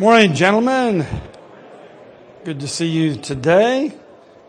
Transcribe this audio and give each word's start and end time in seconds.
Morning, 0.00 0.34
gentlemen. 0.34 1.06
Good 2.42 2.58
to 2.60 2.66
see 2.66 2.88
you 2.88 3.14
today. 3.14 3.96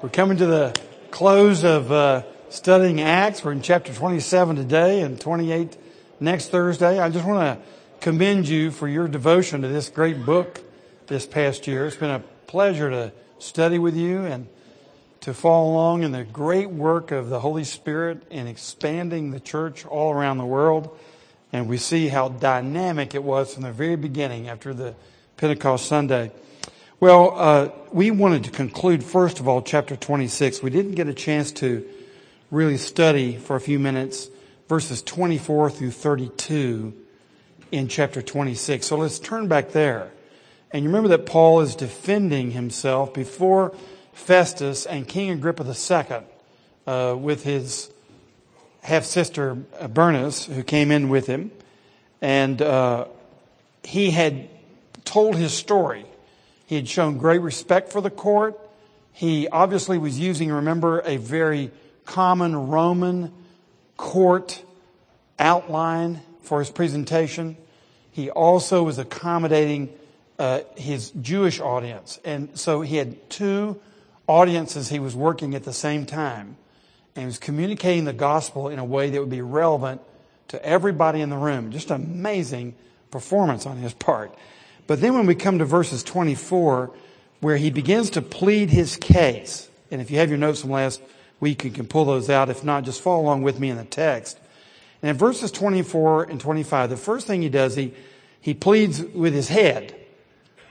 We're 0.01 0.09
coming 0.09 0.37
to 0.37 0.47
the 0.47 0.81
close 1.11 1.63
of 1.63 1.91
uh, 1.91 2.23
studying 2.49 2.99
Acts. 2.99 3.43
We're 3.43 3.51
in 3.51 3.61
chapter 3.61 3.93
27 3.93 4.55
today 4.55 5.01
and 5.01 5.21
28 5.21 5.77
next 6.19 6.47
Thursday. 6.47 6.97
I 6.97 7.09
just 7.09 7.27
want 7.27 7.59
to 7.59 7.65
commend 7.99 8.47
you 8.47 8.71
for 8.71 8.87
your 8.87 9.07
devotion 9.07 9.61
to 9.61 9.67
this 9.67 9.87
great 9.87 10.25
book 10.25 10.63
this 11.05 11.27
past 11.27 11.67
year. 11.67 11.85
It's 11.85 11.95
been 11.95 12.09
a 12.09 12.23
pleasure 12.47 12.89
to 12.89 13.11
study 13.37 13.77
with 13.77 13.95
you 13.95 14.25
and 14.25 14.47
to 15.21 15.33
follow 15.35 15.69
along 15.69 16.01
in 16.01 16.11
the 16.11 16.23
great 16.23 16.71
work 16.71 17.11
of 17.11 17.29
the 17.29 17.41
Holy 17.41 17.65
Spirit 17.65 18.23
in 18.31 18.47
expanding 18.47 19.29
the 19.29 19.39
church 19.39 19.85
all 19.85 20.11
around 20.11 20.39
the 20.39 20.45
world. 20.45 20.97
And 21.53 21.69
we 21.69 21.77
see 21.77 22.07
how 22.07 22.29
dynamic 22.29 23.13
it 23.13 23.23
was 23.23 23.53
from 23.53 23.61
the 23.61 23.71
very 23.71 23.95
beginning 23.95 24.49
after 24.49 24.73
the 24.73 24.95
Pentecost 25.37 25.85
Sunday. 25.87 26.31
Well, 26.99 27.33
uh, 27.35 27.69
we 27.91 28.09
wanted 28.09 28.45
to 28.45 28.51
conclude, 28.51 29.03
first 29.03 29.39
of 29.39 29.47
all, 29.47 29.61
chapter 29.61 29.95
26. 29.95 30.63
We 30.63 30.69
didn't 30.69 30.93
get 30.93 31.07
a 31.07 31.13
chance 31.13 31.51
to 31.53 31.85
really 32.51 32.77
study 32.77 33.37
for 33.37 33.55
a 33.55 33.59
few 33.59 33.79
minutes 33.79 34.29
verses 34.67 35.01
24 35.03 35.69
through 35.71 35.91
32 35.91 36.93
in 37.71 37.87
chapter 37.87 38.21
26. 38.21 38.85
So 38.85 38.97
let's 38.97 39.19
turn 39.19 39.47
back 39.47 39.71
there. 39.71 40.11
And 40.71 40.83
you 40.83 40.89
remember 40.89 41.09
that 41.09 41.25
Paul 41.25 41.61
is 41.61 41.75
defending 41.75 42.51
himself 42.51 43.13
before 43.13 43.75
Festus 44.13 44.85
and 44.85 45.07
King 45.07 45.31
Agrippa 45.31 45.63
II 45.63 46.17
uh, 46.87 47.15
with 47.15 47.43
his 47.43 47.91
half 48.81 49.03
sister 49.03 49.55
Bernice, 49.89 50.45
who 50.45 50.63
came 50.63 50.91
in 50.91 51.09
with 51.09 51.27
him. 51.27 51.51
And 52.21 52.61
uh, 52.61 53.05
he 53.83 54.11
had 54.11 54.49
told 55.05 55.35
his 55.35 55.53
story. 55.53 56.05
He 56.65 56.75
had 56.75 56.87
shown 56.87 57.17
great 57.17 57.41
respect 57.41 57.91
for 57.91 58.01
the 58.01 58.09
court. 58.09 58.59
He 59.13 59.47
obviously 59.47 59.97
was 59.97 60.19
using, 60.19 60.51
remember, 60.51 60.99
a 61.05 61.17
very 61.17 61.71
common 62.05 62.67
Roman 62.67 63.31
court 63.97 64.63
outline 65.39 66.21
for 66.41 66.59
his 66.59 66.69
presentation. 66.69 67.55
He 68.11 68.29
also 68.29 68.83
was 68.83 68.97
accommodating 68.97 69.89
uh, 70.37 70.61
his 70.75 71.11
Jewish 71.11 71.59
audience. 71.59 72.19
And 72.25 72.57
so 72.57 72.81
he 72.81 72.97
had 72.97 73.29
two 73.29 73.79
audiences 74.27 74.89
he 74.89 74.99
was 74.99 75.15
working 75.15 75.55
at 75.55 75.63
the 75.63 75.73
same 75.73 76.05
time. 76.05 76.57
And 77.15 77.23
he 77.23 77.25
was 77.25 77.37
communicating 77.37 78.05
the 78.05 78.13
gospel 78.13 78.69
in 78.69 78.79
a 78.79 78.85
way 78.85 79.09
that 79.09 79.19
would 79.19 79.29
be 79.29 79.41
relevant 79.41 80.01
to 80.49 80.63
everybody 80.63 81.21
in 81.21 81.29
the 81.29 81.37
room. 81.37 81.71
Just 81.71 81.91
amazing 81.91 82.75
performance 83.11 83.65
on 83.65 83.77
his 83.77 83.93
part. 83.93 84.35
But 84.87 85.01
then 85.01 85.13
when 85.15 85.25
we 85.25 85.35
come 85.35 85.59
to 85.59 85.65
verses 85.65 86.03
24, 86.03 86.91
where 87.39 87.57
he 87.57 87.69
begins 87.69 88.11
to 88.11 88.21
plead 88.21 88.69
his 88.69 88.97
case, 88.97 89.69
and 89.91 90.01
if 90.01 90.11
you 90.11 90.17
have 90.19 90.29
your 90.29 90.37
notes 90.37 90.61
from 90.61 90.71
last 90.71 91.01
week, 91.39 91.63
you 91.63 91.71
can 91.71 91.87
pull 91.87 92.05
those 92.05 92.29
out. 92.29 92.49
If 92.49 92.63
not, 92.63 92.83
just 92.83 93.01
follow 93.01 93.21
along 93.21 93.43
with 93.43 93.59
me 93.59 93.69
in 93.69 93.77
the 93.77 93.85
text. 93.85 94.39
And 95.01 95.11
in 95.11 95.17
verses 95.17 95.51
24 95.51 96.23
and 96.23 96.39
25, 96.39 96.89
the 96.89 96.97
first 96.97 97.27
thing 97.27 97.41
he 97.41 97.49
does, 97.49 97.75
he, 97.75 97.93
he 98.41 98.53
pleads 98.53 99.01
with 99.01 99.33
his 99.33 99.47
head. 99.47 99.95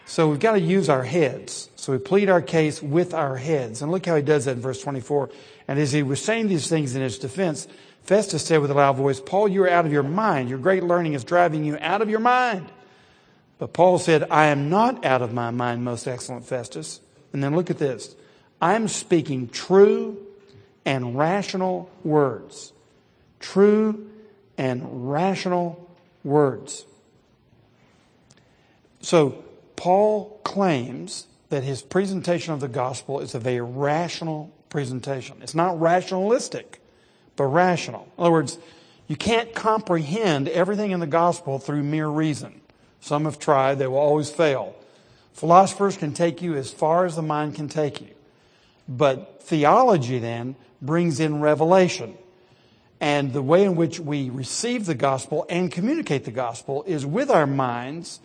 So 0.06 0.28
we've 0.28 0.40
got 0.40 0.52
to 0.52 0.60
use 0.60 0.88
our 0.88 1.02
heads. 1.02 1.70
So 1.76 1.92
we 1.92 1.98
plead 1.98 2.28
our 2.28 2.42
case 2.42 2.82
with 2.82 3.14
our 3.14 3.36
heads. 3.36 3.82
And 3.82 3.90
look 3.90 4.06
how 4.06 4.16
he 4.16 4.22
does 4.22 4.44
that 4.44 4.56
in 4.56 4.60
verse 4.60 4.82
24. 4.82 5.30
And 5.68 5.78
as 5.78 5.92
he 5.92 6.02
was 6.02 6.22
saying 6.22 6.48
these 6.48 6.68
things 6.68 6.94
in 6.94 7.02
his 7.02 7.18
defense, 7.18 7.66
Festus 8.02 8.44
said 8.44 8.60
with 8.60 8.70
a 8.70 8.74
loud 8.74 8.96
voice, 8.96 9.20
Paul, 9.20 9.48
you're 9.48 9.68
out 9.68 9.86
of 9.86 9.92
your 9.92 10.02
mind. 10.02 10.50
Your 10.50 10.58
great 10.58 10.82
learning 10.82 11.14
is 11.14 11.24
driving 11.24 11.64
you 11.64 11.78
out 11.80 12.02
of 12.02 12.10
your 12.10 12.20
mind. 12.20 12.66
But 13.58 13.72
Paul 13.72 13.98
said, 13.98 14.26
I 14.30 14.46
am 14.46 14.68
not 14.68 15.04
out 15.04 15.22
of 15.22 15.32
my 15.32 15.50
mind, 15.50 15.84
most 15.84 16.06
excellent 16.06 16.44
Festus. 16.44 17.00
And 17.32 17.42
then 17.42 17.54
look 17.54 17.70
at 17.70 17.78
this. 17.78 18.14
I'm 18.60 18.88
speaking 18.88 19.48
true 19.48 20.18
and 20.84 21.16
rational 21.16 21.90
words. 22.02 22.72
True 23.40 24.10
and 24.56 25.10
rational 25.10 25.88
words. 26.22 26.84
So 29.00 29.44
Paul 29.76 30.40
claims 30.44 31.26
that 31.50 31.62
his 31.62 31.82
presentation 31.82 32.54
of 32.54 32.60
the 32.60 32.68
gospel 32.68 33.20
is 33.20 33.34
a 33.34 33.38
very 33.38 33.60
rational 33.60 34.52
presentation. 34.70 35.36
It's 35.42 35.54
not 35.54 35.80
rationalistic, 35.80 36.80
but 37.36 37.44
rational. 37.44 38.08
In 38.16 38.24
other 38.24 38.32
words, 38.32 38.58
you 39.06 39.16
can't 39.16 39.54
comprehend 39.54 40.48
everything 40.48 40.90
in 40.90 41.00
the 41.00 41.06
gospel 41.06 41.58
through 41.58 41.82
mere 41.82 42.08
reason. 42.08 42.60
Some 43.04 43.26
have 43.26 43.38
tried, 43.38 43.74
they 43.74 43.86
will 43.86 43.98
always 43.98 44.30
fail. 44.30 44.74
Philosophers 45.34 45.98
can 45.98 46.14
take 46.14 46.40
you 46.40 46.54
as 46.54 46.70
far 46.70 47.04
as 47.04 47.16
the 47.16 47.20
mind 47.20 47.54
can 47.54 47.68
take 47.68 48.00
you. 48.00 48.08
But 48.88 49.42
theology 49.42 50.18
then 50.18 50.56
brings 50.80 51.20
in 51.20 51.42
revelation. 51.42 52.16
And 53.02 53.34
the 53.34 53.42
way 53.42 53.62
in 53.62 53.76
which 53.76 54.00
we 54.00 54.30
receive 54.30 54.86
the 54.86 54.94
gospel 54.94 55.44
and 55.50 55.70
communicate 55.70 56.24
the 56.24 56.30
gospel 56.30 56.82
is 56.86 57.04
with 57.04 57.28
our 57.28 57.46
minds, 57.46 58.20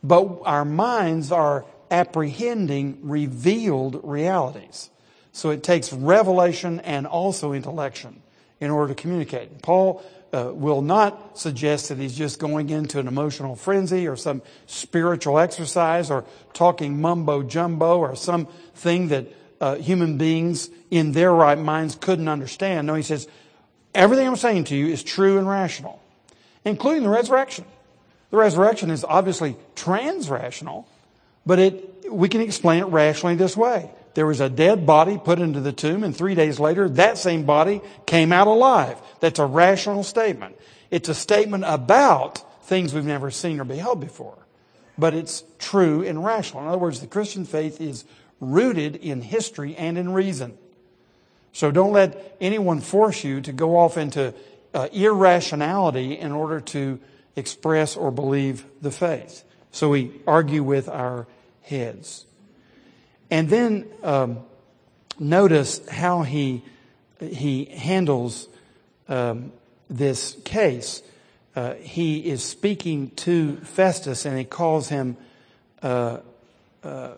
but 0.00 0.42
our 0.44 0.64
minds 0.64 1.32
are 1.32 1.64
apprehending 1.90 3.00
revealed 3.02 3.98
realities. 4.04 4.90
So 5.32 5.50
it 5.50 5.64
takes 5.64 5.92
revelation 5.92 6.78
and 6.78 7.04
also 7.04 7.50
intellection 7.50 8.22
in 8.60 8.70
order 8.70 8.94
to 8.94 9.02
communicate. 9.02 9.60
Paul 9.60 10.04
uh, 10.32 10.52
will 10.52 10.82
not 10.82 11.38
suggest 11.38 11.88
that 11.88 11.98
he's 11.98 12.16
just 12.16 12.38
going 12.38 12.70
into 12.70 12.98
an 12.98 13.08
emotional 13.08 13.56
frenzy 13.56 14.06
or 14.06 14.16
some 14.16 14.42
spiritual 14.66 15.38
exercise 15.38 16.10
or 16.10 16.24
talking 16.52 17.00
mumbo 17.00 17.42
jumbo 17.42 17.98
or 17.98 18.14
something 18.14 19.08
that 19.08 19.26
uh, 19.60 19.74
human 19.76 20.18
beings 20.18 20.70
in 20.90 21.12
their 21.12 21.32
right 21.32 21.58
minds 21.58 21.94
couldn't 21.94 22.28
understand. 22.28 22.86
No, 22.86 22.94
he 22.94 23.02
says, 23.02 23.28
everything 23.94 24.26
I'm 24.26 24.36
saying 24.36 24.64
to 24.64 24.76
you 24.76 24.86
is 24.86 25.02
true 25.02 25.38
and 25.38 25.48
rational, 25.48 26.00
including 26.64 27.02
the 27.02 27.10
resurrection. 27.10 27.64
The 28.30 28.36
resurrection 28.36 28.90
is 28.90 29.04
obviously 29.04 29.56
trans-rational, 29.74 30.86
but 31.44 31.58
it, 31.58 32.10
we 32.10 32.28
can 32.28 32.40
explain 32.40 32.82
it 32.82 32.86
rationally 32.86 33.34
this 33.34 33.56
way. 33.56 33.90
There 34.14 34.26
was 34.26 34.40
a 34.40 34.48
dead 34.48 34.86
body 34.86 35.18
put 35.18 35.38
into 35.38 35.60
the 35.60 35.72
tomb, 35.72 36.02
and 36.02 36.16
three 36.16 36.34
days 36.34 36.58
later, 36.58 36.88
that 36.90 37.16
same 37.18 37.44
body 37.44 37.80
came 38.06 38.32
out 38.32 38.48
alive. 38.48 39.00
That's 39.20 39.38
a 39.38 39.46
rational 39.46 40.02
statement. 40.02 40.56
It's 40.90 41.08
a 41.08 41.14
statement 41.14 41.64
about 41.66 42.64
things 42.66 42.92
we've 42.92 43.04
never 43.04 43.30
seen 43.30 43.60
or 43.60 43.64
beheld 43.64 44.00
before. 44.00 44.38
But 44.98 45.14
it's 45.14 45.44
true 45.58 46.02
and 46.02 46.24
rational. 46.24 46.62
In 46.62 46.68
other 46.68 46.78
words, 46.78 47.00
the 47.00 47.06
Christian 47.06 47.44
faith 47.44 47.80
is 47.80 48.04
rooted 48.40 48.96
in 48.96 49.22
history 49.22 49.76
and 49.76 49.96
in 49.96 50.12
reason. 50.12 50.58
So 51.52 51.70
don't 51.70 51.92
let 51.92 52.36
anyone 52.40 52.80
force 52.80 53.24
you 53.24 53.40
to 53.42 53.52
go 53.52 53.76
off 53.76 53.96
into 53.96 54.34
uh, 54.74 54.88
irrationality 54.92 56.18
in 56.18 56.32
order 56.32 56.60
to 56.60 57.00
express 57.36 57.96
or 57.96 58.10
believe 58.10 58.64
the 58.80 58.90
faith. 58.90 59.44
So 59.72 59.88
we 59.88 60.20
argue 60.26 60.62
with 60.62 60.88
our 60.88 61.26
heads. 61.62 62.26
And 63.30 63.48
then 63.48 63.88
um, 64.02 64.40
notice 65.18 65.86
how 65.88 66.22
he 66.22 66.62
he 67.20 67.66
handles 67.66 68.48
um, 69.08 69.52
this 69.88 70.36
case. 70.44 71.02
Uh, 71.54 71.74
he 71.74 72.18
is 72.20 72.42
speaking 72.42 73.10
to 73.10 73.56
Festus, 73.58 74.24
and 74.24 74.38
he 74.38 74.44
calls 74.44 74.88
him. 74.88 75.16
Uh, 75.82 76.18
uh, 76.82 77.12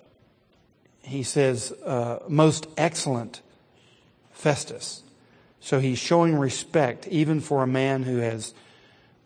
he 1.02 1.22
says, 1.22 1.72
uh, 1.84 2.18
"Most 2.28 2.66
excellent 2.76 3.40
Festus." 4.32 5.02
So 5.60 5.78
he's 5.78 5.98
showing 5.98 6.36
respect, 6.36 7.06
even 7.08 7.40
for 7.40 7.62
a 7.62 7.68
man 7.68 8.02
who 8.02 8.16
has 8.16 8.52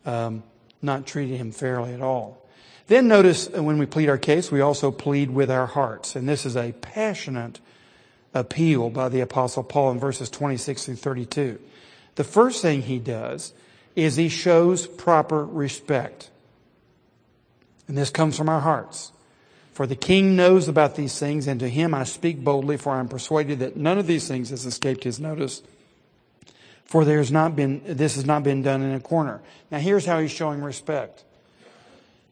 um, 0.05 0.43
not 0.81 1.07
treated 1.07 1.37
him 1.37 1.51
fairly 1.51 1.93
at 1.93 2.01
all. 2.01 2.46
Then 2.87 3.07
notice 3.07 3.49
when 3.49 3.77
we 3.77 3.85
plead 3.85 4.09
our 4.09 4.17
case, 4.17 4.49
we 4.49 4.61
also 4.61 4.91
plead 4.91 5.29
with 5.29 5.51
our 5.51 5.67
hearts. 5.67 6.15
And 6.15 6.27
this 6.27 6.45
is 6.45 6.55
a 6.55 6.71
passionate 6.71 7.59
appeal 8.33 8.89
by 8.89 9.09
the 9.09 9.19
apostle 9.19 9.63
Paul 9.63 9.91
in 9.91 9.99
verses 9.99 10.29
26 10.29 10.85
through 10.85 10.95
32. 10.95 11.59
The 12.15 12.23
first 12.23 12.61
thing 12.61 12.81
he 12.81 12.99
does 12.99 13.53
is 13.95 14.15
he 14.15 14.29
shows 14.29 14.87
proper 14.87 15.43
respect. 15.43 16.29
And 17.87 17.97
this 17.97 18.09
comes 18.09 18.37
from 18.37 18.49
our 18.49 18.61
hearts. 18.61 19.11
For 19.73 19.85
the 19.85 19.95
king 19.95 20.35
knows 20.35 20.67
about 20.67 20.95
these 20.95 21.19
things, 21.19 21.45
and 21.45 21.59
to 21.59 21.69
him 21.69 21.93
I 21.93 22.03
speak 22.03 22.43
boldly, 22.43 22.77
for 22.77 22.93
I 22.93 22.99
am 22.99 23.07
persuaded 23.07 23.59
that 23.59 23.77
none 23.77 23.99
of 23.99 24.07
these 24.07 24.27
things 24.27 24.49
has 24.49 24.65
escaped 24.65 25.03
his 25.03 25.19
notice. 25.19 25.61
For 26.85 27.05
there's 27.05 27.31
not 27.31 27.55
been, 27.55 27.81
this 27.85 28.15
has 28.15 28.25
not 28.25 28.43
been 28.43 28.61
done 28.61 28.81
in 28.81 28.95
a 28.95 28.99
corner. 28.99 29.41
Now 29.69 29.77
here's 29.77 30.05
how 30.05 30.19
he's 30.19 30.31
showing 30.31 30.63
respect. 30.63 31.23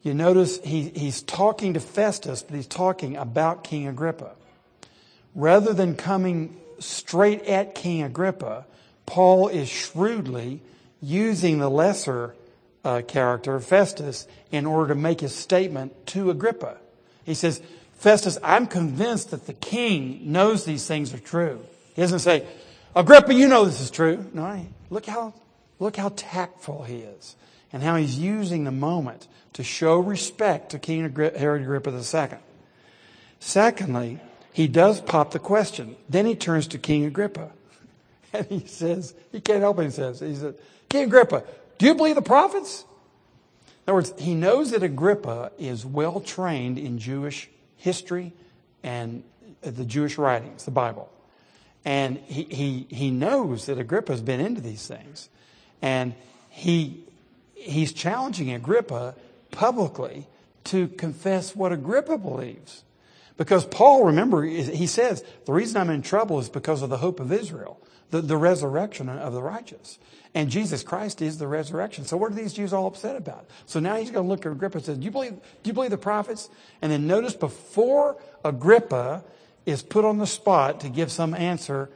You 0.06 0.14
notice 0.14 0.60
he, 0.62 0.90
he's 0.90 1.20
talking 1.20 1.74
to 1.74 1.80
Festus, 1.80 2.44
but 2.44 2.54
he's 2.54 2.68
talking 2.68 3.16
about 3.16 3.64
King 3.64 3.88
Agrippa. 3.88 4.36
Rather 5.34 5.72
than 5.72 5.96
coming 5.96 6.56
straight 6.78 7.42
at 7.42 7.74
King 7.74 8.04
Agrippa, 8.04 8.66
Paul 9.04 9.48
is 9.48 9.68
shrewdly 9.68 10.60
using 11.02 11.58
the 11.58 11.68
lesser 11.68 12.36
uh, 12.84 13.02
character, 13.08 13.58
Festus, 13.58 14.28
in 14.52 14.64
order 14.64 14.94
to 14.94 15.00
make 15.00 15.22
his 15.22 15.34
statement 15.34 16.06
to 16.06 16.30
Agrippa. 16.30 16.76
He 17.24 17.34
says, 17.34 17.60
Festus, 17.94 18.38
I'm 18.44 18.68
convinced 18.68 19.32
that 19.32 19.48
the 19.48 19.54
king 19.54 20.20
knows 20.30 20.64
these 20.64 20.86
things 20.86 21.12
are 21.14 21.18
true. 21.18 21.66
He 21.96 22.02
doesn't 22.02 22.20
say, 22.20 22.46
Agrippa, 22.94 23.34
you 23.34 23.48
know 23.48 23.64
this 23.64 23.80
is 23.80 23.90
true. 23.90 24.24
No, 24.32 24.68
look 24.88 25.06
how, 25.06 25.34
look 25.80 25.96
how 25.96 26.12
tactful 26.14 26.84
he 26.84 26.98
is 26.98 27.34
and 27.76 27.84
how 27.84 27.96
he's 27.96 28.18
using 28.18 28.64
the 28.64 28.70
moment 28.70 29.28
to 29.52 29.62
show 29.62 29.98
respect 29.98 30.70
to 30.70 30.78
King 30.78 31.14
Herod 31.14 31.60
Agrippa 31.60 31.90
II. 31.90 32.38
Secondly, 33.38 34.18
he 34.50 34.66
does 34.66 35.02
pop 35.02 35.32
the 35.32 35.38
question. 35.38 35.94
Then 36.08 36.24
he 36.24 36.34
turns 36.34 36.68
to 36.68 36.78
King 36.78 37.04
Agrippa. 37.04 37.50
And 38.32 38.46
he 38.46 38.66
says, 38.66 39.12
he 39.30 39.42
can't 39.42 39.60
help 39.60 39.78
it, 39.78 39.84
he 39.84 39.90
says, 39.90 40.20
he 40.20 40.34
said, 40.34 40.54
King 40.88 41.04
Agrippa, 41.04 41.44
do 41.76 41.84
you 41.84 41.94
believe 41.94 42.14
the 42.14 42.22
prophets? 42.22 42.86
In 43.86 43.90
other 43.90 43.94
words, 43.96 44.14
he 44.18 44.34
knows 44.34 44.70
that 44.70 44.82
Agrippa 44.82 45.52
is 45.58 45.84
well 45.84 46.20
trained 46.20 46.78
in 46.78 46.98
Jewish 46.98 47.50
history 47.76 48.32
and 48.82 49.22
the 49.60 49.84
Jewish 49.84 50.16
writings, 50.16 50.64
the 50.64 50.70
Bible. 50.70 51.10
And 51.84 52.16
he, 52.24 52.44
he, 52.44 52.86
he 52.88 53.10
knows 53.10 53.66
that 53.66 53.78
Agrippa's 53.78 54.22
been 54.22 54.40
into 54.40 54.62
these 54.62 54.86
things. 54.86 55.28
And 55.82 56.14
he, 56.48 57.04
he's 57.56 57.92
challenging 57.92 58.52
Agrippa 58.52 59.14
publicly 59.50 60.28
to 60.64 60.88
confess 60.88 61.56
what 61.56 61.72
Agrippa 61.72 62.18
believes. 62.18 62.84
Because 63.36 63.66
Paul, 63.66 64.04
remember, 64.04 64.44
he 64.44 64.86
says, 64.86 65.24
the 65.44 65.52
reason 65.52 65.80
I'm 65.80 65.90
in 65.90 66.02
trouble 66.02 66.38
is 66.38 66.48
because 66.48 66.82
of 66.82 66.90
the 66.90 66.98
hope 66.98 67.20
of 67.20 67.32
Israel, 67.32 67.80
the, 68.10 68.22
the 68.22 68.36
resurrection 68.36 69.08
of 69.08 69.32
the 69.32 69.42
righteous. 69.42 69.98
And 70.34 70.50
Jesus 70.50 70.82
Christ 70.82 71.20
is 71.20 71.38
the 71.38 71.46
resurrection. 71.46 72.04
So 72.04 72.16
what 72.16 72.32
are 72.32 72.34
these 72.34 72.54
Jews 72.54 72.72
all 72.72 72.86
upset 72.86 73.16
about? 73.16 73.46
So 73.66 73.80
now 73.80 73.96
he's 73.96 74.10
going 74.10 74.24
to 74.24 74.28
look 74.28 74.46
at 74.46 74.52
Agrippa 74.52 74.78
and 74.78 74.86
say, 74.86 74.94
do 74.94 75.04
you 75.04 75.10
believe, 75.10 75.32
do 75.32 75.68
you 75.68 75.72
believe 75.72 75.90
the 75.90 75.98
prophets? 75.98 76.48
And 76.80 76.90
then 76.90 77.06
notice 77.06 77.34
before 77.34 78.16
Agrippa 78.44 79.22
is 79.66 79.82
put 79.82 80.04
on 80.04 80.18
the 80.18 80.26
spot 80.26 80.80
to 80.80 80.88
give 80.88 81.12
some 81.12 81.34
answer, 81.34 81.90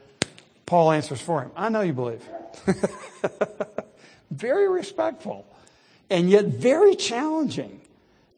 Paul 0.67 0.93
answers 0.93 1.21
for 1.21 1.43
him. 1.43 1.51
I 1.57 1.69
know 1.69 1.81
you 1.81 1.93
believe. 1.93 2.23
very 4.31 4.69
respectful 4.69 5.47
and 6.09 6.29
yet 6.29 6.47
very 6.47 6.95
challenging. 6.95 7.81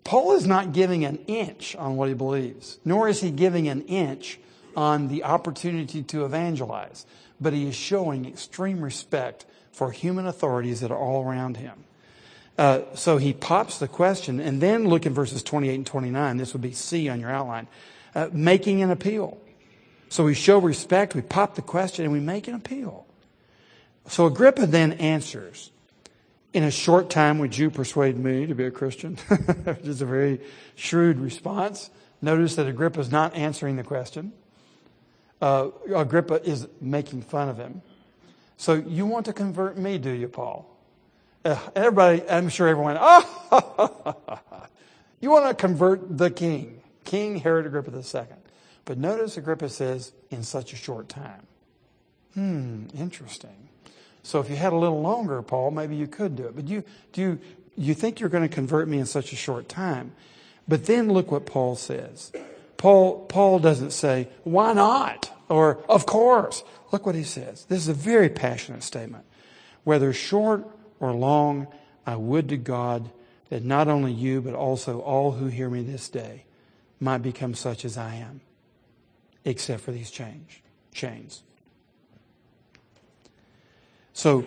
Paul 0.04 0.34
is 0.34 0.46
not 0.46 0.72
giving 0.72 1.04
an 1.04 1.18
inch 1.26 1.76
on 1.76 1.96
what 1.96 2.08
he 2.08 2.14
believes, 2.14 2.78
nor 2.84 3.08
is 3.08 3.20
he 3.20 3.30
giving 3.30 3.68
an 3.68 3.82
inch 3.82 4.38
on 4.76 5.08
the 5.08 5.24
opportunity 5.24 6.02
to 6.02 6.24
evangelize, 6.24 7.06
but 7.40 7.52
he 7.52 7.68
is 7.68 7.74
showing 7.74 8.26
extreme 8.26 8.82
respect 8.82 9.46
for 9.70 9.90
human 9.90 10.26
authorities 10.26 10.80
that 10.80 10.90
are 10.90 10.98
all 10.98 11.24
around 11.24 11.56
him. 11.56 11.84
Uh, 12.58 12.80
so 12.94 13.16
he 13.16 13.32
pops 13.32 13.78
the 13.78 13.88
question, 13.88 14.38
and 14.38 14.60
then 14.60 14.86
look 14.86 15.06
in 15.06 15.14
verses 15.14 15.42
28 15.42 15.74
and 15.74 15.86
29. 15.86 16.36
This 16.36 16.52
would 16.52 16.62
be 16.62 16.72
C 16.72 17.08
on 17.08 17.20
your 17.20 17.30
outline. 17.30 17.66
Uh, 18.14 18.28
making 18.30 18.82
an 18.82 18.90
appeal. 18.90 19.38
So 20.10 20.24
we 20.24 20.34
show 20.34 20.58
respect, 20.58 21.14
we 21.14 21.22
pop 21.22 21.54
the 21.54 21.62
question, 21.62 22.04
and 22.04 22.12
we 22.12 22.20
make 22.20 22.46
an 22.46 22.54
appeal. 22.54 23.06
So 24.06 24.26
Agrippa 24.26 24.66
then 24.66 24.92
answers. 24.92 25.71
In 26.52 26.64
a 26.64 26.70
short 26.70 27.08
time, 27.08 27.38
would 27.38 27.56
you 27.56 27.70
persuade 27.70 28.19
me 28.19 28.46
to 28.46 28.54
be 28.54 28.64
a 28.64 28.70
Christian? 28.70 29.16
Which 29.64 29.87
is 29.87 30.02
a 30.02 30.06
very 30.06 30.40
shrewd 30.75 31.19
response. 31.19 31.90
Notice 32.20 32.56
that 32.56 32.66
Agrippa 32.66 33.00
is 33.00 33.10
not 33.10 33.34
answering 33.34 33.76
the 33.76 33.82
question. 33.82 34.32
Uh, 35.40 35.70
Agrippa 35.94 36.46
is 36.46 36.69
making 36.81 37.22
fun 37.22 37.49
of 37.49 37.56
him. 37.56 37.82
So 38.58 38.75
you 38.75 39.06
want 39.06 39.26
to 39.26 39.32
convert 39.32 39.78
me, 39.78 39.99
do 39.99 40.10
you, 40.10 40.28
Paul? 40.28 40.69
Uh, 41.44 41.58
everybody, 41.75 42.22
I'm 42.28 42.49
sure 42.49 42.69
everyone, 42.69 42.96
oh, 43.00 44.16
you 45.20 45.31
want 45.31 45.48
to 45.48 45.55
convert 45.55 46.16
the 46.16 46.31
king, 46.31 46.81
King 47.05 47.37
Herod 47.37 47.66
Agrippa 47.66 47.90
II. 47.96 48.26
But 48.84 48.98
notice 48.98 49.37
Agrippa 49.37 49.69
says, 49.69 50.12
in 50.31 50.44
such 50.44 50.72
a 50.72 50.76
short 50.76 51.08
time. 51.08 51.46
Hmm, 52.34 52.87
interesting. 52.96 53.69
So 54.22 54.40
if 54.40 54.48
you 54.48 54.56
had 54.56 54.72
a 54.72 54.76
little 54.76 55.00
longer, 55.00 55.42
Paul, 55.42 55.70
maybe 55.72 55.96
you 55.96 56.06
could 56.06 56.36
do 56.36 56.46
it. 56.46 56.54
But 56.54 56.69
you, 56.69 56.84
do 57.12 57.20
you, 57.20 57.40
you 57.76 57.94
think 57.94 58.20
you're 58.20 58.28
going 58.28 58.48
to 58.48 58.54
convert 58.54 58.88
me 58.88 58.98
in 58.98 59.06
such 59.06 59.32
a 59.32 59.36
short 59.36 59.69
time? 59.69 60.12
But 60.69 60.86
then 60.86 61.12
look 61.12 61.30
what 61.30 61.44
Paul 61.44 61.74
says. 61.74 62.32
Paul, 62.76 63.26
Paul 63.26 63.58
doesn't 63.58 63.90
say, 63.90 64.28
why 64.44 64.72
not? 64.72 65.30
Or, 65.48 65.82
of 65.88 66.06
course. 66.06 66.62
Look 66.92 67.06
what 67.06 67.14
he 67.14 67.24
says. 67.24 67.64
This 67.64 67.80
is 67.80 67.88
a 67.88 67.94
very 67.94 68.28
passionate 68.28 68.82
statement. 68.82 69.24
Whether 69.84 70.12
short 70.12 70.64
or 71.00 71.12
long, 71.12 71.66
I 72.06 72.16
would 72.16 72.48
to 72.50 72.56
God 72.56 73.10
that 73.48 73.64
not 73.64 73.88
only 73.88 74.12
you, 74.12 74.40
but 74.40 74.54
also 74.54 75.00
all 75.00 75.32
who 75.32 75.46
hear 75.46 75.69
me 75.69 75.82
this 75.82 76.08
day 76.08 76.44
might 77.00 77.19
become 77.19 77.54
such 77.54 77.84
as 77.84 77.98
I 77.98 78.14
am, 78.14 78.40
except 79.44 79.82
for 79.82 79.90
these 79.90 80.10
change, 80.10 80.62
chains. 80.92 81.42
So, 84.12 84.44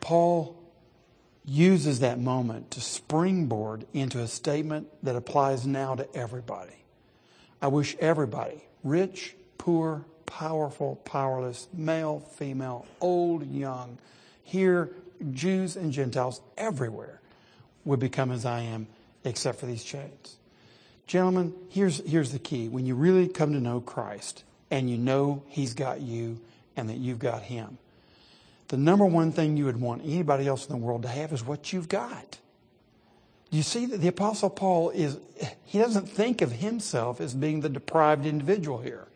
Paul 0.00 0.56
uses 1.44 2.00
that 2.00 2.18
moment 2.20 2.70
to 2.72 2.80
springboard 2.80 3.86
into 3.92 4.20
a 4.20 4.28
statement 4.28 4.88
that 5.02 5.16
applies 5.16 5.66
now 5.66 5.94
to 5.94 6.14
everybody. 6.14 6.84
I 7.62 7.68
wish 7.68 7.96
everybody, 7.98 8.62
rich, 8.84 9.34
poor, 9.58 10.04
powerful, 10.26 10.96
powerless, 11.04 11.66
male, 11.72 12.20
female, 12.20 12.86
old, 13.00 13.50
young, 13.50 13.98
here, 14.42 14.90
Jews 15.32 15.76
and 15.76 15.92
Gentiles 15.92 16.40
everywhere 16.56 17.20
would 17.84 18.00
become 18.00 18.30
as 18.30 18.44
I 18.44 18.60
am, 18.60 18.86
except 19.24 19.60
for 19.60 19.66
these 19.66 19.84
chains. 19.84 20.36
Gentlemen, 21.06 21.54
here's, 21.68 21.98
here's 22.08 22.32
the 22.32 22.38
key. 22.38 22.68
When 22.68 22.86
you 22.86 22.94
really 22.94 23.28
come 23.28 23.52
to 23.52 23.60
know 23.60 23.80
Christ 23.80 24.44
and 24.70 24.88
you 24.88 24.96
know 24.96 25.42
He's 25.48 25.74
got 25.74 26.00
you 26.00 26.40
and 26.76 26.88
that 26.88 26.96
you've 26.98 27.18
got 27.18 27.42
Him, 27.42 27.78
the 28.70 28.76
number 28.76 29.04
one 29.04 29.32
thing 29.32 29.56
you 29.56 29.64
would 29.64 29.80
want 29.80 30.02
anybody 30.04 30.46
else 30.46 30.64
in 30.64 30.72
the 30.72 30.78
world 30.78 31.02
to 31.02 31.08
have 31.08 31.32
is 31.32 31.44
what 31.44 31.72
you've 31.72 31.88
got. 31.88 32.38
You 33.50 33.64
see 33.64 33.84
that 33.86 34.00
the 34.00 34.06
Apostle 34.06 34.48
Paul 34.48 34.90
is, 34.90 35.18
he 35.64 35.80
doesn't 35.80 36.08
think 36.08 36.40
of 36.40 36.52
himself 36.52 37.20
as 37.20 37.34
being 37.34 37.62
the 37.62 37.68
deprived 37.68 38.26
individual 38.26 38.78
here. 38.78 39.08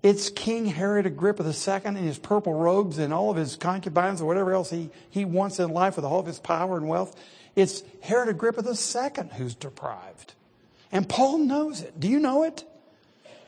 It's 0.00 0.30
King 0.30 0.66
Herod 0.66 1.06
Agrippa 1.06 1.42
II 1.42 1.80
in 1.86 1.96
his 1.96 2.20
purple 2.20 2.54
robes 2.54 2.98
and 2.98 3.12
all 3.12 3.32
of 3.32 3.36
his 3.36 3.56
concubines 3.56 4.20
or 4.20 4.26
whatever 4.26 4.52
else 4.52 4.70
he, 4.70 4.90
he 5.10 5.24
wants 5.24 5.58
in 5.58 5.70
life 5.70 5.96
with 5.96 6.04
all 6.04 6.20
of 6.20 6.26
his 6.26 6.38
power 6.38 6.76
and 6.76 6.88
wealth. 6.88 7.20
It's 7.56 7.82
Herod 8.00 8.28
Agrippa 8.28 8.62
II 8.62 9.28
who's 9.38 9.56
deprived. 9.56 10.34
And 10.92 11.08
Paul 11.08 11.38
knows 11.38 11.82
it. 11.82 11.98
Do 11.98 12.06
you 12.06 12.20
know 12.20 12.44
it? 12.44 12.64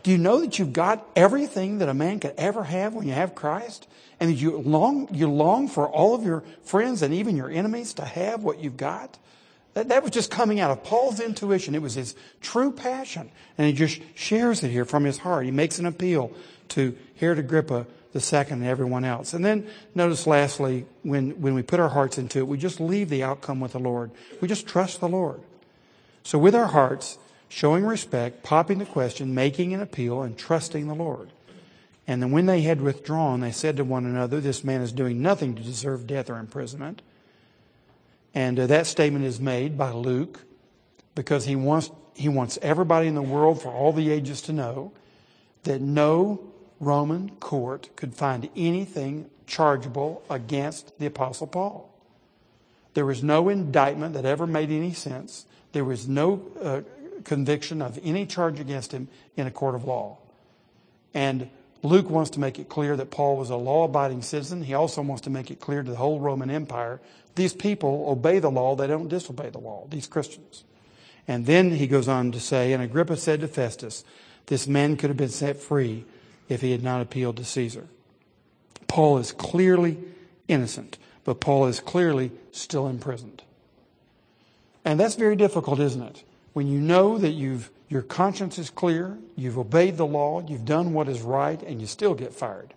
Do 0.02 0.10
you 0.10 0.18
know 0.18 0.40
that 0.40 0.58
you've 0.58 0.72
got 0.72 1.06
everything 1.14 1.78
that 1.78 1.88
a 1.88 1.94
man 1.94 2.20
could 2.20 2.34
ever 2.38 2.64
have 2.64 2.94
when 2.94 3.06
you 3.06 3.12
have 3.12 3.34
Christ? 3.34 3.86
And 4.18 4.38
you 4.38 4.58
long, 4.58 5.08
you 5.14 5.30
long 5.30 5.68
for 5.68 5.88
all 5.88 6.14
of 6.14 6.24
your 6.24 6.42
friends 6.62 7.02
and 7.02 7.14
even 7.14 7.36
your 7.36 7.50
enemies 7.50 7.94
to 7.94 8.04
have 8.04 8.42
what 8.42 8.60
you've 8.60 8.76
got? 8.76 9.18
That, 9.74 9.88
that 9.88 10.02
was 10.02 10.10
just 10.10 10.30
coming 10.30 10.60
out 10.60 10.70
of 10.70 10.82
Paul's 10.82 11.20
intuition. 11.20 11.74
It 11.74 11.82
was 11.82 11.94
his 11.94 12.14
true 12.40 12.72
passion. 12.72 13.30
And 13.56 13.66
he 13.66 13.72
just 13.72 14.00
shares 14.14 14.62
it 14.62 14.70
here 14.70 14.84
from 14.84 15.04
his 15.04 15.18
heart. 15.18 15.44
He 15.44 15.50
makes 15.50 15.78
an 15.78 15.86
appeal 15.86 16.32
to 16.70 16.96
Herod 17.18 17.38
Agrippa 17.38 17.86
II 18.14 18.44
and 18.50 18.64
everyone 18.64 19.04
else. 19.04 19.32
And 19.32 19.44
then 19.44 19.68
notice 19.94 20.26
lastly, 20.26 20.86
when, 21.02 21.40
when 21.40 21.54
we 21.54 21.62
put 21.62 21.78
our 21.78 21.88
hearts 21.88 22.18
into 22.18 22.40
it, 22.40 22.48
we 22.48 22.58
just 22.58 22.80
leave 22.80 23.08
the 23.08 23.22
outcome 23.22 23.60
with 23.60 23.72
the 23.72 23.78
Lord. 23.78 24.10
We 24.40 24.48
just 24.48 24.66
trust 24.66 25.00
the 25.00 25.08
Lord. 25.08 25.40
So 26.24 26.38
with 26.38 26.54
our 26.54 26.66
hearts, 26.66 27.18
showing 27.50 27.84
respect, 27.84 28.42
popping 28.42 28.78
the 28.78 28.86
question, 28.86 29.34
making 29.34 29.74
an 29.74 29.82
appeal, 29.82 30.22
and 30.22 30.38
trusting 30.38 30.86
the 30.86 30.94
Lord. 30.94 31.30
And 32.06 32.22
then 32.22 32.30
when 32.30 32.46
they 32.46 32.62
had 32.62 32.80
withdrawn, 32.80 33.40
they 33.40 33.50
said 33.50 33.76
to 33.76 33.84
one 33.84 34.06
another, 34.06 34.40
This 34.40 34.64
man 34.64 34.80
is 34.80 34.92
doing 34.92 35.20
nothing 35.20 35.54
to 35.56 35.62
deserve 35.62 36.06
death 36.06 36.30
or 36.30 36.38
imprisonment. 36.38 37.02
And 38.34 38.58
uh, 38.58 38.66
that 38.68 38.86
statement 38.86 39.24
is 39.24 39.40
made 39.40 39.76
by 39.76 39.90
Luke 39.90 40.40
because 41.14 41.44
he 41.44 41.56
wants, 41.56 41.90
he 42.14 42.28
wants 42.28 42.58
everybody 42.62 43.08
in 43.08 43.16
the 43.16 43.22
world 43.22 43.60
for 43.60 43.70
all 43.70 43.92
the 43.92 44.10
ages 44.10 44.40
to 44.42 44.52
know 44.52 44.92
that 45.64 45.80
no 45.80 46.40
Roman 46.78 47.30
court 47.40 47.90
could 47.96 48.14
find 48.14 48.48
anything 48.56 49.28
chargeable 49.46 50.22
against 50.30 50.96
the 51.00 51.06
Apostle 51.06 51.48
Paul. 51.48 51.92
There 52.94 53.06
was 53.06 53.22
no 53.22 53.48
indictment 53.48 54.14
that 54.14 54.24
ever 54.24 54.46
made 54.46 54.70
any 54.70 54.92
sense. 54.92 55.46
There 55.72 55.84
was 55.84 56.08
no 56.08 56.42
uh, 56.62 56.80
conviction 57.24 57.82
of 57.82 57.98
any 58.02 58.26
charge 58.26 58.60
against 58.60 58.92
him 58.92 59.08
in 59.36 59.46
a 59.46 59.50
court 59.50 59.74
of 59.74 59.84
law. 59.84 60.18
And 61.14 61.50
Luke 61.82 62.10
wants 62.10 62.30
to 62.30 62.40
make 62.40 62.58
it 62.58 62.68
clear 62.68 62.96
that 62.96 63.10
Paul 63.10 63.36
was 63.36 63.50
a 63.50 63.56
law 63.56 63.84
abiding 63.84 64.22
citizen. 64.22 64.62
He 64.62 64.74
also 64.74 65.02
wants 65.02 65.22
to 65.22 65.30
make 65.30 65.50
it 65.50 65.60
clear 65.60 65.82
to 65.82 65.90
the 65.90 65.96
whole 65.96 66.20
Roman 66.20 66.50
Empire 66.50 67.00
these 67.34 67.54
people 67.54 68.06
obey 68.08 68.38
the 68.38 68.50
law, 68.50 68.74
they 68.74 68.86
don't 68.86 69.08
disobey 69.08 69.50
the 69.50 69.58
law, 69.58 69.86
these 69.88 70.06
Christians. 70.06 70.64
And 71.28 71.46
then 71.46 71.70
he 71.70 71.86
goes 71.86 72.08
on 72.08 72.32
to 72.32 72.40
say, 72.40 72.72
And 72.72 72.82
Agrippa 72.82 73.16
said 73.16 73.40
to 73.40 73.48
Festus, 73.48 74.04
This 74.46 74.66
man 74.66 74.96
could 74.96 75.10
have 75.10 75.16
been 75.16 75.28
set 75.28 75.56
free 75.56 76.04
if 76.48 76.60
he 76.60 76.72
had 76.72 76.82
not 76.82 77.00
appealed 77.00 77.36
to 77.36 77.44
Caesar. 77.44 77.86
Paul 78.88 79.18
is 79.18 79.32
clearly 79.32 79.96
innocent, 80.48 80.98
but 81.24 81.40
Paul 81.40 81.66
is 81.66 81.78
clearly 81.78 82.32
still 82.50 82.88
imprisoned. 82.88 83.42
And 84.84 84.98
that's 84.98 85.14
very 85.14 85.36
difficult, 85.36 85.78
isn't 85.78 86.02
it? 86.02 86.24
When 86.52 86.66
you 86.66 86.80
know 86.80 87.18
that 87.18 87.30
you've, 87.30 87.70
Your 87.90 88.02
conscience 88.02 88.56
is 88.56 88.70
clear. 88.70 89.18
You've 89.34 89.58
obeyed 89.58 89.96
the 89.96 90.06
law. 90.06 90.46
You've 90.46 90.64
done 90.64 90.92
what 90.92 91.08
is 91.08 91.20
right, 91.22 91.60
and 91.60 91.80
you 91.80 91.88
still 91.88 92.14
get 92.14 92.32
fired. 92.32 92.72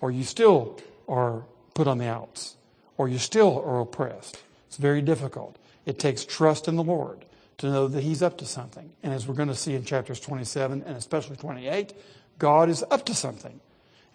Or 0.00 0.10
you 0.10 0.24
still 0.24 0.80
are 1.08 1.44
put 1.74 1.86
on 1.86 1.98
the 1.98 2.08
outs. 2.08 2.56
Or 2.98 3.08
you 3.08 3.18
still 3.18 3.62
are 3.64 3.80
oppressed. 3.80 4.42
It's 4.66 4.76
very 4.76 5.02
difficult. 5.02 5.56
It 5.86 6.00
takes 6.00 6.24
trust 6.24 6.66
in 6.66 6.74
the 6.74 6.82
Lord 6.82 7.24
to 7.58 7.70
know 7.70 7.86
that 7.86 8.02
He's 8.02 8.22
up 8.22 8.38
to 8.38 8.44
something. 8.44 8.90
And 9.04 9.14
as 9.14 9.28
we're 9.28 9.34
going 9.34 9.48
to 9.48 9.54
see 9.54 9.74
in 9.74 9.84
chapters 9.84 10.18
27 10.18 10.82
and 10.82 10.96
especially 10.96 11.36
28, 11.36 11.94
God 12.40 12.68
is 12.68 12.84
up 12.90 13.06
to 13.06 13.14
something. 13.14 13.60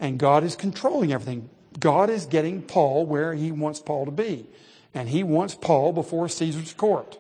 And 0.02 0.20
God 0.20 0.44
is 0.44 0.58
controlling 0.58 1.14
everything. 1.14 1.50
God 1.80 2.10
is 2.10 2.26
getting 2.26 2.62
Paul 2.62 3.06
where 3.06 3.34
He 3.34 3.54
wants 3.54 3.80
Paul 3.80 4.04
to 4.04 4.12
be. 4.12 4.48
And 4.94 5.08
He 5.08 5.24
wants 5.24 5.56
Paul 5.56 5.94
before 5.94 6.28
Caesar's 6.28 6.74
court. 6.74 7.18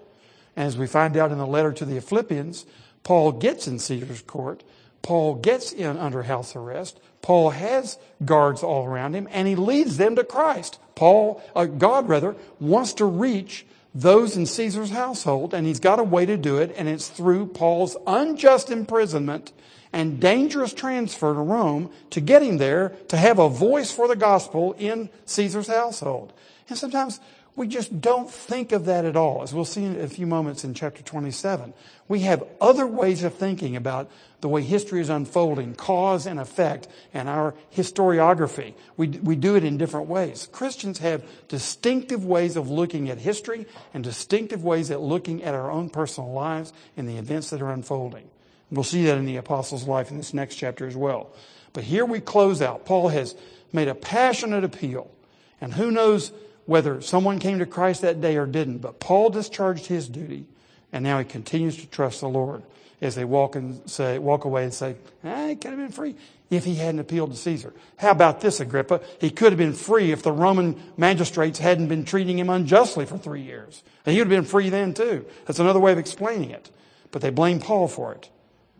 And 0.55 0.67
as 0.67 0.77
we 0.77 0.87
find 0.87 1.17
out 1.17 1.31
in 1.31 1.37
the 1.37 1.47
letter 1.47 1.71
to 1.73 1.85
the 1.85 2.01
Philippians, 2.01 2.65
Paul 3.03 3.33
gets 3.33 3.67
in 3.67 3.79
Caesar's 3.79 4.21
court. 4.21 4.63
Paul 5.01 5.35
gets 5.35 5.71
in 5.71 5.97
under 5.97 6.23
house 6.23 6.55
arrest. 6.55 6.99
Paul 7.21 7.51
has 7.51 7.97
guards 8.23 8.63
all 8.63 8.85
around 8.85 9.13
him 9.13 9.27
and 9.31 9.47
he 9.47 9.55
leads 9.55 9.97
them 9.97 10.15
to 10.15 10.23
Christ. 10.23 10.79
Paul, 10.95 11.41
uh, 11.55 11.65
God 11.65 12.07
rather, 12.07 12.35
wants 12.59 12.93
to 12.93 13.05
reach 13.05 13.65
those 13.93 14.37
in 14.37 14.45
Caesar's 14.45 14.91
household 14.91 15.53
and 15.53 15.65
he's 15.65 15.79
got 15.79 15.99
a 15.99 16.03
way 16.03 16.25
to 16.25 16.37
do 16.37 16.57
it 16.57 16.73
and 16.77 16.87
it's 16.87 17.07
through 17.07 17.47
Paul's 17.47 17.97
unjust 18.07 18.69
imprisonment 18.69 19.51
and 19.93 20.19
dangerous 20.19 20.73
transfer 20.73 21.33
to 21.33 21.39
Rome 21.39 21.91
to 22.11 22.21
get 22.21 22.41
him 22.41 22.57
there 22.57 22.89
to 23.09 23.17
have 23.17 23.39
a 23.39 23.49
voice 23.49 23.91
for 23.91 24.07
the 24.07 24.15
gospel 24.15 24.73
in 24.73 25.09
Caesar's 25.25 25.67
household. 25.67 26.31
And 26.69 26.77
sometimes 26.77 27.19
we 27.55 27.67
just 27.67 27.99
don't 27.99 28.29
think 28.29 28.71
of 28.71 28.85
that 28.85 29.03
at 29.03 29.17
all. 29.17 29.43
As 29.43 29.53
we'll 29.53 29.65
see 29.65 29.83
in 29.83 29.99
a 29.99 30.07
few 30.07 30.25
moments 30.25 30.63
in 30.63 30.73
chapter 30.73 31.03
27, 31.03 31.73
we 32.07 32.21
have 32.21 32.43
other 32.61 32.87
ways 32.87 33.23
of 33.23 33.33
thinking 33.33 33.75
about 33.75 34.09
the 34.39 34.47
way 34.47 34.61
history 34.61 35.01
is 35.01 35.09
unfolding, 35.09 35.75
cause 35.75 36.25
and 36.25 36.39
effect, 36.39 36.87
and 37.13 37.27
our 37.27 37.53
historiography. 37.75 38.73
We, 38.95 39.07
we 39.07 39.35
do 39.35 39.55
it 39.55 39.63
in 39.63 39.77
different 39.77 40.07
ways. 40.07 40.47
Christians 40.51 40.99
have 40.99 41.23
distinctive 41.49 42.25
ways 42.25 42.55
of 42.55 42.69
looking 42.69 43.09
at 43.09 43.17
history 43.17 43.67
and 43.93 44.03
distinctive 44.03 44.63
ways 44.63 44.89
at 44.89 45.01
looking 45.01 45.43
at 45.43 45.53
our 45.53 45.69
own 45.69 45.89
personal 45.89 46.31
lives 46.31 46.71
and 46.95 47.07
the 47.07 47.17
events 47.17 47.49
that 47.49 47.61
are 47.61 47.71
unfolding. 47.71 48.29
We'll 48.71 48.83
see 48.85 49.05
that 49.05 49.17
in 49.17 49.25
the 49.25 49.37
apostle's 49.37 49.87
life 49.87 50.09
in 50.09 50.17
this 50.17 50.33
next 50.33 50.55
chapter 50.55 50.87
as 50.87 50.95
well. 50.95 51.31
But 51.73 51.83
here 51.83 52.05
we 52.05 52.21
close 52.21 52.61
out. 52.61 52.85
Paul 52.85 53.09
has 53.09 53.35
made 53.73 53.89
a 53.89 53.95
passionate 53.95 54.63
appeal. 54.63 55.11
And 55.59 55.73
who 55.73 55.91
knows 55.91 56.31
whether 56.65 57.01
someone 57.01 57.39
came 57.39 57.59
to 57.59 57.65
Christ 57.65 58.01
that 58.01 58.21
day 58.21 58.37
or 58.37 58.45
didn't, 58.45 58.79
but 58.79 58.99
Paul 58.99 59.29
discharged 59.29 59.87
his 59.87 60.07
duty, 60.07 60.45
and 60.91 61.03
now 61.03 61.19
he 61.19 61.25
continues 61.25 61.77
to 61.77 61.87
trust 61.87 62.21
the 62.21 62.29
Lord 62.29 62.63
as 63.01 63.15
they 63.15 63.25
walk 63.25 63.55
and 63.55 63.89
say, 63.89 64.19
walk 64.19 64.45
away 64.45 64.63
and 64.63 64.73
say, 64.73 64.95
eh, 65.23 65.49
he 65.49 65.55
could 65.55 65.71
have 65.71 65.79
been 65.79 65.91
free 65.91 66.15
if 66.51 66.65
he 66.65 66.75
hadn't 66.75 66.99
appealed 66.99 67.31
to 67.31 67.37
Caesar. 67.37 67.73
How 67.97 68.11
about 68.11 68.41
this, 68.41 68.59
Agrippa? 68.59 69.01
He 69.19 69.31
could 69.31 69.51
have 69.51 69.57
been 69.57 69.73
free 69.73 70.11
if 70.11 70.21
the 70.21 70.31
Roman 70.31 70.79
magistrates 70.97 71.59
hadn't 71.59 71.87
been 71.87 72.05
treating 72.05 72.37
him 72.37 72.49
unjustly 72.49 73.05
for 73.05 73.17
three 73.17 73.41
years. 73.41 73.81
And 74.05 74.13
he 74.13 74.19
would 74.19 74.29
have 74.29 74.43
been 74.43 74.49
free 74.49 74.69
then 74.69 74.93
too. 74.93 75.25
That's 75.45 75.59
another 75.59 75.79
way 75.79 75.93
of 75.93 75.97
explaining 75.97 76.51
it. 76.51 76.69
But 77.09 77.21
they 77.21 77.29
blame 77.29 77.59
Paul 77.59 77.87
for 77.87 78.13
it 78.13 78.29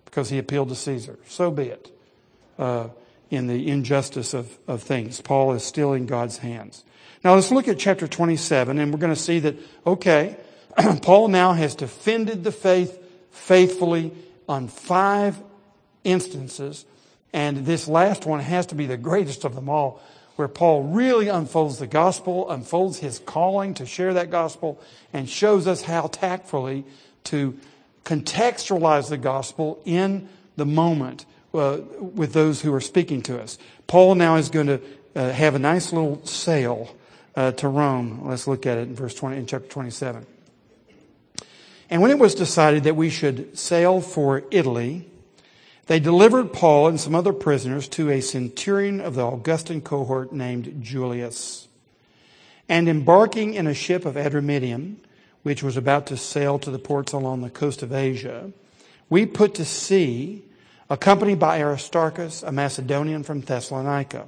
because 0.05 0.29
he 0.29 0.37
appealed 0.37 0.69
to 0.69 0.75
Caesar. 0.75 1.17
So 1.27 1.49
be 1.49 1.69
it. 1.69 1.91
Uh, 2.59 2.89
in 3.29 3.47
the 3.47 3.69
injustice 3.69 4.33
of, 4.33 4.59
of 4.67 4.83
things, 4.83 5.21
Paul 5.21 5.53
is 5.53 5.63
still 5.63 5.93
in 5.93 6.05
God's 6.05 6.39
hands. 6.39 6.83
Now 7.23 7.35
let's 7.35 7.51
look 7.51 7.67
at 7.67 7.77
chapter 7.77 8.07
27 8.07 8.79
and 8.79 8.91
we're 8.91 8.99
going 8.99 9.13
to 9.13 9.19
see 9.19 9.39
that, 9.39 9.55
okay, 9.85 10.37
Paul 11.01 11.27
now 11.27 11.53
has 11.53 11.75
defended 11.75 12.43
the 12.43 12.51
faith 12.51 12.97
faithfully 13.31 14.11
on 14.49 14.67
five 14.67 15.37
instances. 16.03 16.85
And 17.31 17.65
this 17.65 17.87
last 17.87 18.25
one 18.25 18.39
has 18.39 18.65
to 18.67 18.75
be 18.75 18.87
the 18.87 18.97
greatest 18.97 19.45
of 19.45 19.53
them 19.53 19.69
all, 19.69 20.01
where 20.35 20.47
Paul 20.47 20.83
really 20.83 21.27
unfolds 21.27 21.77
the 21.77 21.87
gospel, 21.87 22.49
unfolds 22.49 22.97
his 22.97 23.19
calling 23.19 23.75
to 23.75 23.85
share 23.85 24.13
that 24.15 24.31
gospel, 24.31 24.81
and 25.13 25.29
shows 25.29 25.67
us 25.67 25.83
how 25.83 26.07
tactfully 26.07 26.83
to 27.25 27.57
contextualize 28.03 29.09
the 29.09 29.17
gospel 29.17 29.79
in 29.85 30.27
the 30.55 30.65
moment 30.65 31.25
uh, 31.53 31.77
with 31.99 32.33
those 32.33 32.61
who 32.61 32.73
are 32.73 32.81
speaking 32.81 33.21
to 33.21 33.39
us. 33.39 33.59
Paul 33.85 34.15
now 34.15 34.37
is 34.37 34.49
going 34.49 34.67
to 34.67 34.81
uh, 35.15 35.31
have 35.31 35.53
a 35.53 35.59
nice 35.59 35.93
little 35.93 36.25
sail 36.25 36.95
uh, 37.35 37.51
to 37.53 37.67
Rome. 37.67 38.21
Let's 38.27 38.47
look 38.47 38.65
at 38.65 38.77
it 38.77 38.87
in 38.87 38.95
verse 38.95 39.15
20, 39.15 39.37
in 39.37 39.45
chapter 39.45 39.67
27. 39.67 40.25
And 41.89 42.01
when 42.01 42.11
it 42.11 42.19
was 42.19 42.35
decided 42.35 42.83
that 42.83 42.95
we 42.95 43.09
should 43.09 43.57
sail 43.57 43.99
for 43.99 44.43
Italy, 44.49 45.09
they 45.87 45.99
delivered 45.99 46.53
Paul 46.53 46.87
and 46.87 46.99
some 46.99 47.15
other 47.15 47.33
prisoners 47.33 47.87
to 47.89 48.09
a 48.09 48.21
centurion 48.21 49.01
of 49.01 49.15
the 49.15 49.25
Augustan 49.25 49.81
cohort 49.81 50.31
named 50.31 50.81
Julius. 50.81 51.67
And 52.69 52.87
embarking 52.87 53.55
in 53.55 53.67
a 53.67 53.73
ship 53.73 54.05
of 54.05 54.15
Adramyttium, 54.15 54.95
which 55.43 55.63
was 55.63 55.75
about 55.75 56.07
to 56.07 56.15
sail 56.15 56.59
to 56.59 56.71
the 56.71 56.79
ports 56.79 57.11
along 57.11 57.41
the 57.41 57.49
coast 57.49 57.83
of 57.83 57.91
Asia, 57.91 58.53
we 59.09 59.25
put 59.25 59.55
to 59.55 59.65
sea, 59.65 60.45
accompanied 60.89 61.39
by 61.39 61.59
Aristarchus, 61.59 62.43
a 62.43 62.51
Macedonian 62.53 63.23
from 63.23 63.41
Thessalonica. 63.41 64.27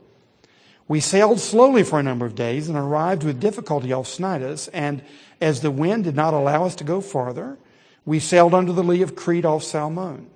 We 0.87 0.99
sailed 0.99 1.39
slowly 1.39 1.83
for 1.83 1.99
a 1.99 2.03
number 2.03 2.25
of 2.25 2.35
days 2.35 2.67
and 2.67 2.77
arrived 2.77 3.23
with 3.23 3.39
difficulty 3.39 3.93
off 3.93 4.07
Cnidus, 4.07 4.69
and 4.73 5.01
as 5.39 5.61
the 5.61 5.71
wind 5.71 6.03
did 6.03 6.15
not 6.15 6.33
allow 6.33 6.65
us 6.65 6.75
to 6.75 6.83
go 6.83 7.01
farther, 7.01 7.57
we 8.05 8.19
sailed 8.19 8.53
under 8.53 8.73
the 8.73 8.83
lee 8.83 9.01
of 9.01 9.15
Crete 9.15 9.45
off 9.45 9.63
Salmone. 9.63 10.27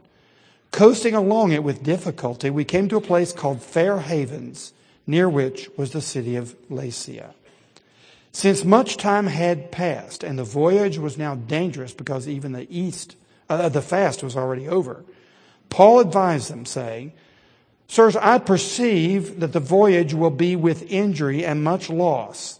Coasting 0.71 1.13
along 1.13 1.51
it 1.51 1.63
with 1.63 1.83
difficulty, 1.83 2.49
we 2.49 2.65
came 2.65 2.89
to 2.89 2.97
a 2.97 3.01
place 3.01 3.31
called 3.31 3.61
Fair 3.61 3.99
Havens, 3.99 4.73
near 5.07 5.29
which 5.29 5.69
was 5.77 5.91
the 5.91 6.01
city 6.01 6.35
of 6.35 6.55
Lasea. 6.69 7.33
Since 8.31 8.65
much 8.65 8.97
time 8.97 9.27
had 9.27 9.71
passed 9.71 10.23
and 10.23 10.37
the 10.37 10.43
voyage 10.43 10.97
was 10.97 11.17
now 11.17 11.35
dangerous 11.35 11.93
because 11.93 12.27
even 12.27 12.51
the 12.51 12.67
east, 12.69 13.15
uh, 13.49 13.69
the 13.69 13.81
fast 13.81 14.23
was 14.23 14.35
already 14.35 14.67
over, 14.67 15.05
Paul 15.69 16.01
advised 16.01 16.51
them, 16.51 16.65
saying, 16.65 17.13
Sirs, 17.87 18.15
I 18.15 18.39
perceive 18.39 19.39
that 19.39 19.53
the 19.53 19.59
voyage 19.59 20.13
will 20.13 20.31
be 20.31 20.55
with 20.55 20.91
injury 20.91 21.45
and 21.45 21.63
much 21.63 21.89
loss, 21.89 22.59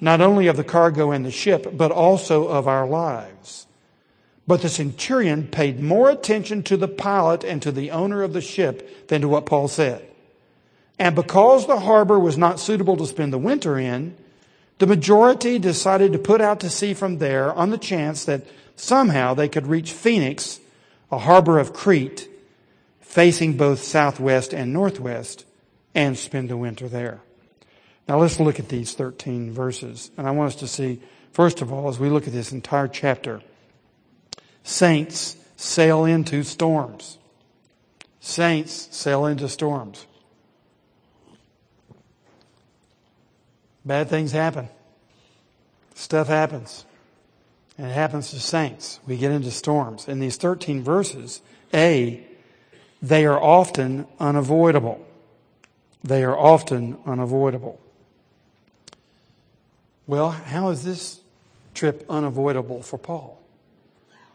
not 0.00 0.20
only 0.20 0.46
of 0.46 0.56
the 0.56 0.64
cargo 0.64 1.10
and 1.10 1.24
the 1.24 1.30
ship, 1.30 1.76
but 1.76 1.90
also 1.90 2.48
of 2.48 2.66
our 2.66 2.86
lives. 2.86 3.66
But 4.46 4.62
the 4.62 4.68
centurion 4.68 5.46
paid 5.46 5.80
more 5.80 6.10
attention 6.10 6.62
to 6.64 6.76
the 6.76 6.88
pilot 6.88 7.44
and 7.44 7.62
to 7.62 7.72
the 7.72 7.90
owner 7.90 8.22
of 8.22 8.32
the 8.32 8.40
ship 8.40 9.08
than 9.08 9.22
to 9.22 9.28
what 9.28 9.46
Paul 9.46 9.68
said. 9.68 10.06
And 10.98 11.14
because 11.14 11.66
the 11.66 11.80
harbor 11.80 12.18
was 12.18 12.38
not 12.38 12.60
suitable 12.60 12.96
to 12.98 13.06
spend 13.06 13.32
the 13.32 13.38
winter 13.38 13.78
in, 13.78 14.16
the 14.78 14.86
majority 14.86 15.58
decided 15.58 16.12
to 16.12 16.18
put 16.18 16.40
out 16.40 16.60
to 16.60 16.70
sea 16.70 16.94
from 16.94 17.18
there 17.18 17.52
on 17.52 17.70
the 17.70 17.78
chance 17.78 18.24
that 18.24 18.46
somehow 18.76 19.34
they 19.34 19.48
could 19.48 19.66
reach 19.66 19.92
Phoenix, 19.92 20.60
a 21.10 21.18
harbor 21.18 21.58
of 21.58 21.72
Crete, 21.72 22.28
facing 23.14 23.56
both 23.56 23.80
southwest 23.80 24.52
and 24.52 24.72
northwest 24.72 25.44
and 25.94 26.18
spend 26.18 26.48
the 26.48 26.56
winter 26.56 26.88
there. 26.88 27.20
Now 28.08 28.18
let's 28.18 28.40
look 28.40 28.58
at 28.58 28.68
these 28.68 28.94
13 28.94 29.52
verses. 29.52 30.10
And 30.16 30.26
I 30.26 30.32
want 30.32 30.48
us 30.48 30.56
to 30.56 30.66
see, 30.66 31.00
first 31.30 31.62
of 31.62 31.72
all, 31.72 31.88
as 31.88 32.00
we 32.00 32.10
look 32.10 32.26
at 32.26 32.32
this 32.32 32.50
entire 32.50 32.88
chapter, 32.88 33.40
saints 34.64 35.36
sail 35.54 36.04
into 36.04 36.42
storms. 36.42 37.18
Saints 38.18 38.88
sail 38.90 39.26
into 39.26 39.48
storms. 39.48 40.06
Bad 43.84 44.08
things 44.08 44.32
happen. 44.32 44.68
Stuff 45.94 46.26
happens. 46.26 46.84
And 47.78 47.86
it 47.86 47.94
happens 47.94 48.30
to 48.30 48.40
saints. 48.40 48.98
We 49.06 49.16
get 49.18 49.30
into 49.30 49.52
storms. 49.52 50.08
In 50.08 50.18
these 50.18 50.36
13 50.36 50.82
verses, 50.82 51.42
A, 51.72 52.26
they 53.04 53.26
are 53.26 53.38
often 53.38 54.06
unavoidable. 54.18 55.06
They 56.02 56.24
are 56.24 56.36
often 56.36 56.96
unavoidable. 57.04 57.78
Well, 60.06 60.30
how 60.30 60.70
is 60.70 60.84
this 60.84 61.20
trip 61.74 62.06
unavoidable 62.08 62.82
for 62.82 62.96
Paul? 62.96 63.38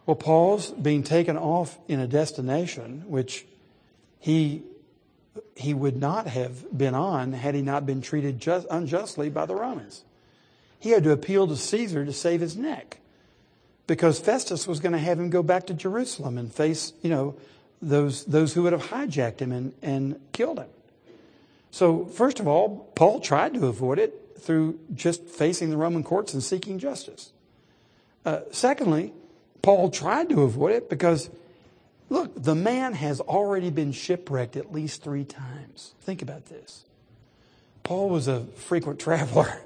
Well, 0.06 0.16
Paul's 0.16 0.70
being 0.70 1.02
taken 1.02 1.36
off 1.36 1.80
in 1.88 2.00
a 2.00 2.06
destination 2.06 3.06
which 3.08 3.46
he, 4.20 4.62
he 5.56 5.74
would 5.74 5.98
not 5.98 6.28
have 6.28 6.78
been 6.78 6.94
on 6.94 7.34
had 7.34 7.56
he 7.56 7.64
not 7.64 7.88
been 7.88 8.02
treated 8.02 8.40
just, 8.40 8.68
unjustly 8.70 9.32
by 9.32 9.48
the 9.48 9.56
Romans. 9.56 10.04
He 10.80 10.92
had 10.92 11.04
to 11.06 11.12
appeal 11.12 11.48
to 11.48 11.58
Caesar 11.58 12.06
to 12.06 12.14
save 12.14 12.40
his 12.40 12.56
neck 12.56 13.00
because 13.88 14.20
Festus 14.20 14.68
was 14.68 14.80
going 14.80 14.92
to 14.92 15.00
have 15.00 15.20
him 15.20 15.32
go 15.32 15.42
back 15.42 15.66
to 15.68 15.74
Jerusalem 15.74 16.38
and 16.38 16.54
face, 16.54 16.94
you 17.02 17.10
know, 17.10 17.36
those, 17.82 18.26
those 18.26 18.54
who 18.54 18.64
would 18.64 18.74
have 18.74 18.84
hijacked 18.84 19.40
him 19.40 19.52
and, 19.52 19.74
and 19.82 20.20
killed 20.32 20.60
him. 20.60 20.70
So, 21.72 22.06
first 22.06 22.40
of 22.40 22.48
all, 22.48 22.92
Paul 22.96 23.20
tried 23.20 23.54
to 23.54 23.68
avoid 23.68 24.00
it 24.00 24.38
through 24.40 24.80
just 24.94 25.24
facing 25.26 25.70
the 25.70 25.78
Roman 25.78 26.04
courts 26.04 26.34
and 26.34 26.44
seeking 26.44 26.80
justice. 26.80 27.32
Uh, 28.26 28.42
secondly, 28.52 29.14
Paul 29.62 29.90
tried 29.92 30.30
to 30.30 30.42
avoid 30.42 30.74
it 30.74 30.90
because, 30.90 31.30
look, 32.10 32.32
the 32.36 32.56
man 32.56 32.94
has 32.94 33.20
already 33.22 33.70
been 33.70 33.92
shipwrecked 33.92 34.56
at 34.56 34.74
least 34.74 35.04
three 35.04 35.26
times. 35.26 35.94
Think 36.02 36.22
about 36.22 36.48
this. 36.48 36.86
Paul 37.84 38.10
was 38.10 38.28
a 38.28 38.46
frequent 38.56 39.00
traveler. 39.00 39.62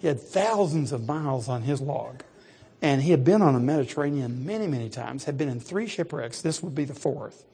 He 0.00 0.06
had 0.06 0.20
thousands 0.20 0.92
of 0.92 1.06
miles 1.06 1.48
on 1.48 1.62
his 1.62 1.80
log. 1.80 2.22
And 2.80 3.02
he 3.02 3.10
had 3.10 3.24
been 3.24 3.42
on 3.42 3.54
the 3.54 3.60
Mediterranean 3.60 4.46
many, 4.46 4.66
many 4.66 4.88
times, 4.88 5.24
had 5.24 5.36
been 5.36 5.48
in 5.48 5.60
three 5.60 5.86
shipwrecks. 5.86 6.42
This 6.42 6.62
would 6.62 6.74
be 6.74 6.84
the 6.84 6.94
fourth. 6.94 7.44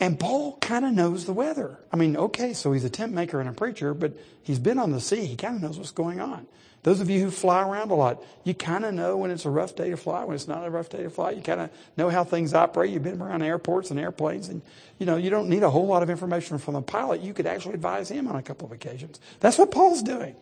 And 0.00 0.18
Paul 0.18 0.56
kind 0.60 0.84
of 0.84 0.92
knows 0.92 1.24
the 1.24 1.32
weather. 1.32 1.76
I 1.92 1.96
mean, 1.96 2.16
okay, 2.16 2.52
so 2.52 2.72
he's 2.72 2.84
a 2.84 2.90
tent 2.90 3.12
maker 3.12 3.40
and 3.40 3.48
a 3.48 3.52
preacher, 3.52 3.94
but 3.94 4.12
he's 4.42 4.60
been 4.60 4.78
on 4.78 4.92
the 4.92 5.00
sea. 5.00 5.26
He 5.26 5.36
kind 5.36 5.56
of 5.56 5.62
knows 5.62 5.76
what's 5.76 5.90
going 5.90 6.20
on. 6.20 6.46
Those 6.84 7.00
of 7.00 7.10
you 7.10 7.20
who 7.20 7.30
fly 7.32 7.62
around 7.62 7.90
a 7.90 7.94
lot, 7.94 8.22
you 8.44 8.54
kind 8.54 8.84
of 8.84 8.94
know 8.94 9.16
when 9.16 9.32
it's 9.32 9.44
a 9.44 9.50
rough 9.50 9.74
day 9.74 9.90
to 9.90 9.96
fly, 9.96 10.22
when 10.22 10.36
it's 10.36 10.46
not 10.46 10.64
a 10.64 10.70
rough 10.70 10.88
day 10.88 11.02
to 11.02 11.10
fly. 11.10 11.32
You 11.32 11.42
kind 11.42 11.60
of 11.60 11.70
know 11.96 12.08
how 12.08 12.22
things 12.22 12.54
operate. 12.54 12.92
You've 12.92 13.02
been 13.02 13.20
around 13.20 13.42
airports 13.42 13.90
and 13.90 13.98
airplanes, 13.98 14.48
and 14.48 14.62
you 14.98 15.04
know 15.04 15.16
you 15.16 15.28
don't 15.28 15.48
need 15.48 15.64
a 15.64 15.70
whole 15.70 15.86
lot 15.86 16.04
of 16.04 16.10
information 16.10 16.58
from 16.58 16.74
the 16.74 16.82
pilot. 16.82 17.20
You 17.20 17.34
could 17.34 17.46
actually 17.46 17.74
advise 17.74 18.08
him 18.08 18.28
on 18.28 18.36
a 18.36 18.42
couple 18.42 18.66
of 18.66 18.72
occasions. 18.72 19.18
That's 19.40 19.58
what 19.58 19.72
Paul's 19.72 20.02
doing. 20.02 20.36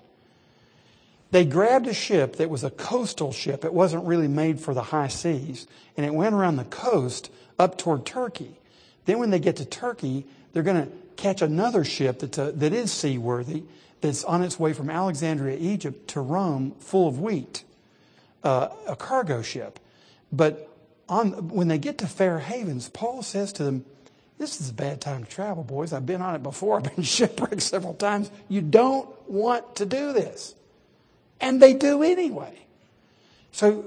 They 1.30 1.44
grabbed 1.44 1.86
a 1.86 1.94
ship 1.94 2.36
that 2.36 2.50
was 2.50 2.62
a 2.62 2.70
coastal 2.70 3.32
ship. 3.32 3.64
It 3.64 3.74
wasn't 3.74 4.04
really 4.04 4.28
made 4.28 4.60
for 4.60 4.74
the 4.74 4.82
high 4.82 5.08
seas, 5.08 5.66
and 5.96 6.06
it 6.06 6.14
went 6.14 6.34
around 6.34 6.56
the 6.56 6.64
coast 6.64 7.30
up 7.58 7.78
toward 7.78 8.06
Turkey. 8.06 8.60
Then 9.06 9.18
when 9.18 9.30
they 9.30 9.38
get 9.38 9.56
to 9.56 9.64
Turkey, 9.64 10.24
they're 10.52 10.62
going 10.62 10.86
to 10.86 10.92
catch 11.16 11.42
another 11.42 11.84
ship 11.84 12.20
that's 12.20 12.38
a, 12.38 12.52
that 12.52 12.72
is 12.72 12.92
seaworthy 12.92 13.64
that's 14.00 14.24
on 14.24 14.42
its 14.42 14.58
way 14.58 14.72
from 14.72 14.90
Alexandria, 14.90 15.56
Egypt 15.58 16.08
to 16.08 16.20
Rome 16.20 16.72
full 16.78 17.08
of 17.08 17.18
wheat, 17.20 17.64
uh, 18.44 18.68
a 18.86 18.96
cargo 18.96 19.42
ship. 19.42 19.80
But 20.30 20.70
on, 21.08 21.48
when 21.48 21.68
they 21.68 21.78
get 21.78 21.98
to 21.98 22.06
Fair 22.06 22.38
Havens, 22.38 22.88
Paul 22.88 23.22
says 23.22 23.52
to 23.54 23.64
them, 23.64 23.84
This 24.38 24.60
is 24.60 24.70
a 24.70 24.74
bad 24.74 25.00
time 25.00 25.24
to 25.24 25.30
travel, 25.30 25.64
boys. 25.64 25.92
I've 25.92 26.06
been 26.06 26.20
on 26.22 26.34
it 26.34 26.42
before. 26.42 26.76
I've 26.76 26.94
been 26.94 27.04
shipwrecked 27.04 27.62
several 27.62 27.94
times. 27.94 28.30
You 28.48 28.60
don't 28.60 29.08
want 29.28 29.76
to 29.76 29.86
do 29.86 30.12
this. 30.12 30.54
And 31.40 31.60
they 31.60 31.74
do 31.74 32.02
anyway. 32.02 32.58
So 33.52 33.86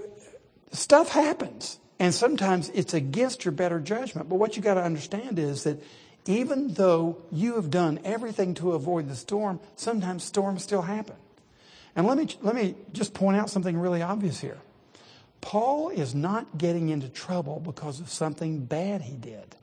stuff 0.72 1.10
happens. 1.10 1.80
And 2.00 2.14
sometimes 2.14 2.70
it's 2.70 2.94
against 2.94 3.44
your 3.44 3.52
better 3.52 3.80
judgment. 3.80 4.30
But 4.30 4.36
what 4.36 4.56
you 4.56 4.62
got 4.64 4.76
to 4.76 4.84
understand 4.84 5.38
is 5.38 5.64
that 5.64 5.84
even 6.26 6.74
though 6.74 7.18
you 7.32 7.56
have 7.56 7.70
done 7.70 8.00
everything 8.06 8.54
to 8.56 8.72
avoid 8.74 9.10
the 9.10 9.16
storm, 9.16 9.60
sometimes 9.76 10.24
storms 10.24 10.64
still 10.64 10.84
happen. 10.84 11.16
And 11.96 12.08
let 12.08 12.18
me, 12.18 12.28
let 12.42 12.56
me 12.56 12.76
just 12.94 13.14
point 13.14 13.38
out 13.38 13.50
something 13.50 13.78
really 13.78 14.02
obvious 14.02 14.40
here. 14.40 14.58
Paul 15.42 15.90
is 15.90 16.14
not 16.14 16.58
getting 16.58 16.90
into 16.90 17.10
trouble 17.10 17.60
because 17.60 18.00
of 18.00 18.10
something 18.10 18.66
bad 18.66 19.02
he 19.02 19.16
did. 19.16 19.56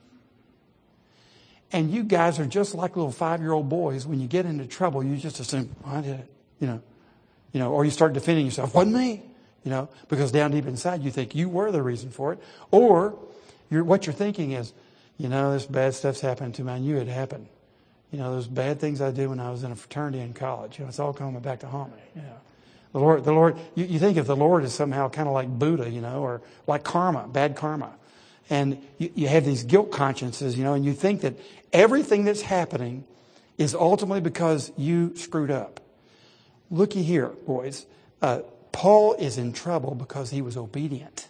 And 1.71 1.91
you 1.91 2.03
guys 2.03 2.39
are 2.39 2.45
just 2.45 2.75
like 2.75 2.95
little 2.95 3.11
five 3.11 3.41
year 3.41 3.51
old 3.51 3.69
boys. 3.69 4.05
When 4.05 4.19
you 4.19 4.27
get 4.27 4.45
into 4.45 4.65
trouble, 4.65 5.03
you 5.03 5.17
just 5.17 5.39
assume, 5.39 5.75
I 5.85 6.01
did 6.01 6.19
it. 6.19 6.27
You 6.59 6.67
know, 6.67 6.81
you 7.51 7.59
know, 7.59 7.71
or 7.71 7.85
you 7.85 7.91
start 7.91 8.13
defending 8.13 8.45
yourself. 8.45 8.73
Wasn't 8.73 8.95
me 8.95 9.23
you 9.67 9.71
know, 9.71 9.89
because 10.07 10.31
down 10.31 10.51
deep 10.51 10.65
inside 10.65 11.03
you 11.03 11.11
think 11.11 11.35
you 11.35 11.49
were 11.49 11.73
the 11.73 11.83
reason 11.83 12.09
for 12.09 12.31
it. 12.31 12.39
Or 12.71 13.19
you're, 13.69 13.83
what 13.83 14.05
you're 14.05 14.13
thinking 14.13 14.53
is, 14.53 14.71
you 15.17 15.27
know, 15.27 15.51
this 15.51 15.65
bad 15.65 15.93
stuff's 15.93 16.21
happened 16.21 16.55
to 16.55 16.63
me. 16.63 16.71
I 16.71 16.79
knew 16.79 16.95
it 16.95 17.09
happened. 17.09 17.47
You 18.09 18.19
know, 18.19 18.31
those 18.31 18.47
bad 18.47 18.79
things 18.79 19.01
I 19.01 19.11
did 19.11 19.27
when 19.27 19.41
I 19.41 19.51
was 19.51 19.65
in 19.65 19.71
a 19.73 19.75
fraternity 19.75 20.21
in 20.21 20.33
college. 20.33 20.79
You 20.79 20.85
know, 20.85 20.87
it's 20.87 20.99
all 20.99 21.11
coming 21.11 21.37
back 21.41 21.59
to 21.59 21.67
haunt 21.67 21.93
me. 21.93 22.01
You 22.15 22.21
know, 22.21 22.37
the 22.93 22.99
Lord, 22.99 23.25
the 23.25 23.33
Lord, 23.33 23.57
you, 23.75 23.83
you 23.83 23.99
think 23.99 24.15
of 24.15 24.25
the 24.25 24.37
Lord 24.37 24.63
as 24.63 24.73
somehow 24.73 25.09
kind 25.09 25.27
of 25.27 25.33
like 25.33 25.49
Buddha, 25.49 25.89
you 25.89 25.99
know, 25.99 26.21
or 26.21 26.41
like 26.65 26.85
karma, 26.85 27.27
bad 27.27 27.57
karma. 27.57 27.91
And 28.49 28.81
you, 28.97 29.11
you 29.15 29.27
have 29.27 29.43
these 29.43 29.65
guilt 29.65 29.91
consciences, 29.91 30.57
you 30.57 30.63
know, 30.63 30.75
and 30.75 30.85
you 30.85 30.93
think 30.93 31.19
that 31.21 31.33
everything 31.73 32.23
that's 32.23 32.43
happening 32.43 33.03
is 33.57 33.75
ultimately 33.75 34.21
because 34.21 34.71
you 34.77 35.13
screwed 35.17 35.51
up. 35.51 35.81
Looky 36.69 37.03
here, 37.03 37.27
boys. 37.45 37.85
Uh, 38.21 38.41
Paul 38.71 39.13
is 39.13 39.37
in 39.37 39.53
trouble 39.53 39.95
because 39.95 40.29
he 40.31 40.41
was 40.41 40.57
obedient. 40.57 41.29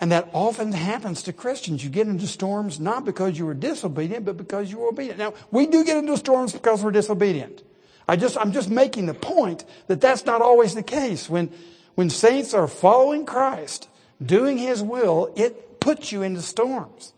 And 0.00 0.10
that 0.12 0.28
often 0.32 0.72
happens 0.72 1.22
to 1.22 1.32
Christians. 1.32 1.84
You 1.84 1.90
get 1.90 2.08
into 2.08 2.26
storms 2.26 2.80
not 2.80 3.04
because 3.04 3.38
you 3.38 3.46
were 3.46 3.54
disobedient, 3.54 4.24
but 4.24 4.36
because 4.36 4.70
you 4.70 4.78
were 4.78 4.88
obedient. 4.88 5.18
Now, 5.18 5.34
we 5.50 5.66
do 5.66 5.84
get 5.84 5.96
into 5.96 6.16
storms 6.16 6.52
because 6.52 6.82
we're 6.82 6.90
disobedient. 6.90 7.62
I 8.08 8.16
just, 8.16 8.36
I'm 8.36 8.52
just 8.52 8.68
making 8.68 9.06
the 9.06 9.14
point 9.14 9.64
that 9.86 10.00
that's 10.00 10.26
not 10.26 10.42
always 10.42 10.74
the 10.74 10.82
case. 10.82 11.30
When, 11.30 11.50
when 11.94 12.10
saints 12.10 12.52
are 12.54 12.68
following 12.68 13.24
Christ, 13.24 13.88
doing 14.24 14.58
His 14.58 14.82
will, 14.82 15.32
it 15.36 15.80
puts 15.80 16.12
you 16.12 16.22
into 16.22 16.42
storms. 16.42 17.12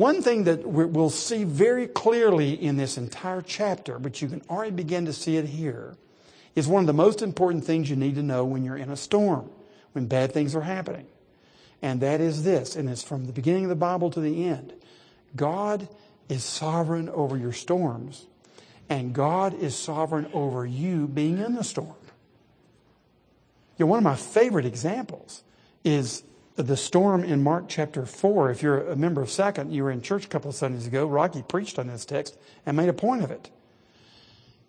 One 0.00 0.22
thing 0.22 0.44
that 0.44 0.66
we'll 0.66 1.10
see 1.10 1.44
very 1.44 1.86
clearly 1.86 2.54
in 2.54 2.78
this 2.78 2.96
entire 2.96 3.42
chapter, 3.42 3.98
but 3.98 4.22
you 4.22 4.28
can 4.28 4.40
already 4.48 4.70
begin 4.70 5.04
to 5.04 5.12
see 5.12 5.36
it 5.36 5.44
here, 5.44 5.94
is 6.54 6.66
one 6.66 6.82
of 6.82 6.86
the 6.86 6.94
most 6.94 7.20
important 7.20 7.66
things 7.66 7.90
you 7.90 7.96
need 7.96 8.14
to 8.14 8.22
know 8.22 8.46
when 8.46 8.64
you're 8.64 8.78
in 8.78 8.88
a 8.88 8.96
storm, 8.96 9.50
when 9.92 10.06
bad 10.06 10.32
things 10.32 10.54
are 10.56 10.62
happening. 10.62 11.06
And 11.82 12.00
that 12.00 12.22
is 12.22 12.44
this, 12.44 12.76
and 12.76 12.88
it's 12.88 13.02
from 13.02 13.26
the 13.26 13.32
beginning 13.34 13.64
of 13.64 13.68
the 13.68 13.76
Bible 13.76 14.08
to 14.12 14.20
the 14.20 14.46
end. 14.46 14.72
God 15.36 15.86
is 16.30 16.44
sovereign 16.44 17.10
over 17.10 17.36
your 17.36 17.52
storms, 17.52 18.24
and 18.88 19.12
God 19.12 19.52
is 19.52 19.76
sovereign 19.76 20.30
over 20.32 20.64
you 20.64 21.08
being 21.08 21.36
in 21.36 21.56
the 21.56 21.62
storm. 21.62 21.92
You 23.76 23.84
know, 23.84 23.90
one 23.90 23.98
of 23.98 24.04
my 24.04 24.16
favorite 24.16 24.64
examples 24.64 25.42
is 25.84 26.22
the 26.56 26.76
storm 26.76 27.24
in 27.24 27.42
Mark 27.42 27.64
chapter 27.68 28.04
4. 28.04 28.50
If 28.50 28.62
you're 28.62 28.88
a 28.88 28.96
member 28.96 29.22
of 29.22 29.30
Second, 29.30 29.72
you 29.72 29.84
were 29.84 29.90
in 29.90 30.02
church 30.02 30.24
a 30.24 30.28
couple 30.28 30.50
of 30.50 30.56
Sundays 30.56 30.86
ago. 30.86 31.06
Rocky 31.06 31.42
preached 31.42 31.78
on 31.78 31.86
this 31.86 32.04
text 32.04 32.36
and 32.66 32.76
made 32.76 32.88
a 32.88 32.94
point 32.94 33.22
of 33.22 33.30
it. 33.30 33.50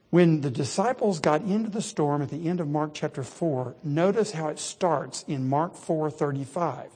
When 0.09 0.41
the 0.41 0.51
disciples 0.51 1.19
got 1.19 1.41
into 1.41 1.69
the 1.69 1.81
storm 1.81 2.21
at 2.21 2.29
the 2.29 2.47
end 2.47 2.59
of 2.59 2.67
Mark 2.67 2.91
chapter 2.93 3.23
4, 3.23 3.75
notice 3.83 4.31
how 4.31 4.49
it 4.49 4.59
starts 4.59 5.23
in 5.27 5.47
Mark 5.47 5.75
4:35. 5.75 6.89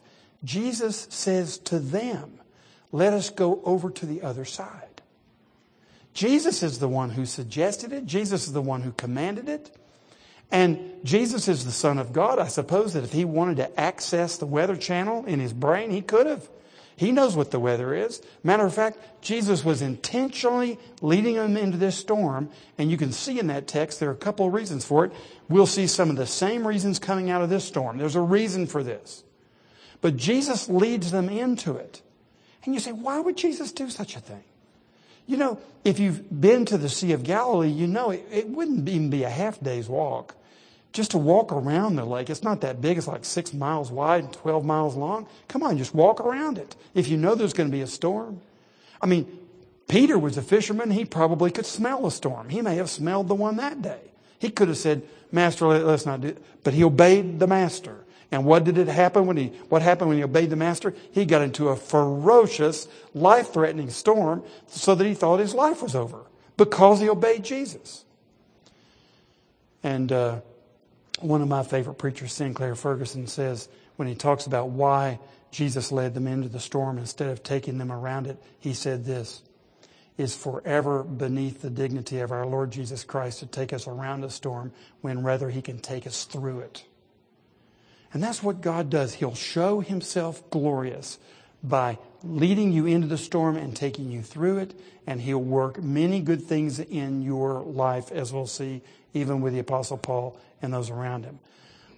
Jesus 0.44 1.08
says 1.10 1.58
to 1.60 1.80
them, 1.80 2.42
"Let 2.92 3.14
us 3.14 3.30
go 3.30 3.62
over 3.64 3.90
to 3.90 4.06
the 4.06 4.22
other 4.22 4.44
side." 4.44 5.02
Jesus 6.14 6.62
is 6.62 6.80
the 6.80 6.90
one 6.90 7.12
who 7.12 7.26
suggested 7.26 7.92
it. 7.92 8.06
Jesus 8.06 8.48
is 8.48 8.54
the 8.54 8.62
one 8.62 8.82
who 8.82 8.92
commanded 8.92 9.50
it. 9.50 9.76
And 10.52 10.80
Jesus 11.04 11.48
is 11.48 11.66
the 11.66 11.72
Son 11.72 11.98
of 11.98 12.14
God. 12.14 12.40
I 12.40 12.48
suppose 12.48 12.94
that 12.94 13.04
if 13.04 13.12
he 13.12 13.26
wanted 13.26 13.58
to 13.58 13.80
access 13.80 14.38
the 14.38 14.46
weather 14.46 14.78
channel 14.78 15.26
in 15.26 15.40
his 15.40 15.54
brain, 15.54 15.92
he 15.92 16.02
could 16.02 16.28
have. 16.28 16.50
He 16.98 17.12
knows 17.12 17.36
what 17.36 17.52
the 17.52 17.60
weather 17.60 17.94
is. 17.94 18.22
Matter 18.42 18.66
of 18.66 18.74
fact, 18.74 18.98
Jesus 19.22 19.66
was 19.66 19.82
intentionally 19.82 20.80
leading 21.02 21.36
them 21.36 21.58
into 21.58 21.78
this 21.78 21.98
storm, 21.98 22.50
and 22.78 22.90
you 22.90 22.96
can 22.96 23.12
see 23.12 23.38
in 23.38 23.48
that 23.48 23.68
text 23.68 24.00
there 24.00 24.10
are 24.10 24.14
a 24.14 24.18
couple 24.18 24.48
of 24.48 24.54
reasons 24.54 24.86
for 24.86 25.04
it. 25.04 25.12
We'll 25.50 25.66
see 25.66 25.88
some 25.88 26.10
of 26.10 26.16
the 26.16 26.26
same 26.26 26.66
reasons 26.66 27.00
coming 27.00 27.30
out 27.30 27.42
of 27.42 27.50
this 27.50 27.66
storm. 27.66 27.98
There's 27.98 28.16
a 28.16 28.22
reason 28.22 28.66
for 28.66 28.82
this. 28.82 29.26
But 30.00 30.16
Jesus 30.16 30.70
leads 30.70 31.12
them 31.12 31.28
into 31.28 31.76
it. 31.76 32.02
And 32.64 32.74
you 32.74 32.80
say, 32.80 32.94
why 32.94 33.20
would 33.20 33.36
Jesus 33.36 33.72
do 33.72 33.90
such 33.90 34.16
a 34.16 34.20
thing? 34.20 34.44
You 35.28 35.38
know, 35.38 35.60
if 35.84 36.00
you've 36.00 36.42
been 36.42 36.66
to 36.66 36.78
the 36.78 36.90
Sea 36.90 37.14
of 37.14 37.24
Galilee, 37.24 37.70
you 37.70 37.88
know 37.88 38.12
it, 38.12 38.26
it 38.32 38.50
wouldn't 38.50 38.88
even 38.88 39.10
be 39.10 39.24
a 39.24 39.30
half 39.30 39.60
day's 39.60 39.90
walk 39.90 40.36
just 40.94 41.12
to 41.12 41.18
walk 41.18 41.52
around 41.52 41.96
the 41.96 42.06
lake. 42.06 42.30
It's 42.30 42.44
not 42.44 42.62
that 42.62 42.80
big. 42.82 42.98
It's 42.98 43.08
like 43.08 43.26
six 43.26 43.54
miles 43.54 43.92
wide 43.92 44.24
and 44.24 44.34
12 44.34 44.64
miles 44.64 44.96
long. 44.96 45.28
Come 45.50 45.62
on, 45.62 45.78
just 45.78 45.94
walk 45.94 46.22
around 46.22 46.58
it. 46.58 46.76
If 46.94 47.10
you 47.10 47.18
know 47.18 47.36
there's 47.36 47.54
going 47.54 47.70
to 47.70 47.76
be 47.76 47.82
a 47.82 47.88
storm. 47.88 48.40
I 49.02 49.06
mean, 49.06 49.28
Peter 49.90 50.18
was 50.18 50.38
a 50.38 50.42
fisherman. 50.42 50.92
He 50.92 51.04
probably 51.04 51.52
could 51.52 51.66
smell 51.66 52.06
a 52.06 52.12
storm. 52.12 52.50
He 52.50 52.62
may 52.62 52.76
have 52.76 52.90
smelled 52.90 53.28
the 53.28 53.36
one 53.36 53.58
that 53.58 53.82
day. 53.82 54.00
He 54.40 54.50
could 54.50 54.70
have 54.70 54.78
said, 54.78 55.04
Master, 55.32 55.68
let's 55.68 56.06
not 56.06 56.22
do 56.22 56.30
it. 56.30 56.44
But 56.64 56.74
he 56.74 56.84
obeyed 56.84 57.40
the 57.40 57.48
master. 57.48 58.05
And 58.36 58.44
what 58.44 58.66
did 58.66 58.78
it 58.78 58.90
happen 58.90 59.28
when 59.28 59.38
he, 59.38 59.48
what 59.70 59.82
happened 59.82 60.10
when 60.10 60.18
he 60.18 60.24
obeyed 60.26 60.50
the 60.50 60.58
master? 60.58 60.94
He 61.14 61.24
got 61.24 61.42
into 61.42 61.70
a 61.70 61.78
ferocious, 61.78 62.86
life-threatening 63.14 63.92
storm 63.92 64.44
so 64.68 64.94
that 64.94 65.08
he 65.08 65.14
thought 65.14 65.40
his 65.40 65.54
life 65.54 65.82
was 65.82 65.96
over 65.96 66.26
because 66.58 67.00
he 67.00 67.08
obeyed 67.08 67.46
Jesus. 67.46 68.04
And, 69.84 70.12
uh, 70.12 70.42
one 71.22 71.42
of 71.42 71.48
my 71.48 71.64
favorite 71.64 71.94
preachers, 71.94 72.34
Sinclair 72.34 72.76
Ferguson, 72.76 73.28
says 73.28 73.70
when 73.96 74.10
he 74.10 74.16
talks 74.16 74.48
about 74.48 74.68
why 74.68 75.18
Jesus 75.52 75.94
led 75.94 76.14
them 76.14 76.28
into 76.28 76.50
the 76.50 76.60
storm. 76.60 76.98
Instead 76.98 77.30
of 77.30 77.42
taking 77.42 77.78
them 77.78 77.90
around 77.90 78.28
it, 78.28 78.38
he 78.60 78.74
said 78.74 79.06
this 79.06 79.44
is 80.18 80.36
forever 80.36 81.04
beneath 81.04 81.62
the 81.62 81.70
dignity 81.70 82.20
of 82.20 82.34
our 82.34 82.46
Lord 82.46 82.72
Jesus 82.72 83.06
Christ 83.06 83.40
to 83.40 83.46
take 83.46 83.72
us 83.72 83.88
around 83.88 84.26
a 84.26 84.30
storm 84.30 84.74
when 85.00 85.24
rather 85.24 85.50
he 85.50 85.62
can 85.62 85.80
take 85.80 86.06
us 86.06 86.26
through 86.26 86.60
it. 86.60 86.84
And 88.16 88.24
that's 88.24 88.42
what 88.42 88.62
God 88.62 88.90
does. 88.90 89.16
He'll 89.16 89.36
show 89.36 89.82
himself 89.82 90.50
glorious 90.50 91.20
by 91.62 91.98
leading 92.24 92.72
you 92.72 92.86
into 92.86 93.08
the 93.08 93.18
storm 93.18 93.58
and 93.58 93.76
taking 93.76 94.10
you 94.10 94.22
through 94.22 94.60
it. 94.60 94.80
And 95.06 95.20
he'll 95.20 95.44
work 95.44 95.84
many 95.84 96.22
good 96.22 96.42
things 96.42 96.80
in 96.80 97.24
your 97.24 97.60
life, 97.60 98.14
as 98.14 98.32
we'll 98.32 98.48
see, 98.48 98.82
even 99.14 99.42
with 99.42 99.52
the 99.52 99.60
Apostle 99.60 99.98
Paul 99.98 100.40
and 100.62 100.74
those 100.74 100.90
around 100.90 101.26
him. 101.26 101.40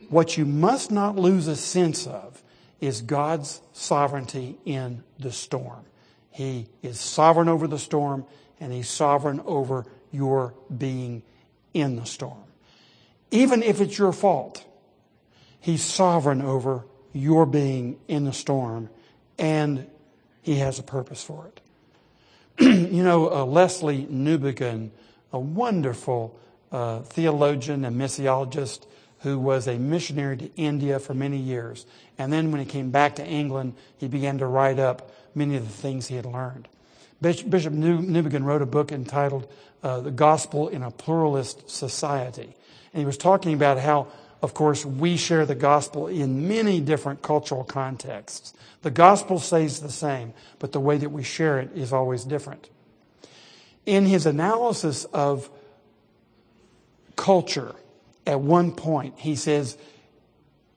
What 0.10 0.38
you 0.38 0.46
must 0.46 0.90
not 0.90 1.18
lose 1.18 1.48
a 1.48 1.56
sense 1.56 2.08
of 2.08 2.42
is 2.82 3.04
God's 3.04 3.62
sovereignty 3.74 4.58
in 4.66 5.04
the 5.20 5.32
storm. 5.32 5.86
He 6.32 6.66
is 6.82 7.00
sovereign 7.00 7.48
over 7.48 7.68
the 7.68 7.78
storm, 7.78 8.26
and 8.60 8.74
He's 8.74 8.90
sovereign 8.90 9.40
over 9.46 9.86
your 10.12 10.56
being 10.76 11.22
in 11.76 11.96
the 11.96 12.08
storm. 12.08 12.44
Even 13.30 13.62
if 13.62 13.82
it's 13.82 14.00
your 14.00 14.14
fault, 14.14 14.66
He's 15.68 15.84
sovereign 15.84 16.42
over 16.42 16.86
your 17.12 17.46
being 17.46 18.00
in 18.08 18.24
the 18.24 18.32
storm, 18.32 18.90
and 19.38 19.86
He 20.42 20.56
has 20.60 20.80
a 20.80 20.84
purpose 20.84 21.22
for 21.22 21.46
it. 21.46 21.60
you 22.94 23.04
know, 23.04 23.28
uh, 23.28 23.46
Lesslie 23.46 24.08
Newbigin, 24.08 24.92
a 25.34 25.38
wonderful 25.38 26.40
uh, 26.72 27.02
theologian 27.02 27.84
and 27.84 28.00
missiologist 28.00 28.86
who 29.24 29.38
was 29.38 29.68
a 29.68 29.78
missionary 29.78 30.38
to 30.38 30.56
India 30.56 31.00
for 31.00 31.14
many 31.14 31.36
years. 31.36 31.86
And 32.18 32.32
then 32.32 32.54
when 32.54 32.62
he 32.62 32.66
came 32.66 32.90
back 32.90 33.16
to 33.16 33.26
England, 33.26 33.74
he 33.98 34.08
began 34.08 34.38
to 34.38 34.46
write 34.46 34.80
up 34.80 35.12
many 35.36 35.58
of 35.58 35.68
the 35.68 35.74
things 35.74 36.08
he 36.08 36.16
had 36.16 36.26
learned. 36.26 36.70
Bishop 37.22 37.50
Newbigin 37.50 38.46
wrote 38.46 38.62
a 38.62 38.66
book 38.66 38.94
entitled 38.94 39.52
uh, 39.84 40.00
The 40.00 40.12
Gospel 40.12 40.70
in 40.70 40.82
a 40.82 40.92
Pluralist 40.92 41.70
Society. 41.70 42.56
And 42.94 43.02
he 43.02 43.06
was 43.06 43.18
talking 43.18 43.54
about 43.54 43.80
how, 43.80 44.08
of 44.42 44.54
course, 44.54 44.86
we 44.86 45.18
share 45.18 45.46
the 45.46 45.56
gospel 45.56 46.08
in 46.08 46.48
many 46.48 46.80
different 46.80 47.22
cultural 47.22 47.64
contexts. 47.64 48.54
The 48.84 48.92
gospel 48.92 49.40
stays 49.40 49.80
the 49.80 49.92
same, 49.92 50.34
but 50.60 50.72
the 50.72 50.80
way 50.80 50.98
that 50.98 51.10
we 51.10 51.24
share 51.24 51.60
it 51.60 51.72
is 51.76 51.92
always 51.92 52.24
different. 52.24 52.70
In 53.86 54.06
his 54.06 54.26
analysis 54.26 55.06
of 55.06 55.50
culture, 57.16 57.74
at 58.28 58.40
one 58.40 58.72
point, 58.74 59.16
he 59.18 59.36
says, 59.36 59.78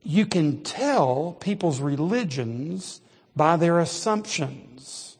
you 0.02 0.24
can 0.24 0.62
tell 0.62 1.36
people's 1.40 1.80
religions 1.80 3.00
by 3.36 3.56
their 3.56 3.78
assumptions. 3.78 5.18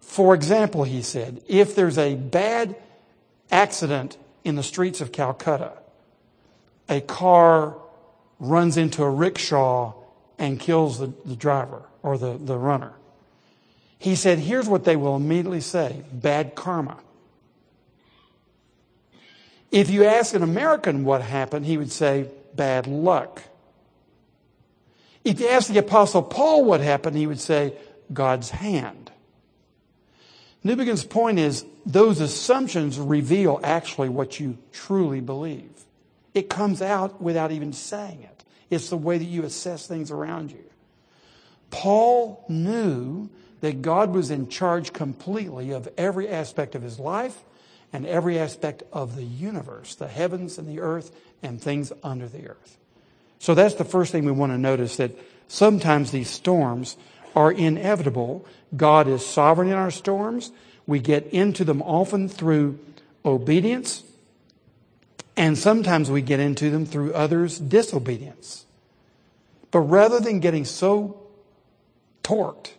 For 0.00 0.34
example, 0.34 0.84
he 0.84 1.00
said, 1.00 1.42
if 1.48 1.74
there's 1.74 1.96
a 1.96 2.16
bad 2.16 2.76
accident 3.50 4.18
in 4.44 4.56
the 4.56 4.62
streets 4.62 5.00
of 5.00 5.12
Calcutta, 5.12 5.72
a 6.90 7.00
car 7.00 7.76
runs 8.40 8.76
into 8.76 9.02
a 9.02 9.08
rickshaw 9.08 9.94
and 10.38 10.58
kills 10.58 10.98
the, 10.98 11.12
the 11.24 11.36
driver 11.36 11.82
or 12.02 12.18
the, 12.18 12.36
the 12.36 12.58
runner. 12.58 12.92
He 13.98 14.16
said, 14.16 14.38
here's 14.38 14.68
what 14.68 14.84
they 14.84 14.96
will 14.96 15.14
immediately 15.14 15.60
say 15.60 16.02
bad 16.12 16.54
karma. 16.54 16.98
If 19.70 19.88
you 19.88 20.04
ask 20.04 20.34
an 20.34 20.42
American 20.42 21.04
what 21.04 21.22
happened, 21.22 21.64
he 21.64 21.76
would 21.76 21.92
say 21.92 22.28
bad 22.54 22.86
luck. 22.86 23.42
If 25.22 25.38
you 25.38 25.48
ask 25.48 25.68
the 25.68 25.78
Apostle 25.78 26.22
Paul 26.22 26.64
what 26.64 26.80
happened, 26.80 27.16
he 27.16 27.26
would 27.26 27.38
say 27.38 27.74
God's 28.12 28.50
hand. 28.50 29.12
Newbigin's 30.64 31.04
point 31.04 31.38
is 31.38 31.64
those 31.86 32.20
assumptions 32.20 32.98
reveal 32.98 33.60
actually 33.62 34.08
what 34.08 34.40
you 34.40 34.58
truly 34.72 35.20
believe. 35.20 35.79
It 36.34 36.48
comes 36.48 36.80
out 36.80 37.20
without 37.20 37.52
even 37.52 37.72
saying 37.72 38.22
it. 38.22 38.44
It's 38.70 38.90
the 38.90 38.96
way 38.96 39.18
that 39.18 39.24
you 39.24 39.44
assess 39.44 39.86
things 39.86 40.10
around 40.10 40.52
you. 40.52 40.64
Paul 41.70 42.44
knew 42.48 43.30
that 43.60 43.82
God 43.82 44.12
was 44.12 44.30
in 44.30 44.48
charge 44.48 44.92
completely 44.92 45.70
of 45.72 45.88
every 45.96 46.28
aspect 46.28 46.74
of 46.74 46.82
his 46.82 46.98
life 46.98 47.42
and 47.92 48.06
every 48.06 48.38
aspect 48.38 48.82
of 48.92 49.16
the 49.16 49.24
universe, 49.24 49.94
the 49.96 50.08
heavens 50.08 50.58
and 50.58 50.68
the 50.68 50.80
earth 50.80 51.14
and 51.42 51.60
things 51.60 51.92
under 52.02 52.28
the 52.28 52.48
earth. 52.48 52.78
So 53.38 53.54
that's 53.54 53.74
the 53.74 53.84
first 53.84 54.12
thing 54.12 54.24
we 54.24 54.32
want 54.32 54.52
to 54.52 54.58
notice 54.58 54.96
that 54.96 55.12
sometimes 55.48 56.10
these 56.10 56.30
storms 56.30 56.96
are 57.34 57.50
inevitable. 57.50 58.46
God 58.76 59.08
is 59.08 59.24
sovereign 59.24 59.68
in 59.68 59.74
our 59.74 59.90
storms. 59.90 60.52
We 60.86 61.00
get 61.00 61.26
into 61.28 61.64
them 61.64 61.82
often 61.82 62.28
through 62.28 62.78
obedience, 63.24 64.02
and 65.40 65.56
sometimes 65.56 66.10
we 66.10 66.20
get 66.20 66.38
into 66.38 66.68
them 66.68 66.84
through 66.84 67.14
others' 67.14 67.58
disobedience. 67.58 68.66
But 69.70 69.78
rather 69.80 70.20
than 70.20 70.38
getting 70.38 70.66
so 70.66 71.18
torqued 72.22 72.72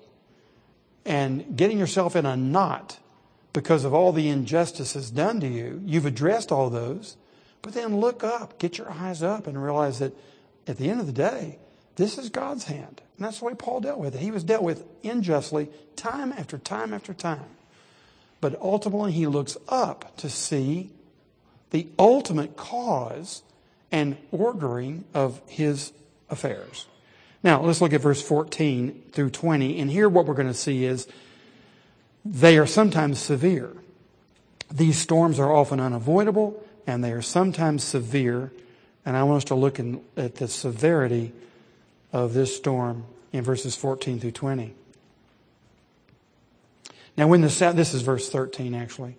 and 1.03 1.57
getting 1.57 1.79
yourself 1.79 2.15
in 2.15 2.27
a 2.27 2.37
knot 2.37 2.99
because 3.51 3.83
of 3.83 3.95
all 3.95 4.11
the 4.11 4.29
injustices 4.29 5.09
done 5.09 5.39
to 5.39 5.47
you. 5.47 5.81
You've 5.87 6.05
addressed 6.05 6.51
all 6.51 6.69
those, 6.69 7.17
but 7.63 7.73
then 7.73 7.99
look 7.99 8.23
up, 8.23 8.59
get 8.59 8.77
your 8.77 8.91
eyes 8.91 9.23
up, 9.23 9.47
and 9.47 9.61
realize 9.61 9.97
that 9.97 10.15
at 10.67 10.77
the 10.77 10.87
end 10.87 10.99
of 10.99 11.07
the 11.07 11.13
day, 11.13 11.57
this 11.95 12.19
is 12.19 12.29
God's 12.29 12.65
hand. 12.65 13.01
And 13.17 13.25
that's 13.25 13.39
the 13.39 13.45
way 13.45 13.55
Paul 13.55 13.79
dealt 13.79 13.97
with 13.97 14.13
it. 14.13 14.21
He 14.21 14.29
was 14.29 14.43
dealt 14.43 14.61
with 14.61 14.85
unjustly 15.03 15.69
time 15.95 16.31
after 16.31 16.59
time 16.59 16.93
after 16.93 17.15
time. 17.15 17.57
But 18.39 18.61
ultimately, 18.61 19.13
he 19.13 19.25
looks 19.25 19.57
up 19.67 20.15
to 20.17 20.29
see 20.29 20.91
the 21.71 21.87
ultimate 21.97 22.55
cause 22.55 23.41
and 23.91 24.17
ordering 24.31 25.03
of 25.13 25.41
his 25.47 25.91
affairs. 26.29 26.85
Now, 27.43 27.61
let's 27.61 27.81
look 27.81 27.93
at 27.93 28.01
verse 28.01 28.21
14 28.21 29.03
through 29.11 29.31
20. 29.31 29.79
And 29.79 29.89
here, 29.89 30.07
what 30.07 30.25
we're 30.25 30.35
going 30.35 30.47
to 30.47 30.53
see 30.53 30.85
is 30.85 31.07
they 32.23 32.57
are 32.57 32.67
sometimes 32.67 33.19
severe. 33.19 33.71
These 34.71 34.97
storms 34.97 35.39
are 35.39 35.51
often 35.51 35.79
unavoidable 35.79 36.63
and 36.85 37.03
they 37.03 37.11
are 37.11 37.21
sometimes 37.21 37.83
severe. 37.83 38.51
And 39.05 39.17
I 39.17 39.23
want 39.23 39.37
us 39.37 39.43
to 39.45 39.55
look 39.55 39.79
in, 39.79 40.01
at 40.15 40.35
the 40.35 40.47
severity 40.47 41.33
of 42.13 42.33
this 42.33 42.55
storm 42.55 43.05
in 43.33 43.43
verses 43.43 43.75
14 43.75 44.19
through 44.19 44.31
20. 44.31 44.75
Now, 47.17 47.27
when 47.27 47.41
the 47.41 47.73
this 47.75 47.93
is 47.93 48.03
verse 48.03 48.29
13 48.29 48.75
actually. 48.75 49.15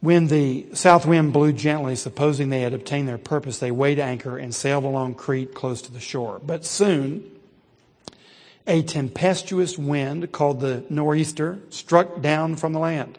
When 0.00 0.28
the 0.28 0.66
south 0.72 1.04
wind 1.04 1.34
blew 1.34 1.52
gently, 1.52 1.94
supposing 1.94 2.48
they 2.48 2.62
had 2.62 2.72
obtained 2.72 3.06
their 3.06 3.18
purpose, 3.18 3.58
they 3.58 3.70
weighed 3.70 3.98
anchor 3.98 4.38
and 4.38 4.54
sailed 4.54 4.84
along 4.84 5.14
Crete 5.14 5.54
close 5.54 5.82
to 5.82 5.92
the 5.92 6.00
shore. 6.00 6.40
But 6.44 6.64
soon, 6.64 7.30
a 8.66 8.82
tempestuous 8.82 9.76
wind 9.76 10.32
called 10.32 10.60
the 10.60 10.84
nor'easter 10.88 11.58
struck 11.68 12.22
down 12.22 12.56
from 12.56 12.72
the 12.72 12.78
land. 12.78 13.18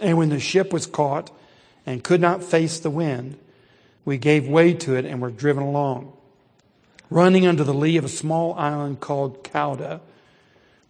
And 0.00 0.18
when 0.18 0.30
the 0.30 0.40
ship 0.40 0.72
was 0.72 0.86
caught 0.86 1.30
and 1.86 2.02
could 2.02 2.20
not 2.20 2.42
face 2.42 2.80
the 2.80 2.90
wind, 2.90 3.38
we 4.04 4.18
gave 4.18 4.48
way 4.48 4.74
to 4.74 4.96
it 4.96 5.04
and 5.04 5.20
were 5.20 5.30
driven 5.30 5.62
along. 5.62 6.12
Running 7.10 7.46
under 7.46 7.62
the 7.62 7.74
lee 7.74 7.96
of 7.96 8.04
a 8.04 8.08
small 8.08 8.54
island 8.54 9.00
called 9.00 9.44
Cauda, 9.44 10.00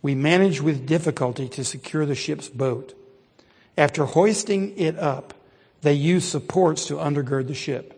we 0.00 0.14
managed 0.14 0.60
with 0.60 0.86
difficulty 0.86 1.48
to 1.50 1.64
secure 1.64 2.06
the 2.06 2.14
ship's 2.14 2.48
boat. 2.48 2.94
After 3.76 4.04
hoisting 4.04 4.76
it 4.78 4.98
up, 4.98 5.34
they 5.82 5.94
used 5.94 6.28
supports 6.28 6.86
to 6.86 6.94
undergird 6.94 7.46
the 7.46 7.54
ship. 7.54 7.96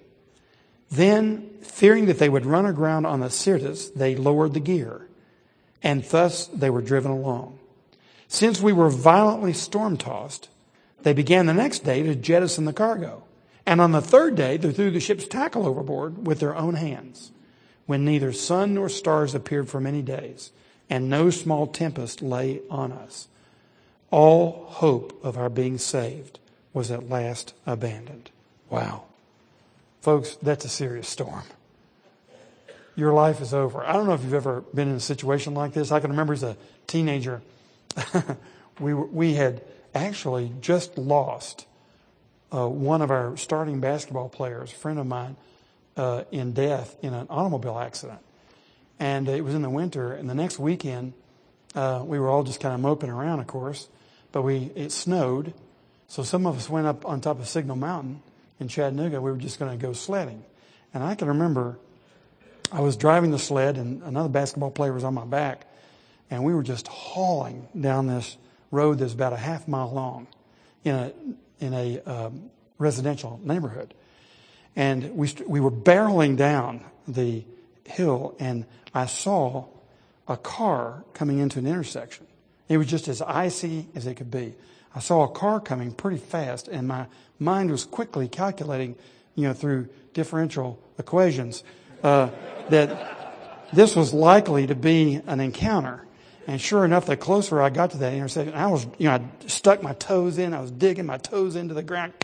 Then, 0.91 1.51
fearing 1.63 2.07
that 2.07 2.19
they 2.19 2.29
would 2.29 2.47
run 2.47 2.67
aground 2.67 3.07
on 3.07 3.21
the 3.21 3.31
Syrtis, 3.31 3.91
they 3.91 4.15
lowered 4.15 4.55
the 4.55 4.61
gear 4.61 5.09
and 5.83 6.05
thus 6.05 6.47
they 6.47 6.71
were 6.71 6.83
driven 6.83 7.11
along. 7.11 7.59
Since 8.29 8.61
we 8.61 8.73
were 8.73 8.89
violently 8.89 9.53
storm 9.53 9.97
tossed, 9.97 10.49
they 11.03 11.13
began 11.13 11.47
the 11.47 11.55
next 11.55 11.81
day 11.81 12.03
to 12.03 12.15
jettison 12.15 12.65
the 12.65 12.73
cargo. 12.73 13.25
And 13.67 13.81
on 13.81 13.93
the 13.93 14.01
third 14.01 14.37
day, 14.37 14.57
they 14.57 14.73
threw 14.73 14.91
the 14.91 15.01
ship's 15.01 15.27
tackle 15.27 15.67
overboard 15.67 16.27
with 16.27 16.41
their 16.41 16.57
own 16.57 16.75
hands, 16.75 17.33
when 17.87 18.05
neither 18.05 18.33
sun 18.33 18.75
nor 18.75 18.89
stars 18.89 19.35
appeared 19.35 19.69
for 19.69 19.81
many 19.81 20.03
days, 20.03 20.53
and 20.89 21.09
no 21.09 21.31
small 21.31 21.67
tempest 21.67 22.23
lay 22.23 22.61
on 22.71 22.93
us. 22.93 23.29
All 24.13 24.67
hope 24.69 25.19
of 25.25 25.37
our 25.37 25.49
being 25.49 25.79
saved 25.79 26.39
was 26.73 26.93
at 26.93 27.09
last 27.09 27.55
abandoned. 27.67 28.31
Wow. 28.71 29.07
Folks, 30.01 30.37
that's 30.41 30.65
a 30.65 30.69
serious 30.69 31.09
storm 31.09 31.43
your 32.95 33.13
life 33.13 33.41
is 33.41 33.55
over. 33.55 33.85
I 33.85 33.93
don't 33.93 34.07
know 34.07 34.15
if 34.15 34.23
you've 34.23 34.35
ever 34.35 34.63
been 34.75 34.89
in 34.89 34.97
a 34.97 35.01
situation 35.01 35.55
like 35.55 35.73
this. 35.73 35.91
I 35.91 36.01
can 36.01 36.11
remember 36.11 36.35
as 36.35 36.43
a 36.43 36.57
teenager, 36.87 37.43
we, 38.81 38.95
we 38.95 39.35
had 39.35 39.63
actually 39.95 40.53
just 40.61 40.99
lost 40.99 41.67
uh, 42.55 42.69
one 42.69 43.01
of 43.01 43.11
our 43.11 43.37
starting 43.37 43.81
basketball 43.81 44.29
players, 44.29 44.73
a 44.73 44.75
friend 44.75 44.99
of 44.99 45.07
mine, 45.07 45.37
uh, 45.97 46.25
in 46.31 46.53
death 46.53 46.97
in 47.03 47.15
an 47.15 47.27
automobile 47.31 47.79
accident. 47.79 48.21
and 48.99 49.29
it 49.29 49.43
was 49.43 49.55
in 49.55 49.63
the 49.63 49.71
winter. 49.71 50.13
And 50.13 50.29
the 50.29 50.35
next 50.35 50.59
weekend, 50.59 51.15
uh, 51.75 52.03
we 52.05 52.19
were 52.19 52.29
all 52.29 52.43
just 52.43 52.61
kind 52.61 52.75
of 52.75 52.81
moping 52.81 53.11
around, 53.11 53.41
of 53.41 53.47
course, 53.47 53.89
but 54.33 54.43
we 54.43 54.71
it 54.75 54.93
snowed, 54.93 55.55
so 56.09 56.23
some 56.23 56.47
of 56.47 56.57
us 56.57 56.69
went 56.69 56.87
up 56.87 57.07
on 57.07 57.21
top 57.21 57.39
of 57.39 57.49
Signal 57.49 57.77
Mountain 57.77 58.23
in 58.59 58.69
Chattanooga. 58.69 59.21
We 59.21 59.31
were 59.31 59.37
just 59.37 59.59
going 59.59 59.79
to 59.79 59.87
go 59.87 59.93
sledding, 59.93 60.43
and 60.93 61.05
I 61.05 61.15
can 61.15 61.29
remember 61.29 61.79
I 62.73 62.81
was 62.81 62.97
driving 62.97 63.31
the 63.31 63.39
sled, 63.39 63.77
and 63.77 64.03
another 64.03 64.31
basketball 64.31 64.71
player 64.71 64.93
was 64.93 65.05
on 65.05 65.15
my 65.15 65.27
back, 65.27 65.67
and 66.31 66.43
we 66.43 66.55
were 66.55 66.63
just 66.63 66.89
hauling 66.89 67.69
down 67.79 68.07
this 68.07 68.37
road 68.71 68.99
that's 68.99 69.13
about 69.13 69.35
a 69.35 69.37
half 69.37 69.69
mile 69.69 69.93
long 69.93 70.27
in 70.83 70.95
a 70.95 71.13
in 71.61 71.75
a 71.75 72.01
um, 72.01 72.51
residential 72.79 73.39
neighborhood, 73.45 73.93
and 74.75 75.15
we 75.17 75.33
we 75.47 75.61
were 75.61 75.71
barreling 75.71 76.37
down 76.37 76.83
the 77.07 77.45
hill, 77.85 78.35
and 78.39 78.65
I 78.95 79.07
saw 79.07 79.67
a 80.27 80.37
car 80.37 81.05
coming 81.13 81.39
into 81.39 81.59
an 81.59 81.67
intersection. 81.67 82.27
It 82.73 82.79
was 82.79 82.87
just 82.87 83.07
as 83.07 83.21
icy 83.21 83.87
as 83.95 84.07
it 84.07 84.15
could 84.15 84.31
be. 84.31 84.55
I 84.95 85.01
saw 85.01 85.25
a 85.25 85.29
car 85.29 85.61
coming 85.61 85.93
pretty 85.93 86.17
fast, 86.17 86.69
and 86.69 86.89
my 86.89 87.05
mind 87.39 87.71
was 87.71 87.85
quickly 87.85 88.29
calculating, 88.29 88.97
you 89.35 89.47
know, 89.47 89.53
through 89.53 89.91
differential 90.15 90.83
equations, 90.99 91.65
uh, 92.03 92.31
that 92.71 93.69
this 93.75 93.95
was 93.95 94.15
likely 94.15 94.67
to 94.69 94.75
be 94.75 95.21
an 95.27 95.41
encounter. 95.41 96.07
And 96.47 96.59
sure 96.59 96.87
enough, 96.87 97.05
the 97.05 97.15
closer 97.15 97.61
I 97.61 97.69
got 97.69 97.91
to 97.91 97.99
that 97.99 98.15
intersection, 98.15 98.55
I 98.55 98.69
was, 98.69 98.87
you 98.97 99.11
know, 99.11 99.17
I 99.17 99.23
stuck 99.49 99.83
my 99.83 99.93
toes 99.93 100.39
in, 100.39 100.55
I 100.55 100.61
was 100.63 100.71
digging 100.71 101.05
my 101.05 101.19
toes 101.19 101.57
into 101.57 101.75
the 101.75 101.83
ground, 101.83 102.15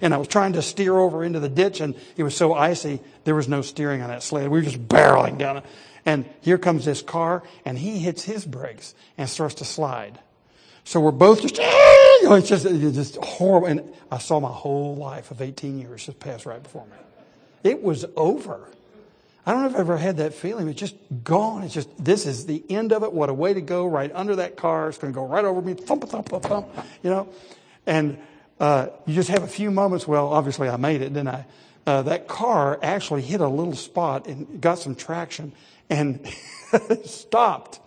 and 0.00 0.14
I 0.14 0.16
was 0.16 0.28
trying 0.28 0.54
to 0.54 0.62
steer 0.62 0.96
over 0.96 1.24
into 1.24 1.40
the 1.40 1.48
ditch, 1.48 1.80
and 1.80 1.94
it 2.16 2.22
was 2.22 2.36
so 2.36 2.54
icy, 2.54 3.00
there 3.24 3.34
was 3.34 3.48
no 3.48 3.62
steering 3.62 4.02
on 4.02 4.08
that 4.08 4.22
sled. 4.22 4.48
We 4.48 4.58
were 4.58 4.64
just 4.64 4.86
barreling 4.88 5.38
down 5.38 5.58
it. 5.58 5.64
And 6.04 6.24
here 6.40 6.58
comes 6.58 6.84
this 6.84 7.02
car, 7.02 7.42
and 7.64 7.78
he 7.78 7.98
hits 7.98 8.22
his 8.22 8.46
brakes 8.46 8.94
and 9.16 9.28
starts 9.28 9.56
to 9.56 9.64
slide. 9.64 10.18
So 10.84 11.00
we're 11.00 11.10
both 11.10 11.42
just, 11.42 11.58
you 11.58 11.64
oh, 11.66 12.20
know, 12.24 12.34
it's 12.34 12.48
just, 12.48 12.64
it's 12.64 12.96
just 12.96 13.16
horrible. 13.16 13.68
And 13.68 13.94
I 14.10 14.16
saw 14.16 14.40
my 14.40 14.50
whole 14.50 14.96
life 14.96 15.30
of 15.30 15.42
18 15.42 15.78
years 15.78 16.06
just 16.06 16.18
pass 16.18 16.46
right 16.46 16.62
before 16.62 16.86
me. 16.86 16.96
It 17.62 17.82
was 17.82 18.06
over. 18.16 18.68
I 19.44 19.52
don't 19.52 19.62
know 19.62 19.68
if 19.68 19.74
I've 19.74 19.80
ever 19.80 19.96
had 19.96 20.16
that 20.18 20.34
feeling. 20.34 20.68
It's 20.68 20.80
just 20.80 20.96
gone. 21.24 21.62
It's 21.62 21.74
just, 21.74 21.88
this 22.02 22.26
is 22.26 22.46
the 22.46 22.64
end 22.70 22.92
of 22.92 23.02
it. 23.02 23.12
What 23.12 23.28
a 23.28 23.34
way 23.34 23.52
to 23.52 23.60
go 23.60 23.86
right 23.86 24.10
under 24.14 24.36
that 24.36 24.56
car. 24.56 24.88
It's 24.88 24.98
going 24.98 25.12
to 25.12 25.14
go 25.14 25.26
right 25.26 25.44
over 25.44 25.60
me. 25.60 25.74
Thump, 25.74 26.08
thump, 26.08 26.28
thump, 26.28 26.44
thump, 26.44 26.68
you 27.02 27.10
know. 27.10 27.28
And 27.86 28.18
uh, 28.60 28.88
you 29.06 29.14
just 29.14 29.28
have 29.28 29.42
a 29.42 29.48
few 29.48 29.70
moments. 29.70 30.06
Well, 30.06 30.28
obviously 30.28 30.68
I 30.68 30.76
made 30.76 31.02
it, 31.02 31.12
didn't 31.12 31.28
I? 31.28 31.44
Uh, 31.86 32.02
that 32.02 32.28
car 32.28 32.78
actually 32.82 33.22
hit 33.22 33.40
a 33.40 33.48
little 33.48 33.74
spot 33.74 34.26
and 34.26 34.60
got 34.60 34.78
some 34.78 34.94
traction 34.94 35.52
and 35.88 36.26
stopped. 37.04 37.80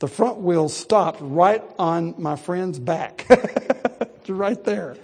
The 0.00 0.08
front 0.08 0.38
wheel 0.38 0.68
stopped 0.68 1.18
right 1.22 1.62
on 1.78 2.14
my 2.18 2.36
friend's 2.36 2.78
back. 2.78 3.26
right 4.28 4.62
there. 4.64 4.96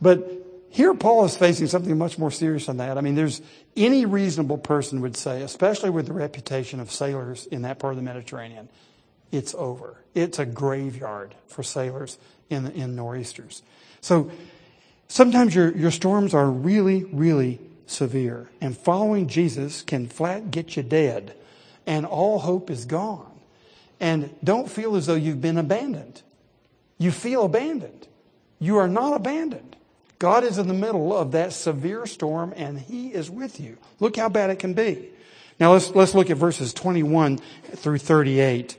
But 0.00 0.30
here 0.70 0.94
Paul 0.94 1.24
is 1.24 1.36
facing 1.36 1.66
something 1.66 1.96
much 1.96 2.18
more 2.18 2.30
serious 2.30 2.66
than 2.66 2.78
that. 2.78 2.98
I 2.98 3.00
mean, 3.00 3.14
there's 3.14 3.40
any 3.76 4.06
reasonable 4.06 4.58
person 4.58 5.00
would 5.02 5.16
say, 5.16 5.42
especially 5.42 5.90
with 5.90 6.06
the 6.06 6.12
reputation 6.12 6.80
of 6.80 6.90
sailors 6.90 7.46
in 7.46 7.62
that 7.62 7.78
part 7.78 7.92
of 7.92 7.96
the 7.96 8.02
Mediterranean, 8.02 8.68
it's 9.30 9.54
over. 9.54 9.96
It's 10.14 10.38
a 10.38 10.46
graveyard 10.46 11.34
for 11.48 11.62
sailors 11.62 12.18
in, 12.50 12.66
in 12.72 12.96
nor'easters. 12.96 13.62
So 14.04 14.30
sometimes 15.08 15.54
your, 15.54 15.74
your 15.74 15.90
storms 15.90 16.34
are 16.34 16.50
really, 16.50 17.04
really 17.04 17.58
severe. 17.86 18.50
And 18.60 18.76
following 18.76 19.28
Jesus 19.28 19.80
can 19.80 20.08
flat 20.08 20.50
get 20.50 20.76
you 20.76 20.82
dead. 20.82 21.34
And 21.86 22.04
all 22.04 22.38
hope 22.40 22.70
is 22.70 22.84
gone. 22.84 23.32
And 23.98 24.34
don't 24.44 24.70
feel 24.70 24.96
as 24.96 25.06
though 25.06 25.14
you've 25.14 25.40
been 25.40 25.56
abandoned. 25.56 26.20
You 26.98 27.12
feel 27.12 27.46
abandoned. 27.46 28.06
You 28.58 28.76
are 28.76 28.88
not 28.88 29.14
abandoned. 29.14 29.74
God 30.18 30.44
is 30.44 30.58
in 30.58 30.68
the 30.68 30.74
middle 30.74 31.16
of 31.16 31.32
that 31.32 31.54
severe 31.54 32.04
storm 32.04 32.52
and 32.56 32.78
He 32.78 33.08
is 33.08 33.30
with 33.30 33.58
you. 33.58 33.78
Look 34.00 34.16
how 34.16 34.28
bad 34.28 34.50
it 34.50 34.58
can 34.58 34.74
be. 34.74 35.08
Now 35.58 35.72
let's, 35.72 35.88
let's 35.94 36.14
look 36.14 36.28
at 36.28 36.36
verses 36.36 36.74
21 36.74 37.38
through 37.76 37.98
38. 37.98 38.76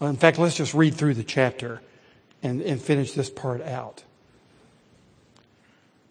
In 0.00 0.16
fact, 0.16 0.38
let's 0.38 0.54
just 0.54 0.74
read 0.74 0.94
through 0.94 1.14
the 1.14 1.24
chapter 1.24 1.80
and, 2.42 2.60
and 2.62 2.80
finish 2.80 3.12
this 3.12 3.30
part 3.30 3.62
out. 3.62 4.04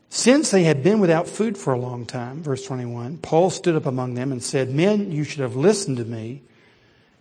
Since 0.09 0.51
they 0.51 0.63
had 0.63 0.83
been 0.83 0.99
without 0.99 1.27
food 1.27 1.57
for 1.57 1.73
a 1.73 1.79
long 1.79 2.05
time, 2.05 2.41
verse 2.41 2.65
21, 2.65 3.17
Paul 3.17 3.49
stood 3.49 3.75
up 3.75 3.85
among 3.85 4.13
them 4.13 4.31
and 4.31 4.41
said, 4.41 4.69
Men, 4.69 5.11
you 5.11 5.23
should 5.23 5.41
have 5.41 5.55
listened 5.55 5.97
to 5.97 6.05
me 6.05 6.41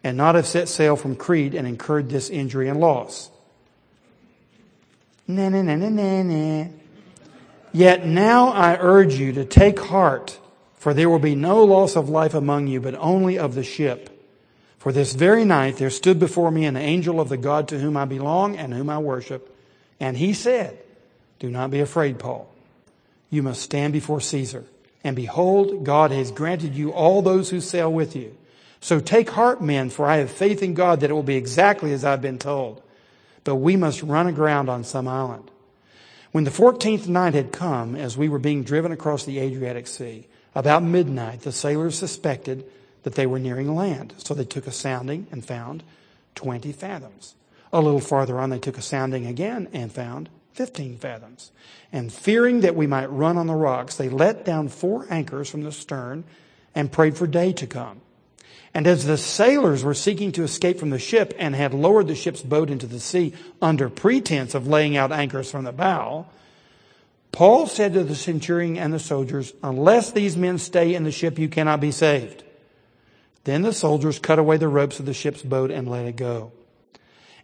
and 0.05 0.17
not 0.17 0.37
have 0.37 0.47
set 0.47 0.69
sail 0.69 0.97
from 0.97 1.17
Crete 1.17 1.55
and 1.55 1.67
incurred 1.67 2.09
this 2.09 2.31
injury 2.31 2.69
and 2.69 2.81
loss. 2.81 3.31
Na, 5.27 5.49
na, 5.49 5.63
na, 5.63 5.75
na, 5.75 5.89
na, 5.89 6.23
na. 6.23 6.69
Yet 7.73 8.07
now 8.07 8.49
I 8.49 8.79
urge 8.81 9.15
you 9.17 9.33
to 9.33 9.45
take 9.45 9.79
heart, 9.81 10.39
for 10.77 10.95
there 10.95 11.11
will 11.11 11.19
be 11.19 11.35
no 11.35 11.65
loss 11.65 11.97
of 11.97 12.09
life 12.09 12.35
among 12.35 12.69
you, 12.69 12.81
but 12.81 12.95
only 12.95 13.39
of 13.39 13.55
the 13.55 13.65
ship. 13.65 14.16
For 14.87 14.93
this 14.93 15.15
very 15.15 15.45
night 15.45 15.79
there 15.79 15.91
stood 15.91 16.21
before 16.21 16.53
me 16.53 16.65
an 16.65 16.77
angel 16.77 17.21
of 17.21 17.29
the 17.29 17.37
God 17.37 17.67
to 17.69 17.79
whom 17.81 17.97
I 17.97 18.05
belong 18.05 18.55
and 18.55 18.73
whom 18.73 18.89
I 18.89 18.99
worship. 18.99 19.53
And 19.99 20.17
he 20.17 20.33
said, 20.33 20.79
Do 21.41 21.51
not 21.51 21.73
be 21.73 21.81
afraid, 21.81 22.21
Paul. 22.21 22.49
You 23.29 23.43
must 23.43 23.63
stand 23.63 23.93
before 23.93 24.21
Caesar. 24.21 24.65
And 25.03 25.17
behold, 25.17 25.83
God 25.83 26.13
has 26.13 26.31
granted 26.31 26.77
you 26.77 26.93
all 26.93 27.21
those 27.21 27.51
who 27.51 27.61
sail 27.61 27.93
with 27.93 28.15
you. 28.15 28.37
So 28.81 29.01
take 29.01 29.31
heart, 29.31 29.61
men, 29.61 29.91
for 29.91 30.07
I 30.07 30.19
have 30.19 30.31
faith 30.31 30.63
in 30.63 30.75
God 30.75 31.01
that 31.01 31.11
it 31.11 31.15
will 31.15 31.25
be 31.25 31.35
exactly 31.35 31.93
as 31.93 32.05
I've 32.05 32.23
been 32.23 32.39
told. 32.39 32.81
But 33.43 33.57
we 33.57 33.75
must 33.75 34.05
run 34.05 34.29
aground 34.29 34.71
on 34.71 34.85
some 34.85 35.09
island. 35.09 35.51
When 36.31 36.45
the 36.45 36.53
fourteenth 36.53 37.09
night 37.09 37.35
had 37.35 37.51
come, 37.51 37.97
as 37.97 38.17
we 38.17 38.29
were 38.29 38.39
being 38.39 38.63
driven 38.63 38.93
across 38.93 39.25
the 39.25 39.41
Adriatic 39.41 39.89
Sea, 39.89 40.29
about 40.55 40.85
midnight, 40.85 41.41
the 41.41 41.51
sailors 41.51 41.99
suspected 41.99 42.65
that 43.07 43.15
they 43.15 43.25
were 43.25 43.39
nearing 43.39 43.73
land. 43.73 44.13
So 44.17 44.35
they 44.35 44.45
took 44.45 44.67
a 44.67 44.73
sounding 44.73 45.29
and 45.31 45.47
found 45.47 45.85
20 46.35 46.73
fathoms. 46.73 47.37
A 47.73 47.81
little 47.81 48.01
farther 48.01 48.41
on, 48.41 48.51
they 48.51 48.59
took 48.59 48.77
a 48.77 48.83
sounding 48.83 49.27
again 49.27 49.69
and 49.73 49.93
found 49.93 50.29
15 50.55 50.99
fathoms. 50.99 51.53
And 51.93 52.13
fearing 52.13 52.63
that 52.63 52.75
we 52.75 52.89
might 52.89 53.09
run 53.09 53.39
on 53.39 53.47
the 53.47 53.55
rocks, 53.55 53.95
they 53.95 54.09
let 54.09 54.45
down 54.45 54.67
four 54.67 55.07
anchors 55.09 55.49
from 55.49 55.63
the 55.63 55.71
stern 55.71 56.25
and 56.75 56.91
prayed 56.91 57.17
for 57.17 57.29
day 57.29 57.53
to 57.53 57.67
come. 57.69 58.01
And 58.75 58.89
as 58.89 59.05
the 59.05 59.17
sailors 59.17 59.85
were 59.85 59.95
seeking 59.95 60.33
to 60.33 60.43
escape 60.43 60.81
from 60.81 60.91
the 60.91 60.99
ship 60.99 61.33
and 61.39 61.55
had 61.55 61.75
lowered 61.75 62.09
the 62.09 62.17
ship's 62.17 62.43
boat 62.43 62.71
into 62.71 62.89
the 62.89 62.99
sea 62.99 63.35
under 63.63 63.89
pretense 63.89 64.53
of 64.53 64.67
laying 64.67 64.97
out 64.97 65.13
anchors 65.13 65.49
from 65.49 65.63
the 65.63 65.71
bow, 65.71 66.27
Paul 67.31 67.69
said 67.69 67.93
to 67.93 68.03
the 68.03 68.17
centurion 68.17 68.77
and 68.77 68.93
the 68.93 68.99
soldiers, 68.99 69.53
Unless 69.63 70.11
these 70.11 70.37
men 70.37 70.59
stay 70.59 70.93
in 70.93 71.05
the 71.05 71.13
ship, 71.13 71.39
you 71.39 71.49
cannot 71.49 71.81
be 71.81 71.93
saved. 71.93 72.43
Then 73.47 73.63
the 73.63 73.73
soldiers 73.73 74.19
cut 74.19 74.41
away 74.41 74.57
the 74.57 74.67
ropes 74.67 74.99
of 74.99 75.07
the 75.07 75.15
ship's 75.15 75.43
boat 75.43 75.71
and 75.71 75.89
let 75.89 76.05
it 76.05 76.17
go. 76.17 76.51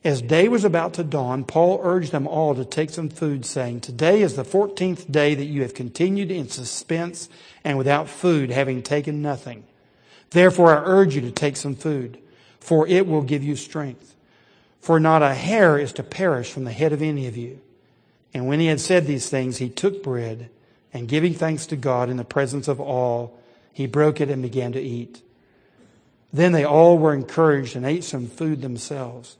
As 0.02 0.20
day 0.20 0.48
was 0.48 0.64
about 0.64 0.94
to 0.94 1.04
dawn, 1.04 1.44
Paul 1.44 1.80
urged 1.80 2.10
them 2.10 2.26
all 2.26 2.56
to 2.56 2.64
take 2.64 2.90
some 2.90 3.08
food, 3.08 3.46
saying, 3.46 3.82
Today 3.82 4.20
is 4.20 4.34
the 4.34 4.42
fourteenth 4.42 5.12
day 5.12 5.36
that 5.36 5.44
you 5.44 5.62
have 5.62 5.74
continued 5.74 6.32
in 6.32 6.48
suspense 6.48 7.28
and 7.62 7.78
without 7.78 8.08
food, 8.08 8.50
having 8.50 8.82
taken 8.82 9.22
nothing. 9.22 9.62
Therefore 10.30 10.76
I 10.76 10.82
urge 10.84 11.14
you 11.14 11.20
to 11.20 11.30
take 11.30 11.56
some 11.56 11.76
food, 11.76 12.18
for 12.58 12.84
it 12.88 13.06
will 13.06 13.22
give 13.22 13.44
you 13.44 13.54
strength. 13.54 14.16
For 14.80 14.98
not 14.98 15.22
a 15.22 15.34
hair 15.34 15.78
is 15.78 15.92
to 15.92 16.02
perish 16.02 16.50
from 16.50 16.64
the 16.64 16.72
head 16.72 16.92
of 16.92 17.00
any 17.00 17.28
of 17.28 17.36
you. 17.36 17.60
And 18.34 18.48
when 18.48 18.58
he 18.58 18.66
had 18.66 18.80
said 18.80 19.06
these 19.06 19.30
things, 19.30 19.58
he 19.58 19.68
took 19.68 20.02
bread, 20.02 20.50
and 20.92 21.06
giving 21.06 21.32
thanks 21.32 21.64
to 21.66 21.76
God 21.76 22.10
in 22.10 22.16
the 22.16 22.24
presence 22.24 22.66
of 22.66 22.80
all, 22.80 23.38
he 23.72 23.86
broke 23.86 24.20
it 24.20 24.30
and 24.30 24.42
began 24.42 24.72
to 24.72 24.80
eat. 24.80 25.22
Then 26.32 26.52
they 26.52 26.64
all 26.64 26.98
were 26.98 27.14
encouraged 27.14 27.76
and 27.76 27.84
ate 27.84 28.04
some 28.04 28.26
food 28.26 28.62
themselves. 28.62 29.36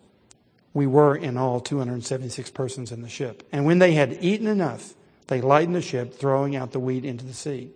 We 0.74 0.86
were 0.86 1.16
in 1.16 1.36
all 1.36 1.60
276 1.60 2.50
persons 2.50 2.92
in 2.92 3.02
the 3.02 3.08
ship. 3.08 3.46
And 3.52 3.64
when 3.64 3.78
they 3.78 3.92
had 3.92 4.18
eaten 4.20 4.46
enough, 4.46 4.94
they 5.28 5.40
lightened 5.40 5.76
the 5.76 5.82
ship, 5.82 6.14
throwing 6.14 6.56
out 6.56 6.72
the 6.72 6.80
wheat 6.80 7.04
into 7.04 7.24
the 7.24 7.34
sea. 7.34 7.70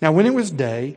Now, 0.00 0.12
when 0.12 0.26
it 0.26 0.34
was 0.34 0.50
day, 0.50 0.96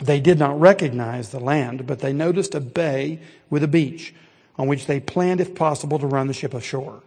they 0.00 0.20
did 0.20 0.38
not 0.38 0.60
recognize 0.60 1.30
the 1.30 1.40
land, 1.40 1.86
but 1.86 2.00
they 2.00 2.12
noticed 2.12 2.54
a 2.54 2.60
bay 2.60 3.20
with 3.50 3.62
a 3.62 3.68
beach 3.68 4.14
on 4.56 4.66
which 4.66 4.86
they 4.86 5.00
planned, 5.00 5.40
if 5.40 5.54
possible, 5.54 5.98
to 5.98 6.06
run 6.06 6.26
the 6.26 6.32
ship 6.32 6.54
ashore. 6.54 7.02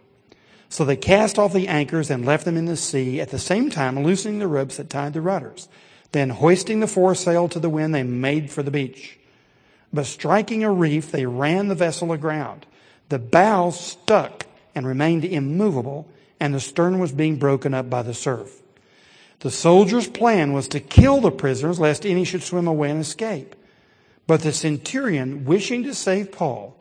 So 0.68 0.84
they 0.84 0.96
cast 0.96 1.38
off 1.38 1.52
the 1.52 1.68
anchors 1.68 2.10
and 2.10 2.24
left 2.24 2.44
them 2.44 2.56
in 2.56 2.64
the 2.64 2.76
sea, 2.76 3.20
at 3.20 3.30
the 3.30 3.38
same 3.38 3.70
time 3.70 4.02
loosening 4.02 4.38
the 4.38 4.48
ropes 4.48 4.78
that 4.78 4.90
tied 4.90 5.12
the 5.12 5.20
rudders. 5.20 5.68
Then, 6.12 6.30
hoisting 6.30 6.80
the 6.80 6.86
foresail 6.86 7.48
to 7.48 7.58
the 7.58 7.68
wind, 7.68 7.94
they 7.94 8.02
made 8.02 8.50
for 8.50 8.62
the 8.62 8.70
beach. 8.70 9.18
But 9.96 10.04
striking 10.04 10.62
a 10.62 10.70
reef, 10.70 11.10
they 11.10 11.24
ran 11.24 11.68
the 11.68 11.74
vessel 11.74 12.12
aground. 12.12 12.66
The 13.08 13.18
bow 13.18 13.70
stuck 13.70 14.44
and 14.74 14.86
remained 14.86 15.24
immovable, 15.24 16.06
and 16.38 16.52
the 16.52 16.60
stern 16.60 16.98
was 16.98 17.12
being 17.12 17.36
broken 17.36 17.72
up 17.72 17.88
by 17.88 18.02
the 18.02 18.12
surf. 18.12 18.60
The 19.40 19.50
soldiers' 19.50 20.06
plan 20.06 20.52
was 20.52 20.68
to 20.68 20.80
kill 20.80 21.22
the 21.22 21.30
prisoners 21.30 21.80
lest 21.80 22.04
any 22.04 22.24
should 22.24 22.42
swim 22.42 22.66
away 22.66 22.90
and 22.90 23.00
escape. 23.00 23.56
But 24.26 24.42
the 24.42 24.52
centurion, 24.52 25.46
wishing 25.46 25.82
to 25.84 25.94
save 25.94 26.30
Paul, 26.30 26.76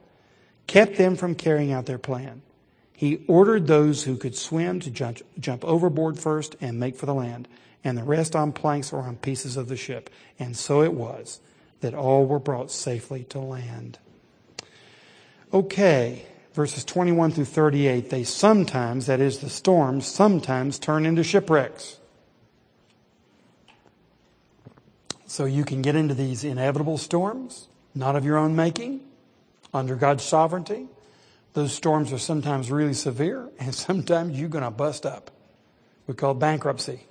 kept 0.68 0.98
them 0.98 1.16
from 1.16 1.36
carrying 1.36 1.72
out 1.72 1.86
their 1.86 1.98
plan. 1.98 2.42
He 2.92 3.24
ordered 3.30 3.68
those 3.68 4.04
who 4.04 4.18
could 4.18 4.36
swim 4.36 4.82
to 4.82 5.16
jump, 5.40 5.64
overboard 5.64 6.20
first 6.20 6.58
and 6.60 6.82
make 6.82 6.98
for 6.98 7.06
the 7.06 7.14
land, 7.14 7.48
and 7.82 7.98
the 7.98 8.04
rest 8.04 8.36
on 8.36 8.52
planks 8.52 8.92
or 8.92 9.04
on 9.04 9.16
pieces 9.16 9.56
of 9.56 9.70
the 9.70 9.78
ship. 9.78 10.10
And 10.38 10.58
so 10.58 10.82
it 10.82 10.94
was 10.94 11.40
that 11.82 11.94
all 11.94 12.26
were 12.26 12.40
brought 12.40 12.72
safely 12.72 13.24
to 13.26 13.40
land. 13.40 14.00
Okay, 15.54 16.26
verses 16.54 16.84
21 16.84 17.32
through 17.32 17.46
38, 17.46 18.10
they 18.10 18.24
sometimes, 18.24 19.06
that 19.06 19.20
is 19.20 19.40
the 19.40 19.50
storms, 19.50 20.08
sometimes 20.08 20.80
turn 20.80 21.06
into 21.06 21.24
shipwrecks. 21.24 21.98
So 25.28 25.46
you 25.46 25.66
can 25.66 25.82
get 25.82 25.96
into 25.96 26.14
these 26.14 26.44
inevitable 26.44 26.98
storms, 26.98 27.68
not 27.94 28.16
of 28.16 28.26
your 28.26 28.38
own 28.38 28.56
making, 28.56 29.02
under 29.74 29.96
God's 29.96 30.24
sovereignty. 30.24 30.88
Those 31.54 31.74
storms 31.74 32.14
are 32.14 32.18
sometimes 32.18 32.72
really 32.72 32.94
severe, 32.94 33.50
and 33.60 33.76
sometimes 33.76 34.40
you're 34.40 34.50
going 34.50 34.64
to 34.64 34.72
bust 34.72 35.06
up. 35.06 35.32
We 36.08 36.14
call 36.14 36.34
bankruptcy. 36.34 37.02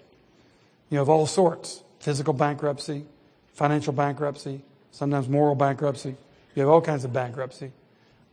You 0.90 0.96
know, 0.96 1.03
of 1.03 1.09
all 1.09 1.27
sorts 1.27 1.83
physical 1.98 2.35
bankruptcy, 2.35 3.07
financial 3.55 3.93
bankruptcy, 3.93 4.62
sometimes 4.90 5.29
moral 5.29 5.55
bankruptcy. 5.55 6.17
You 6.55 6.62
have 6.62 6.69
all 6.69 6.81
kinds 6.81 7.05
of 7.05 7.12
bankruptcy. 7.12 7.73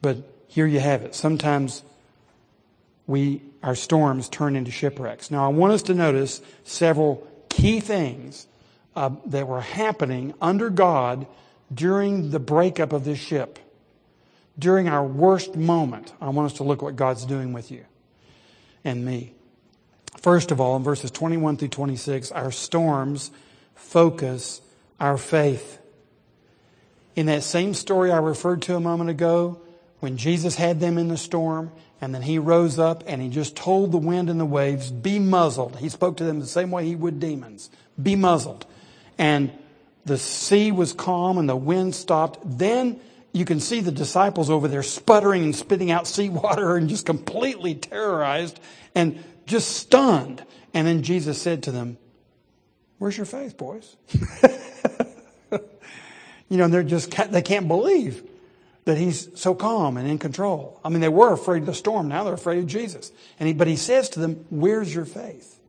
But 0.02 0.18
here 0.48 0.68
you 0.68 0.80
have 0.80 1.04
it. 1.04 1.16
Sometimes 1.16 1.84
we, 3.08 3.42
our 3.64 3.76
storms 3.76 4.30
turn 4.30 4.56
into 4.56 4.72
shipwrecks. 4.72 5.32
Now 5.32 5.46
I 5.46 5.50
want 5.50 5.74
us 5.74 5.84
to 5.84 5.94
notice 5.94 6.42
several 6.64 7.28
key 7.50 7.80
things 7.80 8.48
uh, 8.96 9.12
that 9.28 9.48
were 9.48 9.62
happening 9.62 10.34
under 10.42 10.70
God 10.70 11.28
during 11.74 12.32
the 12.32 12.40
breakup 12.40 12.94
of 12.94 13.06
this 13.06 13.20
ship. 13.20 13.60
During 14.60 14.90
our 14.90 15.06
worst 15.06 15.56
moment, 15.56 16.14
I 16.20 16.30
want 16.30 16.52
us 16.52 16.58
to 16.58 16.64
look 16.64 16.80
at 16.80 16.84
what 16.84 16.96
God's 16.96 17.26
doing 17.26 17.54
with 17.54 17.72
you 17.72 17.86
and 18.84 19.06
me. 19.06 19.34
First 20.18 20.52
of 20.52 20.60
all, 20.60 20.76
in 20.76 20.84
verses 20.84 21.10
21 21.12 21.58
through 21.58 21.70
26, 21.70 22.32
our 22.32 22.52
storms 22.52 23.32
focus 23.76 24.62
our 25.02 25.18
faith. 25.18 25.80
In 27.16 27.26
that 27.26 27.44
same 27.44 27.74
story 27.74 28.12
I 28.12 28.20
referred 28.20 28.62
to 28.64 28.76
a 28.76 28.80
moment 28.80 29.10
ago, 29.10 29.60
when 30.00 30.16
Jesus 30.16 30.56
had 30.56 30.80
them 30.80 30.98
in 30.98 31.10
the 31.10 31.18
storm, 31.18 31.72
and 32.00 32.16
then 32.16 32.22
he 32.22 32.40
rose 32.40 32.80
up 32.80 33.04
and 33.06 33.22
he 33.22 33.28
just 33.28 33.56
told 33.56 33.92
the 33.92 33.98
wind 33.98 34.30
and 34.30 34.40
the 34.40 34.46
waves, 34.46 34.90
be 34.90 35.20
muzzled. 35.20 35.78
He 35.78 35.90
spoke 35.90 36.18
to 36.18 36.24
them 36.24 36.40
the 36.40 36.48
same 36.48 36.72
way 36.72 36.86
he 36.86 36.96
would 36.96 37.20
demons. 37.20 37.70
Be 38.02 38.16
muzzled. 38.16 38.66
And 39.18 39.52
the 40.06 40.18
sea 40.18 40.72
was 40.72 40.94
calm 40.94 41.38
and 41.38 41.50
the 41.50 41.56
wind 41.56 41.94
stopped. 41.94 42.40
Then 42.44 43.00
you 43.34 43.46
can 43.46 43.60
see 43.60 43.82
the 43.82 43.92
disciples 43.92 44.50
over 44.50 44.68
there 44.68 44.84
sputtering 44.84 45.44
and 45.44 45.56
spitting 45.56 45.92
out 45.92 46.08
seawater 46.08 46.76
and 46.76 46.90
just 46.90 47.06
completely 47.06 47.76
terrorized 47.76 48.60
and 48.96 49.24
just 49.46 49.70
stunned. 49.70 50.44
And 50.74 50.88
then 50.88 51.04
Jesus 51.04 51.42
said 51.42 51.64
to 51.64 51.72
them, 51.72 51.98
Where's 52.98 53.18
your 53.18 53.26
faith, 53.26 53.58
boys? 53.58 53.96
you 56.50 56.58
know, 56.58 56.68
they're 56.68 56.84
just, 56.84 57.12
they 57.32 57.42
can't 57.42 57.68
believe 57.68 58.24
that 58.86 58.98
he's 58.98 59.30
so 59.40 59.54
calm 59.54 59.98
and 59.98 60.10
in 60.10 60.18
control. 60.18 60.80
I 60.84 60.90
mean, 60.90 61.02
they 61.02 61.10
were 61.10 61.34
afraid 61.34 61.60
of 61.60 61.68
the 61.68 61.74
storm. 61.74 62.08
Now 62.08 62.24
they're 62.24 62.34
afraid 62.34 62.60
of 62.60 62.68
Jesus. 62.68 63.12
And 63.40 63.48
he, 63.48 63.54
but 63.54 63.68
he 63.68 63.76
says 63.76 64.10
to 64.10 64.20
them, 64.20 64.46
where's 64.50 64.94
your 64.94 65.06
faith? 65.06 65.60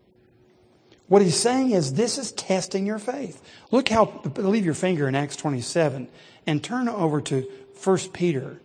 What 1.09 1.21
he's 1.21 1.38
saying 1.38 1.73
is 1.73 1.95
this 1.95 2.16
is 2.16 2.33
testing 2.33 2.87
your 2.87 2.99
faith. 2.99 3.42
Look 3.71 3.90
how, 3.90 4.23
leave 4.37 4.64
your 4.64 4.75
finger 4.75 5.09
in 5.09 5.14
Acts 5.14 5.37
27 5.37 6.09
and 6.47 6.64
turn 6.64 6.88
over 6.88 7.21
to 7.21 7.47
1 7.85 7.99
Peter. 8.14 8.59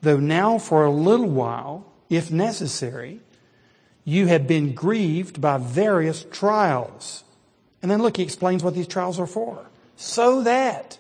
though 0.02 0.20
now 0.20 0.58
for 0.58 0.86
a 0.86 0.92
little 0.92 1.30
while, 1.30 1.86
if 2.10 2.32
necessary, 2.32 3.20
you 4.04 4.28
have 4.28 4.48
been 4.48 4.74
grieved 4.74 5.40
by 5.40 5.58
various 5.58 6.26
trials. 6.32 7.24
And 7.82 7.90
then 7.90 8.02
look, 8.02 8.18
he 8.18 8.24
explains 8.24 8.64
what 8.64 8.74
these 8.74 8.88
trials 8.88 9.20
are 9.20 9.28
for. 9.28 9.66
So 9.96 10.42
that 10.44 10.98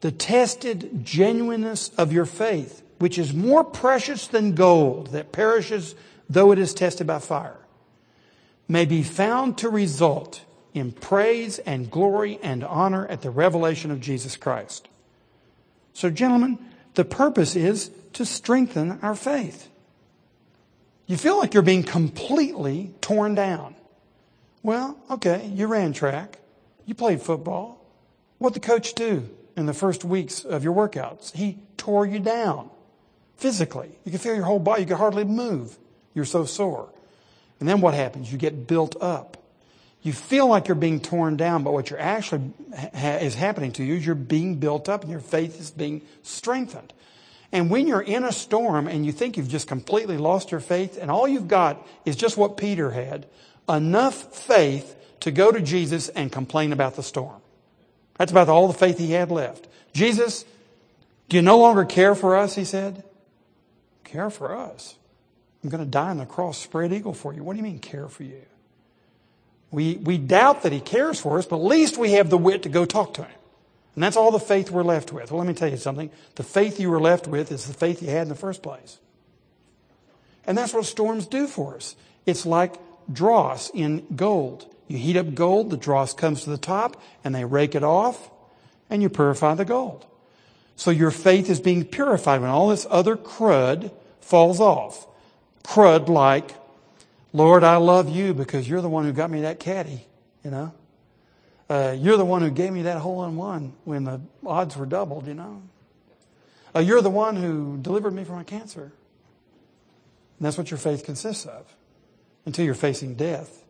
the 0.00 0.12
tested 0.12 1.04
genuineness 1.04 1.90
of 1.98 2.12
your 2.12 2.26
faith, 2.26 2.82
which 2.98 3.18
is 3.18 3.32
more 3.32 3.64
precious 3.64 4.26
than 4.28 4.54
gold 4.54 5.08
that 5.08 5.32
perishes 5.32 5.94
though 6.30 6.52
it 6.52 6.58
is 6.58 6.72
tested 6.72 7.06
by 7.06 7.18
fire, 7.18 7.56
may 8.68 8.84
be 8.84 9.02
found 9.02 9.58
to 9.58 9.68
result 9.68 10.42
in 10.74 10.92
praise 10.92 11.58
and 11.60 11.90
glory 11.90 12.38
and 12.42 12.64
honor 12.64 13.06
at 13.06 13.22
the 13.22 13.30
revelation 13.30 13.90
of 13.90 14.00
Jesus 14.00 14.36
Christ. 14.36 14.88
So, 15.92 16.10
gentlemen, 16.10 16.58
the 16.94 17.04
purpose 17.04 17.56
is 17.56 17.90
to 18.14 18.24
strengthen 18.24 18.98
our 19.02 19.14
faith. 19.14 19.68
You 21.06 21.16
feel 21.16 21.38
like 21.38 21.54
you're 21.54 21.62
being 21.62 21.82
completely 21.82 22.94
torn 23.00 23.34
down. 23.34 23.74
Well, 24.62 24.98
okay, 25.10 25.50
you 25.52 25.66
ran 25.66 25.92
track, 25.92 26.38
you 26.86 26.94
played 26.94 27.20
football. 27.20 27.84
What 28.38 28.54
the 28.54 28.60
coach 28.60 28.94
do 28.94 29.28
in 29.56 29.66
the 29.66 29.74
first 29.74 30.04
weeks 30.04 30.44
of 30.44 30.64
your 30.64 30.74
workouts? 30.74 31.34
He 31.34 31.58
tore 31.76 32.06
you 32.06 32.20
down 32.20 32.70
physically. 33.36 33.90
You 34.04 34.12
can 34.12 34.20
feel 34.20 34.34
your 34.34 34.44
whole 34.44 34.58
body, 34.58 34.82
you 34.82 34.86
can 34.86 34.96
hardly 34.96 35.24
move. 35.24 35.76
You're 36.14 36.24
so 36.24 36.44
sore. 36.44 36.90
And 37.62 37.68
then 37.68 37.80
what 37.80 37.94
happens? 37.94 38.32
You 38.32 38.38
get 38.38 38.66
built 38.66 39.00
up. 39.00 39.36
You 40.02 40.12
feel 40.12 40.48
like 40.48 40.66
you're 40.66 40.74
being 40.74 40.98
torn 40.98 41.36
down, 41.36 41.62
but 41.62 41.72
what 41.72 41.90
you're 41.90 42.00
actually 42.00 42.50
ha- 42.76 43.18
is 43.18 43.36
happening 43.36 43.70
to 43.74 43.84
you 43.84 43.94
is 43.94 44.04
you're 44.04 44.16
being 44.16 44.56
built 44.56 44.88
up 44.88 45.02
and 45.02 45.12
your 45.12 45.20
faith 45.20 45.60
is 45.60 45.70
being 45.70 46.02
strengthened. 46.24 46.92
And 47.52 47.70
when 47.70 47.86
you're 47.86 48.02
in 48.02 48.24
a 48.24 48.32
storm 48.32 48.88
and 48.88 49.06
you 49.06 49.12
think 49.12 49.36
you've 49.36 49.48
just 49.48 49.68
completely 49.68 50.18
lost 50.18 50.50
your 50.50 50.58
faith 50.58 50.98
and 51.00 51.08
all 51.08 51.28
you've 51.28 51.46
got 51.46 51.86
is 52.04 52.16
just 52.16 52.36
what 52.36 52.56
Peter 52.56 52.90
had, 52.90 53.26
enough 53.68 54.16
faith 54.34 54.96
to 55.20 55.30
go 55.30 55.52
to 55.52 55.60
Jesus 55.60 56.08
and 56.08 56.32
complain 56.32 56.72
about 56.72 56.96
the 56.96 57.02
storm. 57.04 57.40
That's 58.18 58.32
about 58.32 58.48
all 58.48 58.66
the 58.66 58.74
faith 58.74 58.98
he 58.98 59.12
had 59.12 59.30
left. 59.30 59.68
Jesus, 59.92 60.44
do 61.28 61.36
you 61.36 61.42
no 61.42 61.58
longer 61.58 61.84
care 61.84 62.16
for 62.16 62.34
us? 62.34 62.56
He 62.56 62.64
said. 62.64 63.04
Care 64.02 64.30
for 64.30 64.52
us? 64.52 64.96
I'm 65.62 65.70
going 65.70 65.84
to 65.84 65.90
die 65.90 66.10
on 66.10 66.18
the 66.18 66.26
cross, 66.26 66.58
spread 66.58 66.92
eagle 66.92 67.14
for 67.14 67.32
you. 67.32 67.44
What 67.44 67.52
do 67.52 67.58
you 67.58 67.62
mean 67.62 67.78
care 67.78 68.08
for 68.08 68.24
you? 68.24 68.42
We, 69.70 69.94
we 69.96 70.18
doubt 70.18 70.62
that 70.64 70.72
he 70.72 70.80
cares 70.80 71.20
for 71.20 71.38
us, 71.38 71.46
but 71.46 71.56
at 71.56 71.64
least 71.64 71.96
we 71.96 72.12
have 72.12 72.30
the 72.30 72.38
wit 72.38 72.64
to 72.64 72.68
go 72.68 72.84
talk 72.84 73.14
to 73.14 73.22
him. 73.22 73.38
And 73.94 74.02
that's 74.02 74.16
all 74.16 74.30
the 74.30 74.40
faith 74.40 74.70
we're 74.70 74.82
left 74.82 75.12
with. 75.12 75.30
Well, 75.30 75.38
let 75.38 75.46
me 75.46 75.54
tell 75.54 75.68
you 75.68 75.76
something. 75.76 76.10
The 76.34 76.42
faith 76.42 76.80
you 76.80 76.90
were 76.90 77.00
left 77.00 77.26
with 77.26 77.52
is 77.52 77.66
the 77.66 77.74
faith 77.74 78.02
you 78.02 78.10
had 78.10 78.22
in 78.22 78.28
the 78.28 78.34
first 78.34 78.62
place. 78.62 78.98
And 80.46 80.58
that's 80.58 80.74
what 80.74 80.84
storms 80.84 81.26
do 81.26 81.46
for 81.46 81.76
us. 81.76 81.94
It's 82.26 82.44
like 82.44 82.74
dross 83.12 83.70
in 83.72 84.06
gold. 84.16 84.66
You 84.88 84.98
heat 84.98 85.16
up 85.16 85.34
gold, 85.34 85.70
the 85.70 85.76
dross 85.76 86.12
comes 86.12 86.44
to 86.44 86.50
the 86.50 86.58
top, 86.58 87.00
and 87.24 87.34
they 87.34 87.44
rake 87.44 87.74
it 87.74 87.84
off, 87.84 88.30
and 88.90 89.02
you 89.02 89.08
purify 89.08 89.54
the 89.54 89.64
gold. 89.64 90.06
So 90.76 90.90
your 90.90 91.10
faith 91.10 91.48
is 91.48 91.60
being 91.60 91.84
purified 91.84 92.40
when 92.40 92.50
all 92.50 92.68
this 92.68 92.86
other 92.90 93.16
crud 93.16 93.92
falls 94.20 94.60
off. 94.60 95.06
Crud 95.62 96.08
like 96.08 96.54
Lord, 97.32 97.64
I 97.64 97.76
love 97.76 98.14
you 98.14 98.34
because 98.34 98.68
you're 98.68 98.82
the 98.82 98.90
one 98.90 99.04
who 99.04 99.12
got 99.12 99.30
me 99.30 99.42
that 99.42 99.58
caddy, 99.58 100.04
you 100.44 100.50
know. 100.50 100.72
Uh, 101.68 101.96
you're 101.98 102.18
the 102.18 102.24
one 102.24 102.42
who 102.42 102.50
gave 102.50 102.72
me 102.72 102.82
that 102.82 102.98
hole 102.98 103.24
in 103.24 103.36
one 103.36 103.72
when 103.84 104.04
the 104.04 104.20
odds 104.44 104.76
were 104.76 104.84
doubled, 104.84 105.26
you 105.26 105.34
know. 105.34 105.62
Uh, 106.74 106.80
you're 106.80 107.00
the 107.00 107.10
one 107.10 107.36
who 107.36 107.78
delivered 107.80 108.12
me 108.12 108.24
from 108.24 108.36
my 108.36 108.44
cancer. 108.44 108.82
And 108.82 110.46
that's 110.46 110.58
what 110.58 110.70
your 110.70 110.78
faith 110.78 111.04
consists 111.04 111.46
of 111.46 111.74
until 112.44 112.66
you're 112.66 112.74
facing 112.74 113.14
death. 113.14 113.64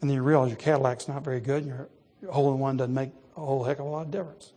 And 0.00 0.10
then 0.10 0.16
you 0.16 0.22
realize 0.22 0.50
your 0.50 0.58
Cadillac's 0.58 1.08
not 1.08 1.24
very 1.24 1.40
good 1.40 1.64
and 1.64 1.86
your 2.20 2.32
hole 2.32 2.52
in 2.52 2.58
one 2.58 2.76
doesn't 2.76 2.94
make 2.94 3.10
a 3.36 3.40
whole 3.40 3.64
heck 3.64 3.78
of 3.78 3.86
a 3.86 3.88
lot 3.88 4.02
of 4.02 4.10
difference. 4.10 4.52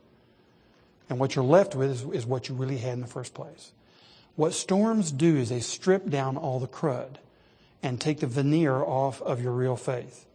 And 1.09 1.17
what 1.17 1.35
you're 1.35 1.45
left 1.45 1.75
with 1.75 1.91
is, 1.91 2.03
is 2.11 2.25
what 2.25 2.49
you 2.49 2.55
really 2.55 2.77
had 2.77 2.93
in 2.93 3.01
the 3.01 3.07
first 3.07 3.33
place. 3.33 3.71
What 4.39 4.53
storms 4.53 5.11
do 5.11 5.35
is 5.35 5.49
they 5.49 5.59
strip 5.59 6.09
down 6.09 6.37
all 6.37 6.61
the 6.61 6.67
crud 6.67 7.17
and 7.83 7.99
take 7.99 8.21
the 8.21 8.25
veneer 8.25 8.75
off 8.75 9.21
of 9.21 9.41
your 9.41 9.51
real 9.51 9.75
faith. 9.75 10.25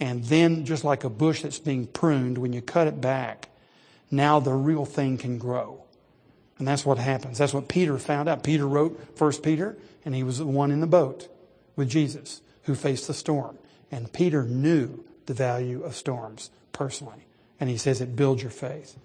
And 0.00 0.24
then, 0.24 0.64
just 0.64 0.82
like 0.82 1.04
a 1.04 1.08
bush 1.08 1.42
that's 1.42 1.60
being 1.60 1.86
pruned, 1.86 2.38
when 2.38 2.52
you 2.52 2.60
cut 2.60 2.88
it 2.88 3.00
back, 3.00 3.50
now 4.10 4.40
the 4.40 4.52
real 4.52 4.84
thing 4.84 5.16
can 5.16 5.38
grow. 5.38 5.80
And 6.58 6.66
that's 6.66 6.84
what 6.84 6.98
happens. 6.98 7.38
That's 7.38 7.54
what 7.54 7.68
Peter 7.68 7.96
found 7.98 8.28
out. 8.28 8.42
Peter 8.42 8.66
wrote 8.66 9.16
First 9.16 9.44
Peter, 9.44 9.76
and 10.04 10.12
he 10.12 10.24
was 10.24 10.38
the 10.38 10.44
one 10.44 10.72
in 10.72 10.80
the 10.80 10.88
boat 10.88 11.28
with 11.76 11.88
Jesus 11.88 12.40
who 12.64 12.74
faced 12.74 13.06
the 13.06 13.14
storm. 13.14 13.56
And 13.92 14.12
Peter 14.12 14.42
knew 14.42 15.04
the 15.26 15.34
value 15.34 15.84
of 15.84 15.94
storms 15.94 16.50
personally. 16.72 17.28
And 17.60 17.70
he 17.70 17.76
says 17.76 18.00
it 18.00 18.16
builds 18.16 18.42
your 18.42 18.50
faith. 18.50 18.98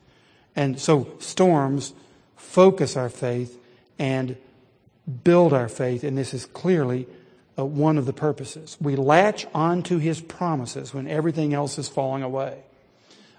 And 0.56 0.80
so 0.80 1.16
storms 1.20 1.94
focus 2.36 2.98
our 2.98 3.10
faith 3.10 3.60
and 4.00 4.38
build 5.24 5.54
our 5.54 5.70
faith. 5.70 6.04
And 6.04 6.18
this 6.18 6.34
is 6.34 6.46
clearly 6.46 7.08
uh, 7.58 7.66
one 7.66 7.98
of 7.98 8.06
the 8.06 8.14
purposes. 8.14 8.78
We 8.80 8.96
latch 8.96 9.48
onto 9.54 9.98
his 9.98 10.22
promises 10.22 10.94
when 10.94 11.08
everything 11.08 11.54
else 11.54 11.78
is 11.78 11.90
falling 11.90 12.24
away. 12.24 12.64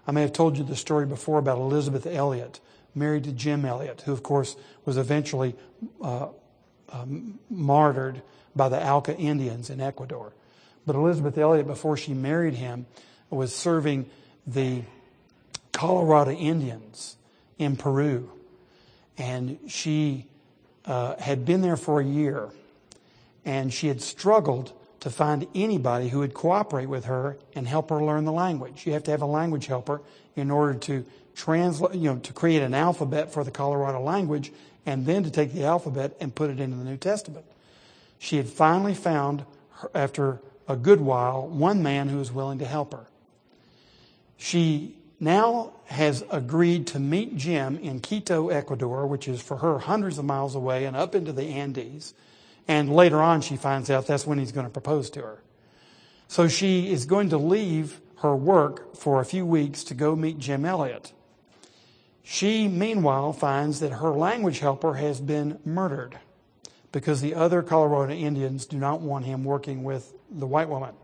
I 0.06 0.12
may 0.12 0.22
have 0.22 0.32
told 0.32 0.56
you 0.56 0.64
the 0.64 0.76
story 0.76 1.06
before 1.06 1.38
about 1.38 1.58
Elisabeth 1.58 2.06
Elliot, 2.06 2.60
married 2.94 3.24
to 3.24 3.32
Jim 3.32 3.64
Elliot, 3.64 4.02
who, 4.02 4.12
of 4.12 4.22
course, 4.22 4.56
was 4.84 4.96
eventually 4.96 5.54
uh, 6.02 6.28
um, 6.90 7.38
martyred 7.50 8.22
by 8.56 8.68
the 8.68 8.82
Auca 8.82 9.16
Indians 9.16 9.68
in 9.70 9.80
Ecuador. 9.80 10.32
But 10.86 10.96
Elisabeth 10.96 11.36
Elliot, 11.36 11.66
before 11.66 11.98
she 11.98 12.14
married 12.14 12.54
him, 12.54 12.86
was 13.28 13.54
serving 13.54 14.08
the 14.46 14.82
Colorado 15.72 16.30
Indians 16.30 17.16
in 17.58 17.76
Peru. 17.76 18.30
And 19.18 19.58
she 19.68 20.26
uh, 20.88 21.14
had 21.20 21.44
been 21.44 21.60
there 21.60 21.76
for 21.76 22.00
a 22.00 22.04
year. 22.04 22.48
And 23.44 23.72
she 23.72 23.86
had 23.86 24.02
struggled 24.02 24.72
to 25.00 25.10
find 25.10 25.46
anybody 25.54 26.08
who 26.08 26.18
would 26.20 26.34
cooperate 26.34 26.86
with 26.86 27.04
her 27.04 27.36
and 27.54 27.68
help 27.68 27.90
her 27.90 28.02
learn 28.02 28.24
the 28.24 28.32
language. 28.32 28.84
You 28.84 28.94
have 28.94 29.04
to 29.04 29.12
have 29.12 29.22
a 29.22 29.26
language 29.26 29.66
helper 29.66 30.00
in 30.34 30.50
order 30.50 30.74
to 30.80 31.04
translate, 31.36 31.94
you 31.94 32.12
know, 32.12 32.18
to 32.18 32.32
create 32.32 32.62
an 32.62 32.74
alphabet 32.74 33.32
for 33.32 33.44
the 33.44 33.50
Colorado 33.52 34.00
language 34.00 34.50
and 34.86 35.06
then 35.06 35.22
to 35.22 35.30
take 35.30 35.52
the 35.52 35.64
alphabet 35.64 36.16
and 36.20 36.34
put 36.34 36.50
it 36.50 36.58
into 36.58 36.76
the 36.76 36.84
New 36.84 36.96
Testament. 36.96 37.44
She 38.18 38.36
had 38.36 38.48
finally 38.48 38.94
found, 38.94 39.44
after 39.94 40.40
a 40.66 40.74
good 40.74 41.00
while, 41.00 41.46
one 41.46 41.82
man 41.82 42.08
who 42.08 42.18
was 42.18 42.32
willing 42.32 42.58
to 42.58 42.66
help 42.66 42.92
her. 42.92 43.06
She 44.36 44.97
now 45.20 45.72
has 45.86 46.24
agreed 46.30 46.86
to 46.88 47.00
meet 47.00 47.36
Jim 47.36 47.78
in 47.78 48.00
Quito, 48.00 48.48
Ecuador, 48.48 49.06
which 49.06 49.26
is 49.26 49.40
for 49.40 49.56
her 49.58 49.78
hundreds 49.78 50.18
of 50.18 50.24
miles 50.24 50.54
away 50.54 50.84
and 50.84 50.96
up 50.96 51.14
into 51.14 51.32
the 51.32 51.44
Andes. 51.44 52.14
And 52.66 52.94
later 52.94 53.20
on, 53.20 53.40
she 53.40 53.56
finds 53.56 53.90
out 53.90 54.06
that's 54.06 54.26
when 54.26 54.38
he's 54.38 54.52
going 54.52 54.66
to 54.66 54.72
propose 54.72 55.10
to 55.10 55.22
her. 55.22 55.42
So 56.28 56.46
she 56.46 56.92
is 56.92 57.06
going 57.06 57.30
to 57.30 57.38
leave 57.38 58.00
her 58.18 58.36
work 58.36 58.94
for 58.96 59.20
a 59.20 59.24
few 59.24 59.46
weeks 59.46 59.84
to 59.84 59.94
go 59.94 60.14
meet 60.14 60.38
Jim 60.38 60.64
Elliot. 60.64 61.12
She, 62.22 62.68
meanwhile, 62.68 63.32
finds 63.32 63.80
that 63.80 63.92
her 63.92 64.10
language 64.10 64.58
helper 64.58 64.94
has 64.94 65.20
been 65.20 65.58
murdered 65.64 66.18
because 66.92 67.20
the 67.22 67.34
other 67.34 67.62
Colorado 67.62 68.12
Indians 68.12 68.66
do 68.66 68.76
not 68.76 69.00
want 69.00 69.24
him 69.24 69.44
working 69.44 69.82
with 69.82 70.12
the 70.30 70.46
white 70.46 70.68
woman. 70.68 70.94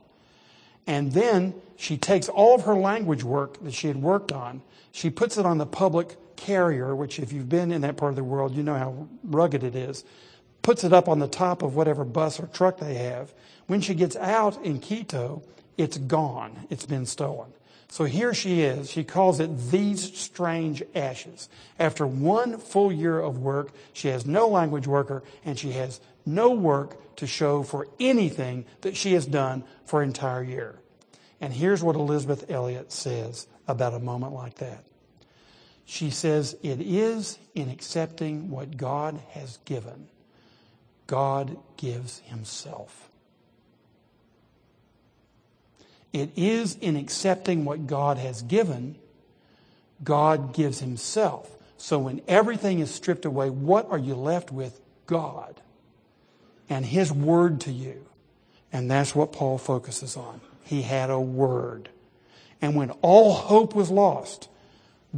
And 0.87 1.13
then 1.13 1.55
she 1.77 1.97
takes 1.97 2.29
all 2.29 2.55
of 2.55 2.65
her 2.65 2.75
language 2.75 3.25
work 3.25 3.63
that 3.63 3.75
she 3.75 3.89
had 3.89 3.97
worked 3.97 4.33
on, 4.33 4.63
she 4.93 5.11
puts 5.11 5.39
it 5.39 5.47
on 5.47 5.59
the 5.59 5.67
public 5.67 6.17
carrier, 6.37 6.95
which, 6.95 7.19
if 7.19 7.33
you've 7.33 7.49
been 7.49 7.73
in 7.73 7.81
that 7.81 7.97
part 7.97 8.11
of 8.11 8.17
the 8.17 8.25
world, 8.25 8.55
you 8.55 8.63
know 8.63 8.77
how 8.77 9.09
rugged 9.25 9.65
it 9.65 9.75
is, 9.75 10.05
puts 10.63 10.85
it 10.85 10.93
up 10.93 11.09
on 11.09 11.19
the 11.19 11.29
top 11.29 11.63
of 11.63 11.75
whatever 11.75 12.05
bus 12.05 12.39
or 12.39 12.47
truck 12.47 12.79
they 12.79 12.95
have. 12.95 13.33
When 13.67 13.81
she 13.81 13.95
gets 13.95 14.15
out 14.17 14.63
in 14.65 14.79
Quito, 14.79 15.43
it's 15.77 15.99
gone, 15.99 16.67
it's 16.71 16.87
been 16.87 17.07
stolen. 17.07 17.53
So 17.89 18.05
here 18.05 18.35
she 18.35 18.63
is. 18.63 18.91
She 18.91 19.05
calls 19.05 19.41
it 19.41 19.71
These 19.71 20.19
Strange 20.19 20.83
Ashes. 20.95 21.49
After 21.79 22.07
one 22.07 22.59
full 22.59 22.93
year 22.93 23.21
of 23.21 23.39
work, 23.39 23.71
she 23.93 24.09
has 24.09 24.27
no 24.27 24.49
language 24.49 24.87
worker 24.87 25.23
and 25.45 25.59
she 25.59 25.73
has 25.73 26.01
no 26.27 26.51
work 26.51 27.17
to 27.17 27.27
show 27.27 27.63
for 27.63 27.89
anything 28.01 28.65
that 28.81 28.97
she 28.97 29.13
has 29.15 29.27
done 29.27 29.65
for 29.85 30.03
an 30.03 30.09
entire 30.09 30.43
year. 30.43 30.77
And 31.41 31.53
here's 31.53 31.83
what 31.83 31.97
Elisabeth 31.97 32.51
Elliot 32.51 32.93
says 32.93 33.47
about 33.69 33.95
a 33.95 33.99
moment 33.99 34.33
like 34.33 34.57
that. 34.57 34.85
She 35.85 36.11
says, 36.11 36.57
It 36.63 36.81
is 36.81 37.39
in 37.55 37.69
accepting 37.69 38.51
what 38.51 38.77
God 38.77 39.21
has 39.31 39.59
given, 39.65 40.09
God 41.07 41.59
gives 41.77 42.21
Himself. 42.21 43.11
It 46.13 46.31
is 46.37 46.77
in 46.81 46.97
accepting 46.97 47.65
what 47.65 47.87
God 47.87 48.19
has 48.19 48.41
given, 48.43 48.97
God 50.03 50.55
gives 50.55 50.81
Himself. 50.81 51.51
So 51.77 51.99
when 51.99 52.23
everything 52.27 52.79
is 52.79 52.95
stripped 52.95 53.27
away, 53.27 53.51
what 53.51 53.91
are 53.91 53.99
you 53.99 54.15
left 54.15 54.51
with? 54.51 54.81
God 55.07 55.61
and 56.69 56.87
His 56.87 57.13
Word 57.13 57.61
to 57.63 57.73
you. 57.73 58.07
And 58.73 58.91
that's 58.91 59.15
what 59.15 59.33
Paul 59.33 59.59
focuses 59.59 60.17
on. 60.17 60.41
He 60.65 60.83
had 60.83 61.11
a 61.11 61.21
Word. 61.21 61.89
And 62.61 62.75
when 62.75 62.91
all 63.03 63.35
hope 63.35 63.75
was 63.75 63.91
lost, 63.91 64.49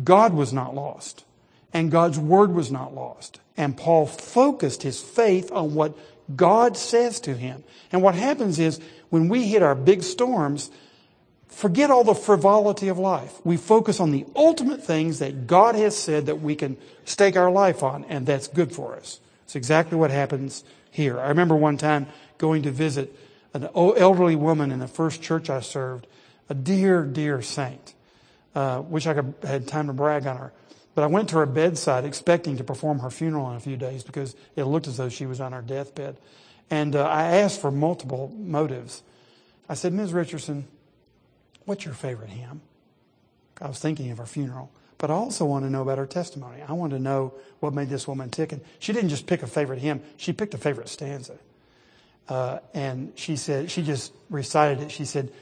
God 0.03 0.34
was 0.34 0.53
not 0.53 0.74
lost. 0.74 1.24
And 1.72 1.90
God's 1.90 2.18
Word 2.18 2.53
was 2.53 2.70
not 2.70 2.94
lost. 2.94 3.40
And 3.57 3.76
Paul 3.76 4.07
focused 4.07 4.82
his 4.82 5.01
faith 5.01 5.51
on 5.51 5.74
what 5.74 5.97
God 6.34 6.76
says 6.76 7.20
to 7.20 7.34
him. 7.34 7.64
And 7.92 8.03
what 8.03 8.14
happens 8.14 8.59
is 8.59 8.80
when 9.11 9.28
we 9.28 9.47
hit 9.47 9.62
our 9.62 9.74
big 9.74 10.03
storms, 10.03 10.70
forget 11.49 11.90
all 11.90 12.05
the 12.05 12.14
frivolity 12.14 12.88
of 12.88 12.99
life. 12.99 13.40
We 13.44 13.57
focus 13.57 14.01
on 14.01 14.11
the 14.11 14.26
ultimate 14.34 14.84
things 14.84 15.20
that 15.20 15.47
God 15.47 15.74
has 15.74 15.97
said 15.97 16.26
that 16.26 16.42
we 16.42 16.57
can 16.57 16.76
stake 17.05 17.36
our 17.36 17.51
life 17.51 17.82
on, 17.82 18.05
and 18.05 18.26
that's 18.26 18.49
good 18.49 18.72
for 18.72 18.97
us. 18.97 19.20
It's 19.44 19.57
exactly 19.57 19.97
what 19.97 20.11
happens 20.11 20.64
here. 20.97 21.20
I 21.20 21.28
remember 21.28 21.55
one 21.55 21.76
time 21.76 22.07
going 22.38 22.62
to 22.62 22.70
visit 22.70 23.14
an 23.55 23.68
elderly 23.74 24.36
woman 24.36 24.72
in 24.72 24.80
the 24.80 24.88
first 24.88 25.22
church 25.22 25.51
I 25.51 25.61
served, 25.61 26.07
a 26.49 26.55
dear, 26.55 27.05
dear 27.05 27.42
saint. 27.42 27.94
Uh, 28.55 28.82
wish 28.86 29.07
I 29.07 29.14
could 29.14 29.34
had 29.42 29.68
time 29.68 29.86
to 29.88 29.92
brag 29.92 30.26
on 30.26 30.38
her. 30.38 30.53
But 30.94 31.05
I 31.05 31.09
went 31.09 31.28
to 31.28 31.36
her 31.36 31.47
bedside 31.47 32.05
expecting 32.05 32.57
to 32.57 32.64
perform 32.64 33.01
her 33.01 33.11
funeral 33.11 33.51
in 33.51 33.57
a 33.57 33.61
few 33.61 33.76
days 33.76 34.03
because 34.03 34.34
it 34.57 34.64
looked 34.64 34.88
as 34.88 34.97
though 34.97 35.11
she 35.11 35.26
was 35.26 35.40
on 35.40 35.53
her 35.53 35.61
deathbed. 35.61 36.16
And 36.70 36.97
uh, 36.97 37.07
I 37.07 37.36
asked 37.36 37.61
for 37.61 37.70
multiple 37.70 38.32
motives. 38.34 39.03
I 39.68 39.74
said, 39.74 39.92
Ms. 39.92 40.14
Richardson, 40.14 40.66
What's 41.66 41.84
your 41.84 41.94
favorite 41.94 42.30
hymn? 42.30 42.62
I 43.61 43.68
was 43.68 43.78
thinking 43.78 44.11
of 44.11 44.18
her 44.18 44.26
funeral. 44.26 44.70
But 44.99 45.11
I 45.11 45.14
also 45.14 45.44
want 45.44 45.64
to 45.64 45.70
know 45.70 45.82
about 45.82 45.99
her 45.99 46.07
testimony. 46.07 46.62
I 46.66 46.72
want 46.72 46.92
to 46.92 46.99
know 46.99 47.34
what 47.61 47.74
made 47.74 47.88
this 47.88 48.09
woman 48.09 48.30
tick. 48.30 48.53
And 48.53 48.62
she 48.78 48.92
didn't 48.92 49.11
just 49.11 49.26
pick 49.26 49.42
a 49.42 49.47
favorite 49.47 49.80
hymn, 49.80 50.03
she 50.16 50.32
picked 50.32 50.55
a 50.55 50.59
favorite 50.59 50.88
stanza. 50.88 51.38
Uh, 52.28 52.59
and 52.74 53.12
she 53.14 53.36
said, 53.36 53.70
she 53.70 53.82
just 53.82 54.12
recited 54.30 54.82
it. 54.82 54.90
She 54.90 55.05
said, 55.05 55.32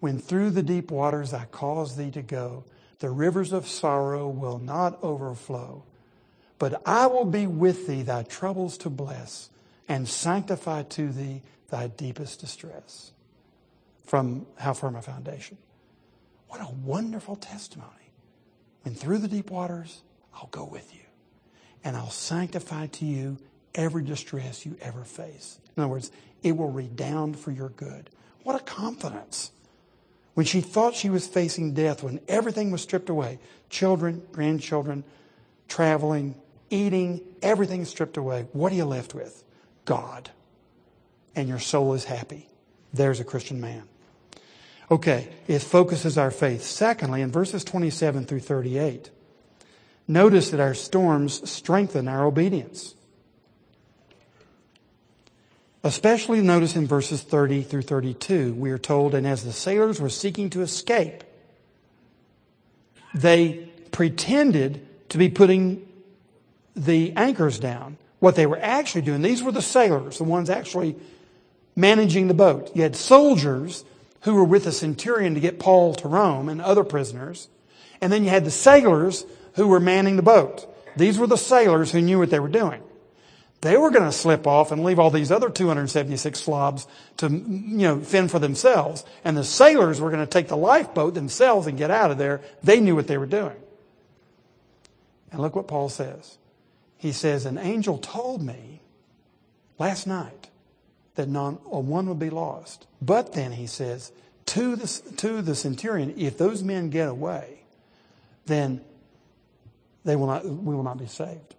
When 0.00 0.18
through 0.18 0.50
the 0.50 0.62
deep 0.62 0.90
waters 0.90 1.32
I 1.32 1.44
cause 1.44 1.96
thee 1.96 2.10
to 2.12 2.22
go, 2.22 2.64
the 2.98 3.10
rivers 3.10 3.52
of 3.52 3.68
sorrow 3.68 4.28
will 4.28 4.58
not 4.58 5.02
overflow. 5.02 5.84
But 6.58 6.82
I 6.86 7.06
will 7.06 7.24
be 7.24 7.46
with 7.46 7.86
thee, 7.86 8.02
thy 8.02 8.22
troubles 8.22 8.78
to 8.78 8.90
bless, 8.90 9.50
and 9.88 10.08
sanctify 10.08 10.84
to 10.84 11.10
thee 11.10 11.42
thy 11.70 11.88
deepest 11.88 12.40
distress. 12.40 13.12
From 14.04 14.46
How 14.56 14.72
Firm 14.72 14.96
a 14.96 15.02
Foundation. 15.02 15.58
What 16.48 16.60
a 16.60 16.70
wonderful 16.70 17.36
testimony. 17.36 18.01
When 18.82 18.94
through 18.94 19.18
the 19.18 19.28
deep 19.28 19.50
waters, 19.50 20.02
I'll 20.34 20.48
go 20.50 20.64
with 20.64 20.94
you. 20.94 21.00
And 21.84 21.96
I'll 21.96 22.10
sanctify 22.10 22.88
to 22.88 23.04
you 23.04 23.38
every 23.74 24.04
distress 24.04 24.66
you 24.66 24.76
ever 24.80 25.04
face. 25.04 25.58
In 25.76 25.82
other 25.82 25.90
words, 25.90 26.10
it 26.42 26.56
will 26.56 26.70
redound 26.70 27.38
for 27.38 27.50
your 27.50 27.70
good. 27.70 28.10
What 28.42 28.60
a 28.60 28.64
confidence. 28.64 29.52
When 30.34 30.46
she 30.46 30.60
thought 30.60 30.94
she 30.94 31.10
was 31.10 31.26
facing 31.26 31.74
death, 31.74 32.02
when 32.02 32.20
everything 32.26 32.70
was 32.70 32.82
stripped 32.82 33.08
away 33.08 33.38
children, 33.68 34.22
grandchildren, 34.32 35.04
traveling, 35.68 36.34
eating, 36.70 37.20
everything 37.42 37.84
stripped 37.84 38.16
away 38.16 38.46
what 38.52 38.72
are 38.72 38.76
you 38.76 38.84
left 38.84 39.14
with? 39.14 39.44
God. 39.84 40.30
And 41.34 41.48
your 41.48 41.58
soul 41.58 41.94
is 41.94 42.04
happy. 42.04 42.48
There's 42.92 43.20
a 43.20 43.24
Christian 43.24 43.60
man. 43.60 43.84
Okay, 44.92 45.30
it 45.48 45.60
focuses 45.60 46.18
our 46.18 46.30
faith. 46.30 46.62
Secondly, 46.62 47.22
in 47.22 47.30
verses 47.30 47.64
27 47.64 48.26
through 48.26 48.40
38, 48.40 49.10
notice 50.06 50.50
that 50.50 50.60
our 50.60 50.74
storms 50.74 51.48
strengthen 51.50 52.08
our 52.08 52.26
obedience. 52.26 52.94
Especially 55.82 56.42
notice 56.42 56.76
in 56.76 56.86
verses 56.86 57.22
30 57.22 57.62
through 57.62 57.80
32, 57.80 58.52
we 58.52 58.70
are 58.70 58.76
told, 58.76 59.14
and 59.14 59.26
as 59.26 59.44
the 59.44 59.52
sailors 59.52 59.98
were 59.98 60.10
seeking 60.10 60.50
to 60.50 60.60
escape, 60.60 61.24
they 63.14 63.70
pretended 63.92 64.86
to 65.08 65.16
be 65.16 65.30
putting 65.30 65.88
the 66.76 67.14
anchors 67.16 67.58
down. 67.58 67.96
What 68.18 68.36
they 68.36 68.44
were 68.44 68.60
actually 68.60 69.02
doing, 69.02 69.22
these 69.22 69.42
were 69.42 69.52
the 69.52 69.62
sailors, 69.62 70.18
the 70.18 70.24
ones 70.24 70.50
actually 70.50 70.96
managing 71.74 72.28
the 72.28 72.34
boat. 72.34 72.70
You 72.74 72.82
had 72.82 72.94
soldiers 72.94 73.86
who 74.22 74.34
were 74.34 74.44
with 74.44 74.64
the 74.64 74.72
centurion 74.72 75.34
to 75.34 75.40
get 75.40 75.58
Paul 75.58 75.94
to 75.94 76.08
Rome 76.08 76.48
and 76.48 76.60
other 76.60 76.84
prisoners. 76.84 77.48
And 78.00 78.12
then 78.12 78.24
you 78.24 78.30
had 78.30 78.44
the 78.44 78.50
sailors 78.50 79.24
who 79.54 79.68
were 79.68 79.80
manning 79.80 80.16
the 80.16 80.22
boat. 80.22 80.68
These 80.96 81.18
were 81.18 81.26
the 81.26 81.36
sailors 81.36 81.92
who 81.92 82.00
knew 82.00 82.18
what 82.18 82.30
they 82.30 82.40
were 82.40 82.48
doing. 82.48 82.82
They 83.62 83.76
were 83.76 83.90
going 83.90 84.04
to 84.04 84.12
slip 84.12 84.46
off 84.46 84.72
and 84.72 84.82
leave 84.82 84.98
all 84.98 85.10
these 85.10 85.30
other 85.30 85.48
276 85.48 86.38
slobs 86.38 86.88
to, 87.18 87.28
you 87.28 87.38
know, 87.38 88.00
fend 88.00 88.32
for 88.32 88.40
themselves. 88.40 89.04
And 89.24 89.36
the 89.36 89.44
sailors 89.44 90.00
were 90.00 90.10
going 90.10 90.24
to 90.24 90.30
take 90.30 90.48
the 90.48 90.56
lifeboat 90.56 91.14
themselves 91.14 91.68
and 91.68 91.78
get 91.78 91.90
out 91.90 92.10
of 92.10 92.18
there. 92.18 92.40
They 92.62 92.80
knew 92.80 92.96
what 92.96 93.06
they 93.06 93.18
were 93.18 93.26
doing. 93.26 93.56
And 95.30 95.40
look 95.40 95.54
what 95.54 95.68
Paul 95.68 95.88
says. 95.88 96.38
He 96.96 97.12
says, 97.12 97.46
an 97.46 97.56
angel 97.56 97.98
told 97.98 98.42
me 98.42 98.80
last 99.78 100.06
night 100.06 100.50
that 101.14 101.28
none, 101.28 101.54
one 101.54 102.08
would 102.08 102.18
be 102.18 102.30
lost. 102.30 102.86
But 103.00 103.32
then 103.34 103.52
he 103.52 103.66
says, 103.66 104.12
to 104.46 104.76
the, 104.76 104.86
to 105.18 105.42
the 105.42 105.54
centurion, 105.54 106.14
if 106.16 106.38
those 106.38 106.62
men 106.62 106.90
get 106.90 107.08
away, 107.08 107.60
then 108.46 108.80
they 110.04 110.16
will 110.16 110.26
not, 110.26 110.44
we 110.44 110.74
will 110.74 110.82
not 110.82 110.98
be 110.98 111.06
saved. 111.06 111.54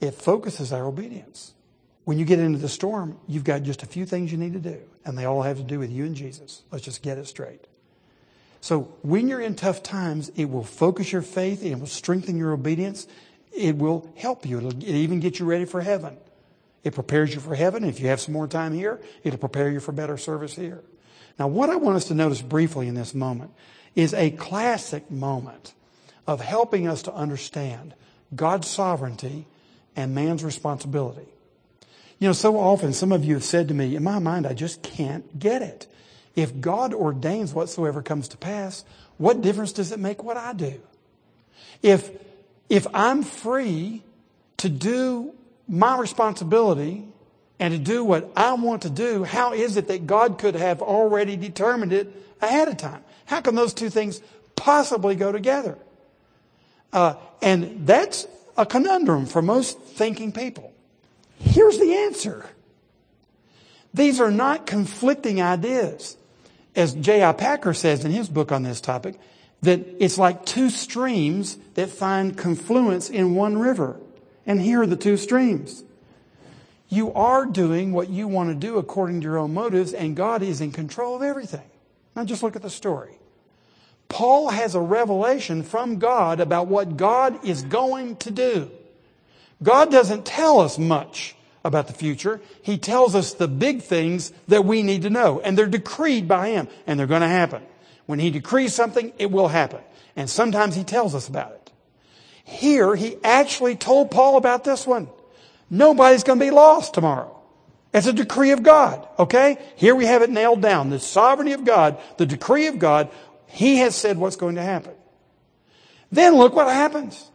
It 0.00 0.12
focuses 0.12 0.72
our 0.72 0.86
obedience. 0.86 1.52
When 2.04 2.18
you 2.18 2.24
get 2.24 2.38
into 2.38 2.58
the 2.58 2.68
storm, 2.68 3.18
you've 3.26 3.44
got 3.44 3.62
just 3.62 3.82
a 3.82 3.86
few 3.86 4.06
things 4.06 4.30
you 4.30 4.38
need 4.38 4.52
to 4.52 4.60
do, 4.60 4.80
and 5.04 5.18
they 5.18 5.24
all 5.24 5.42
have 5.42 5.56
to 5.56 5.64
do 5.64 5.78
with 5.78 5.90
you 5.90 6.04
and 6.04 6.14
Jesus. 6.14 6.62
Let's 6.70 6.84
just 6.84 7.02
get 7.02 7.18
it 7.18 7.26
straight. 7.26 7.66
So 8.60 8.82
when 9.02 9.28
you're 9.28 9.40
in 9.40 9.56
tough 9.56 9.82
times, 9.82 10.30
it 10.36 10.46
will 10.46 10.64
focus 10.64 11.12
your 11.12 11.22
faith, 11.22 11.64
it 11.64 11.78
will 11.78 11.86
strengthen 11.86 12.36
your 12.36 12.52
obedience, 12.52 13.06
it 13.52 13.76
will 13.76 14.12
help 14.16 14.46
you, 14.46 14.58
it'll 14.58 14.84
even 14.84 15.18
get 15.20 15.38
you 15.38 15.46
ready 15.46 15.64
for 15.64 15.80
heaven. 15.80 16.16
It 16.86 16.94
prepares 16.94 17.34
you 17.34 17.40
for 17.40 17.56
heaven. 17.56 17.82
If 17.82 17.98
you 17.98 18.06
have 18.06 18.20
some 18.20 18.32
more 18.32 18.46
time 18.46 18.72
here, 18.72 19.00
it'll 19.24 19.40
prepare 19.40 19.68
you 19.68 19.80
for 19.80 19.90
better 19.90 20.16
service 20.16 20.54
here. 20.54 20.84
Now, 21.36 21.48
what 21.48 21.68
I 21.68 21.74
want 21.74 21.96
us 21.96 22.04
to 22.04 22.14
notice 22.14 22.40
briefly 22.40 22.86
in 22.86 22.94
this 22.94 23.12
moment 23.12 23.50
is 23.96 24.14
a 24.14 24.30
classic 24.30 25.10
moment 25.10 25.74
of 26.28 26.40
helping 26.40 26.86
us 26.86 27.02
to 27.02 27.12
understand 27.12 27.94
God's 28.36 28.68
sovereignty 28.68 29.48
and 29.96 30.14
man's 30.14 30.44
responsibility. 30.44 31.26
You 32.20 32.28
know, 32.28 32.32
so 32.32 32.56
often 32.56 32.92
some 32.92 33.10
of 33.10 33.24
you 33.24 33.34
have 33.34 33.42
said 33.42 33.66
to 33.66 33.74
me, 33.74 33.96
in 33.96 34.04
my 34.04 34.20
mind, 34.20 34.46
I 34.46 34.54
just 34.54 34.84
can't 34.84 35.36
get 35.40 35.62
it. 35.62 35.88
If 36.36 36.60
God 36.60 36.94
ordains 36.94 37.52
whatsoever 37.52 38.00
comes 38.00 38.28
to 38.28 38.36
pass, 38.36 38.84
what 39.18 39.42
difference 39.42 39.72
does 39.72 39.90
it 39.90 39.98
make 39.98 40.22
what 40.22 40.36
I 40.36 40.52
do? 40.52 40.80
If, 41.82 42.12
if 42.68 42.86
I'm 42.94 43.24
free 43.24 44.04
to 44.58 44.68
do 44.68 45.34
my 45.68 45.98
responsibility 45.98 47.04
and 47.58 47.72
to 47.72 47.78
do 47.78 48.04
what 48.04 48.30
I 48.36 48.54
want 48.54 48.82
to 48.82 48.90
do, 48.90 49.24
how 49.24 49.52
is 49.52 49.76
it 49.76 49.88
that 49.88 50.06
God 50.06 50.38
could 50.38 50.54
have 50.54 50.82
already 50.82 51.36
determined 51.36 51.92
it 51.92 52.14
ahead 52.40 52.68
of 52.68 52.76
time? 52.76 53.02
How 53.24 53.40
can 53.40 53.54
those 53.54 53.74
two 53.74 53.90
things 53.90 54.20
possibly 54.54 55.14
go 55.16 55.32
together? 55.32 55.78
Uh, 56.92 57.14
and 57.42 57.86
that's 57.86 58.26
a 58.56 58.66
conundrum 58.66 59.26
for 59.26 59.42
most 59.42 59.78
thinking 59.80 60.32
people. 60.32 60.72
Here's 61.38 61.78
the 61.78 61.94
answer. 61.94 62.46
These 63.92 64.20
are 64.20 64.30
not 64.30 64.66
conflicting 64.66 65.40
ideas. 65.40 66.16
As 66.74 66.92
J.I. 66.92 67.32
Packer 67.32 67.72
says 67.72 68.04
in 68.04 68.12
his 68.12 68.28
book 68.28 68.52
on 68.52 68.62
this 68.62 68.80
topic, 68.82 69.18
that 69.62 69.80
it's 69.98 70.18
like 70.18 70.44
two 70.44 70.68
streams 70.68 71.56
that 71.74 71.88
find 71.88 72.36
confluence 72.36 73.08
in 73.08 73.34
one 73.34 73.58
river. 73.58 73.98
And 74.46 74.60
here 74.60 74.82
are 74.82 74.86
the 74.86 74.96
two 74.96 75.16
streams. 75.16 75.82
You 76.88 77.12
are 77.14 77.44
doing 77.44 77.92
what 77.92 78.08
you 78.08 78.28
want 78.28 78.50
to 78.50 78.54
do 78.54 78.78
according 78.78 79.20
to 79.20 79.24
your 79.24 79.38
own 79.38 79.52
motives, 79.52 79.92
and 79.92 80.14
God 80.14 80.42
is 80.42 80.60
in 80.60 80.70
control 80.70 81.16
of 81.16 81.22
everything. 81.22 81.68
Now 82.14 82.24
just 82.24 82.42
look 82.42 82.56
at 82.56 82.62
the 82.62 82.70
story. 82.70 83.18
Paul 84.08 84.50
has 84.50 84.74
a 84.74 84.80
revelation 84.80 85.64
from 85.64 85.98
God 85.98 86.38
about 86.38 86.68
what 86.68 86.96
God 86.96 87.44
is 87.44 87.62
going 87.62 88.16
to 88.18 88.30
do. 88.30 88.70
God 89.62 89.90
doesn't 89.90 90.24
tell 90.24 90.60
us 90.60 90.78
much 90.78 91.34
about 91.64 91.88
the 91.88 91.92
future. 91.92 92.40
He 92.62 92.78
tells 92.78 93.14
us 93.16 93.34
the 93.34 93.48
big 93.48 93.82
things 93.82 94.32
that 94.46 94.64
we 94.64 94.82
need 94.82 95.02
to 95.02 95.10
know, 95.10 95.40
and 95.40 95.58
they're 95.58 95.66
decreed 95.66 96.28
by 96.28 96.50
Him, 96.50 96.68
and 96.86 96.98
they're 96.98 97.08
going 97.08 97.22
to 97.22 97.28
happen. 97.28 97.62
When 98.06 98.20
He 98.20 98.30
decrees 98.30 98.74
something, 98.74 99.12
it 99.18 99.30
will 99.30 99.48
happen. 99.48 99.80
And 100.14 100.30
sometimes 100.30 100.76
He 100.76 100.84
tells 100.84 101.14
us 101.14 101.28
about 101.28 101.52
it. 101.52 101.65
Here, 102.46 102.94
He 102.94 103.16
actually 103.24 103.74
told 103.74 104.12
Paul 104.12 104.36
about 104.36 104.62
this 104.62 104.86
one. 104.86 105.08
Nobody's 105.68 106.22
going 106.22 106.38
to 106.38 106.44
be 106.44 106.52
lost 106.52 106.94
tomorrow. 106.94 107.36
It's 107.92 108.06
a 108.06 108.12
decree 108.12 108.52
of 108.52 108.62
God, 108.62 109.06
okay? 109.18 109.58
Here 109.74 109.96
we 109.96 110.06
have 110.06 110.22
it 110.22 110.30
nailed 110.30 110.62
down. 110.62 110.90
The 110.90 111.00
sovereignty 111.00 111.52
of 111.52 111.64
God, 111.64 111.98
the 112.18 112.26
decree 112.26 112.68
of 112.68 112.78
God, 112.78 113.10
he 113.48 113.78
has 113.78 113.96
said 113.96 114.16
what's 114.16 114.36
going 114.36 114.54
to 114.54 114.62
happen. 114.62 114.92
Then 116.12 116.36
look 116.36 116.54
what 116.54 116.68
happens. 116.68 117.30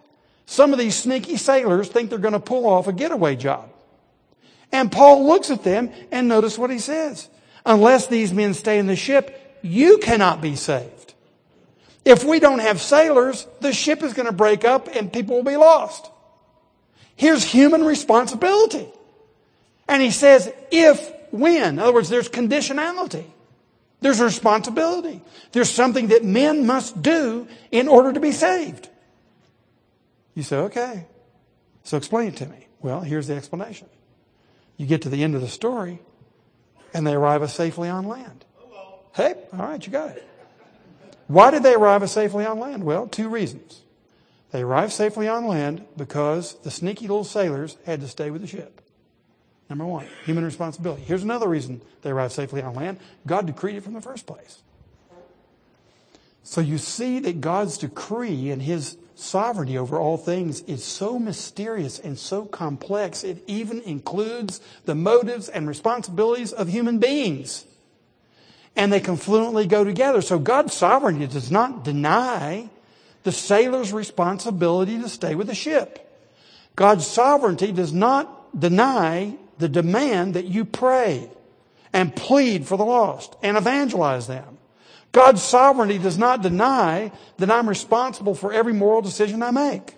Some 0.45 0.71
of 0.71 0.79
these 0.79 0.95
sneaky 0.95 1.35
sailors 1.35 1.89
think 1.89 2.09
they're 2.09 2.19
going 2.19 2.33
to 2.33 2.39
pull 2.39 2.65
off 2.65 2.87
a 2.87 2.93
getaway 2.93 3.35
job. 3.35 3.69
And 4.71 4.91
Paul 4.91 5.25
looks 5.25 5.49
at 5.49 5.63
them 5.63 5.91
and 6.11 6.29
notice 6.29 6.57
what 6.57 6.69
he 6.69 6.79
says. 6.79 7.27
Unless 7.65 8.07
these 8.07 8.31
men 8.31 8.53
stay 8.53 8.79
in 8.79 8.87
the 8.87 8.95
ship, 8.95 9.59
you 9.61 9.97
cannot 9.97 10.41
be 10.41 10.55
saved. 10.55 11.00
If 12.03 12.23
we 12.23 12.39
don't 12.39 12.59
have 12.59 12.81
sailors, 12.81 13.47
the 13.59 13.73
ship 13.73 14.01
is 14.03 14.13
going 14.13 14.25
to 14.25 14.31
break 14.31 14.65
up 14.65 14.87
and 14.87 15.11
people 15.11 15.35
will 15.35 15.43
be 15.43 15.57
lost. 15.57 16.09
Here's 17.15 17.43
human 17.43 17.83
responsibility. 17.83 18.87
And 19.87 20.01
he 20.01 20.11
says, 20.11 20.51
if, 20.71 21.11
when. 21.31 21.73
In 21.73 21.79
other 21.79 21.93
words, 21.93 22.09
there's 22.09 22.29
conditionality. 22.29 23.25
There's 23.99 24.19
a 24.19 24.25
responsibility. 24.25 25.21
There's 25.51 25.69
something 25.69 26.07
that 26.07 26.23
men 26.23 26.65
must 26.65 27.01
do 27.01 27.47
in 27.71 27.87
order 27.87 28.13
to 28.13 28.19
be 28.19 28.31
saved. 28.31 28.89
You 30.33 30.43
say, 30.43 30.57
okay. 30.57 31.05
So 31.83 31.97
explain 31.97 32.29
it 32.29 32.37
to 32.37 32.47
me. 32.47 32.67
Well, 32.79 33.01
here's 33.01 33.27
the 33.27 33.35
explanation. 33.35 33.87
You 34.77 34.87
get 34.87 35.03
to 35.03 35.09
the 35.09 35.23
end 35.23 35.35
of 35.35 35.41
the 35.41 35.47
story, 35.47 35.99
and 36.93 37.05
they 37.05 37.13
arrive 37.13 37.47
safely 37.51 37.89
on 37.89 38.07
land. 38.07 38.43
Oh, 38.59 38.99
hey, 39.13 39.35
all 39.53 39.67
right, 39.67 39.85
you 39.85 39.91
got 39.91 40.09
it. 40.09 40.27
Why 41.31 41.49
did 41.49 41.63
they 41.63 41.75
arrive 41.75 42.07
safely 42.09 42.45
on 42.45 42.59
land? 42.59 42.83
Well, 42.83 43.07
two 43.07 43.29
reasons. 43.29 43.83
They 44.51 44.63
arrived 44.63 44.91
safely 44.91 45.29
on 45.29 45.47
land 45.47 45.85
because 45.95 46.55
the 46.55 46.69
sneaky 46.69 47.07
little 47.07 47.23
sailors 47.23 47.77
had 47.85 48.01
to 48.01 48.09
stay 48.09 48.31
with 48.31 48.41
the 48.41 48.47
ship. 48.47 48.81
Number 49.69 49.85
one, 49.85 50.07
human 50.25 50.43
responsibility. 50.43 51.03
Here's 51.03 51.23
another 51.23 51.47
reason 51.47 51.81
they 52.01 52.09
arrived 52.09 52.33
safely 52.33 52.61
on 52.61 52.75
land. 52.75 52.99
God 53.25 53.45
decreed 53.45 53.77
it 53.77 53.83
from 53.83 53.93
the 53.93 54.01
first 54.01 54.27
place. 54.27 54.61
So 56.43 56.59
you 56.59 56.77
see 56.77 57.19
that 57.19 57.39
God's 57.39 57.77
decree 57.77 58.51
and 58.51 58.61
His 58.61 58.97
sovereignty 59.15 59.77
over 59.77 59.97
all 59.97 60.17
things 60.17 60.59
is 60.63 60.83
so 60.83 61.17
mysterious 61.17 61.97
and 61.97 62.19
so 62.19 62.43
complex, 62.43 63.23
it 63.23 63.41
even 63.47 63.79
includes 63.83 64.59
the 64.83 64.95
motives 64.95 65.47
and 65.47 65.65
responsibilities 65.65 66.51
of 66.51 66.67
human 66.67 66.99
beings. 66.99 67.65
And 68.75 68.91
they 68.91 68.99
confluently 68.99 69.67
go 69.67 69.83
together. 69.83 70.21
So 70.21 70.39
God's 70.39 70.73
sovereignty 70.73 71.27
does 71.27 71.51
not 71.51 71.83
deny 71.83 72.69
the 73.23 73.31
sailor's 73.31 73.93
responsibility 73.93 74.99
to 74.99 75.09
stay 75.09 75.35
with 75.35 75.47
the 75.47 75.55
ship. 75.55 76.07
God's 76.75 77.05
sovereignty 77.05 77.71
does 77.71 77.93
not 77.93 78.59
deny 78.59 79.35
the 79.57 79.69
demand 79.69 80.33
that 80.33 80.45
you 80.45 80.65
pray 80.65 81.29
and 81.93 82.15
plead 82.15 82.65
for 82.65 82.77
the 82.77 82.85
lost 82.85 83.35
and 83.43 83.57
evangelize 83.57 84.27
them. 84.27 84.57
God's 85.11 85.43
sovereignty 85.43 85.97
does 85.97 86.17
not 86.17 86.41
deny 86.41 87.11
that 87.37 87.51
I'm 87.51 87.67
responsible 87.67 88.33
for 88.33 88.53
every 88.53 88.73
moral 88.73 89.01
decision 89.01 89.43
I 89.43 89.51
make 89.51 89.95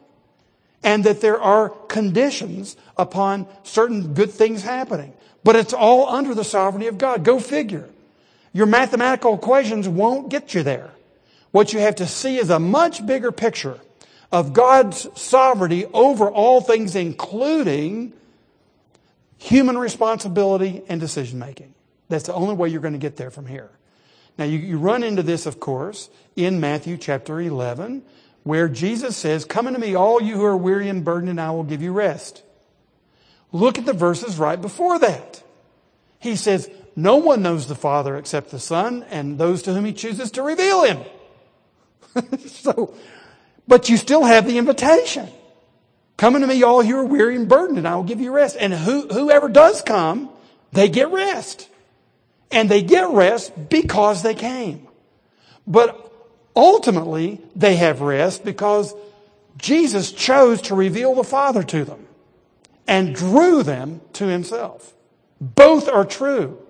and 0.84 1.04
that 1.04 1.22
there 1.22 1.40
are 1.40 1.70
conditions 1.70 2.76
upon 2.98 3.48
certain 3.64 4.14
good 4.14 4.32
things 4.32 4.64
happening. 4.64 5.14
But 5.44 5.56
it's 5.56 5.74
all 5.74 6.10
under 6.10 6.34
the 6.34 6.44
sovereignty 6.44 6.88
of 6.88 6.98
God. 6.98 7.24
Go 7.24 7.40
figure. 7.40 7.90
Your 8.54 8.68
mathematical 8.68 9.34
equations 9.34 9.90
won't 9.90 10.30
get 10.30 10.54
you 10.54 10.64
there. 10.64 10.92
What 11.52 11.74
you 11.74 11.80
have 11.80 11.96
to 11.96 12.08
see 12.08 12.38
is 12.38 12.50
a 12.50 12.60
much 12.60 13.06
bigger 13.06 13.32
picture 13.32 13.80
of 14.32 14.54
God's 14.54 15.08
sovereignty 15.20 15.86
over 15.88 16.30
all 16.30 16.62
things, 16.62 16.96
including 16.96 18.14
human 19.38 19.78
responsibility 19.78 20.84
and 20.88 21.00
decision 21.00 21.40
making. 21.40 21.74
That's 22.10 22.26
the 22.26 22.34
only 22.34 22.56
way 22.56 22.70
you're 22.70 22.82
going 22.82 22.94
to 22.94 23.00
get 23.00 23.18
there 23.18 23.32
from 23.32 23.46
here. 23.46 23.70
Now, 24.38 24.46
you, 24.46 24.58
you 24.58 24.78
run 24.78 25.04
into 25.04 25.22
this, 25.22 25.46
of 25.46 25.60
course, 25.60 26.10
in 26.36 26.60
Matthew 26.60 26.98
chapter 26.98 27.40
11, 27.40 28.04
where 28.44 28.68
Jesus 28.68 29.16
says, 29.16 29.46
Come 29.46 29.68
unto 29.68 29.80
me, 29.80 29.96
all 29.96 30.22
you 30.22 30.36
who 30.36 30.46
are 30.46 30.58
weary 30.58 30.90
and 30.90 31.06
burdened, 31.06 31.30
and 31.30 31.42
I 31.42 31.52
will 31.52 31.64
give 31.64 31.82
you 31.82 31.92
rest. 31.92 32.44
Look 33.52 33.78
at 33.78 33.86
the 33.86 33.94
verses 33.94 34.40
right 34.40 34.60
before 34.60 34.98
that. 35.00 35.44
He 36.20 36.36
says, 36.36 36.70
No 36.96 37.18
one 37.18 37.42
knows 37.42 37.68
the 37.68 37.76
Father 37.76 38.18
except 38.18 38.52
the 38.52 38.60
Son 38.60 39.04
and 39.10 39.38
those 39.38 39.64
to 39.64 39.74
whom 39.74 39.86
he 39.86 39.94
chooses 39.94 40.32
to 40.32 40.44
reveal 40.44 40.84
him. 40.84 41.00
so, 42.48 42.94
but 43.68 43.90
you 43.90 43.98
still 43.98 44.24
have 44.24 44.46
the 44.46 44.58
invitation. 44.58 45.28
Come 46.18 46.36
unto 46.36 46.48
me, 46.48 46.62
all 46.64 46.84
who 46.84 46.96
are 46.98 47.06
weary 47.06 47.36
and 47.36 47.50
burdened, 47.50 47.80
and 47.80 47.88
I 47.88 47.96
will 47.96 48.04
give 48.04 48.22
you 48.22 48.32
rest. 48.32 48.56
And 48.60 48.74
who, 48.74 49.08
whoever 49.08 49.50
does 49.50 49.82
come, 49.82 50.30
they 50.72 50.90
get 50.90 51.12
rest. 51.12 51.70
And 52.52 52.70
they 52.70 52.84
get 52.84 53.10
rest 53.10 53.70
because 53.70 54.22
they 54.22 54.36
came. 54.36 54.88
But 55.66 56.12
ultimately, 56.56 57.42
they 57.56 57.78
have 57.78 58.02
rest 58.02 58.46
because 58.46 58.94
Jesus 59.58 60.12
chose 60.12 60.62
to 60.64 60.76
reveal 60.76 61.16
the 61.16 61.24
Father 61.24 61.64
to 61.64 61.84
them. 61.86 62.08
and 62.88 63.16
drew 63.16 63.64
them 63.64 64.02
to 64.14 64.26
himself. 64.28 64.94
Both 65.40 65.88
are 65.88 66.06
true. 66.06 66.63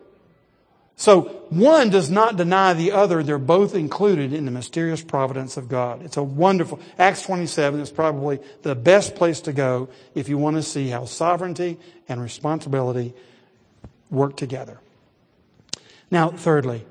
So 0.95 1.21
one 1.49 1.89
does 1.89 2.09
not 2.09 2.37
deny 2.37 2.73
the 2.73 2.91
other. 2.91 3.23
They're 3.23 3.39
both 3.39 3.75
included 3.75 4.31
in 4.31 4.45
the 4.45 4.51
mysterious 4.51 5.01
providence 5.01 5.57
of 5.57 5.67
God. 5.67 6.03
It's 6.03 6.17
a 6.17 6.23
wonderful, 6.23 6.79
Acts 6.99 7.23
27 7.23 7.79
is 7.79 7.91
probably 7.91 8.39
the 8.61 8.75
best 8.75 9.15
place 9.15 9.41
to 9.41 9.53
go 9.53 9.89
if 10.13 10.29
you 10.29 10.37
want 10.37 10.55
to 10.57 10.63
see 10.63 10.89
how 10.89 11.05
sovereignty 11.05 11.79
and 12.07 12.21
responsibility 12.21 13.13
work 14.09 14.37
together. 14.37 14.79
Now, 16.11 16.29
thirdly, 16.29 16.85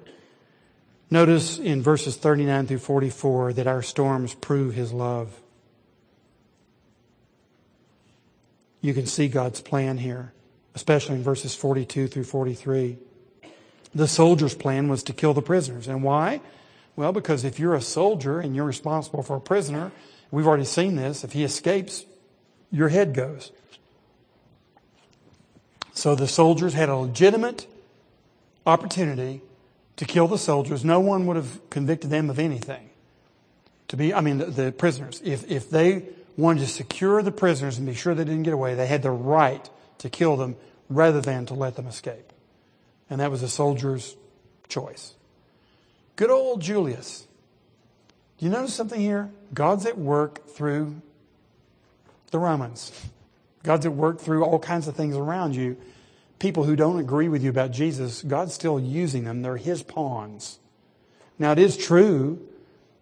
notice 1.09 1.59
in 1.59 1.81
verses 1.81 2.17
39 2.17 2.67
through 2.67 2.79
44 2.79 3.53
that 3.53 3.69
our 3.69 3.83
storms 3.83 4.35
prove 4.35 4.75
his 4.75 4.93
love. 4.93 5.41
You 8.81 8.95
can 8.95 9.07
see 9.07 9.29
God's 9.29 9.61
plan 9.61 9.99
here, 9.99 10.33
especially 10.75 11.15
in 11.15 11.23
verses 11.23 11.55
42 11.55 12.09
through 12.09 12.25
43. 12.25 12.99
The 13.95 14.09
soldiers' 14.09 14.55
plan 14.55 14.89
was 14.89 15.03
to 15.05 15.13
kill 15.13 15.35
the 15.35 15.43
prisoners. 15.43 15.87
And 15.87 16.03
why? 16.03 16.41
Well, 16.97 17.13
because 17.13 17.45
if 17.45 17.59
you're 17.59 17.75
a 17.75 17.81
soldier 17.81 18.41
and 18.41 18.57
you're 18.57 18.65
responsible 18.65 19.23
for 19.23 19.37
a 19.37 19.41
prisoner, 19.41 19.93
we've 20.31 20.47
already 20.47 20.65
seen 20.65 20.97
this, 20.97 21.25
if 21.25 21.33
he 21.33 21.45
escapes, 21.45 22.05
your 22.71 22.89
head 22.89 23.15
goes. 23.15 23.53
So 25.95 26.15
the 26.15 26.29
soldiers 26.29 26.73
had 26.73 26.89
a 26.89 26.97
legitimate 26.97 27.67
opportunity 28.67 29.43
to 29.97 30.05
kill 30.07 30.27
the 30.27 30.39
soldiers. 30.39 30.85
No 30.85 31.01
one 31.01 31.27
would 31.27 31.37
have 31.37 31.69
convicted 31.69 32.09
them 32.09 32.31
of 32.31 32.39
anything. 32.39 32.89
To 33.89 33.97
be, 33.97 34.15
I 34.15 34.23
mean, 34.23 34.39
the, 34.39 34.47
the 34.47 34.73
prisoners. 34.73 35.21
If, 35.23 35.51
if 35.51 35.69
they 35.69 36.05
wanted 36.39 36.61
to 36.61 36.67
secure 36.67 37.23
the 37.23 37.33
prisoners 37.33 37.77
and 37.77 37.87
be 37.87 37.93
sure 37.93 38.15
they 38.15 38.25
didn't 38.25 38.45
get 38.45 38.55
away, 38.55 38.75
they 38.75 38.87
had 38.87 39.03
the 39.03 39.11
right 39.11 39.69
to 39.99 40.09
kill 40.09 40.37
them 40.37 40.57
rather 40.89 41.21
than 41.21 41.45
to 41.47 41.55
let 41.55 41.77
them 41.77 41.87
escape 41.87 42.32
and 43.13 43.21
that 43.21 43.31
was 43.31 43.43
a 43.43 43.49
soldier's 43.49 44.17
choice. 44.69 45.13
Good 46.17 46.31
old 46.31 46.63
Julius. 46.63 47.27
Do 48.39 48.47
you 48.47 48.51
notice 48.51 48.73
something 48.73 48.99
here? 48.99 49.31
God's 49.53 49.85
at 49.85 49.99
work 49.99 50.49
through 50.49 51.03
the 52.31 52.39
Romans. 52.39 52.91
God's 53.65 53.85
at 53.85 53.93
work 53.93 54.19
through 54.19 54.45
all 54.45 54.59
kinds 54.59 54.89
of 54.89 54.97
things 54.97 55.15
around 55.15 55.55
you. 55.55 55.77
People 56.39 56.65
who 56.65 56.75
don't 56.75 56.99
agree 56.99 57.29
with 57.29 57.45
you 57.45 57.51
about 57.51 57.71
Jesus, 57.71 58.23
God's 58.23 58.55
still 58.55 58.81
using 58.81 59.25
them. 59.25 59.43
They're 59.43 59.59
His 59.59 59.83
pawns. 59.83 60.59
Now, 61.39 61.53
it 61.53 61.59
is 61.59 61.77
true 61.77 62.41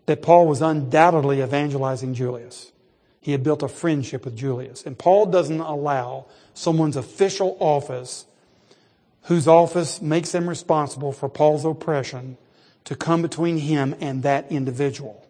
that 0.07 0.23
Paul 0.23 0.49
was 0.49 0.61
undoubtedly 0.61 1.41
evangelizing 1.41 2.15
Julius. 2.15 2.73
He 3.21 3.31
had 3.31 3.45
built 3.45 3.63
a 3.63 3.69
friendship 3.69 4.25
with 4.25 4.37
Julius. 4.37 4.85
And 4.85 4.99
Paul 4.99 5.27
doesn't 5.27 5.61
allow 5.61 6.27
someone's 6.53 6.97
official 6.97 7.57
office 7.61 8.27
whose 9.25 9.47
office 9.47 10.01
makes 10.01 10.33
them 10.33 10.49
responsible 10.49 11.13
for 11.13 11.29
Paul's 11.29 11.65
oppression 11.65 12.37
to 12.85 12.95
come 12.95 13.23
between 13.23 13.59
him 13.59 13.95
and 14.01 14.23
that 14.23 14.51
individual. 14.51 15.27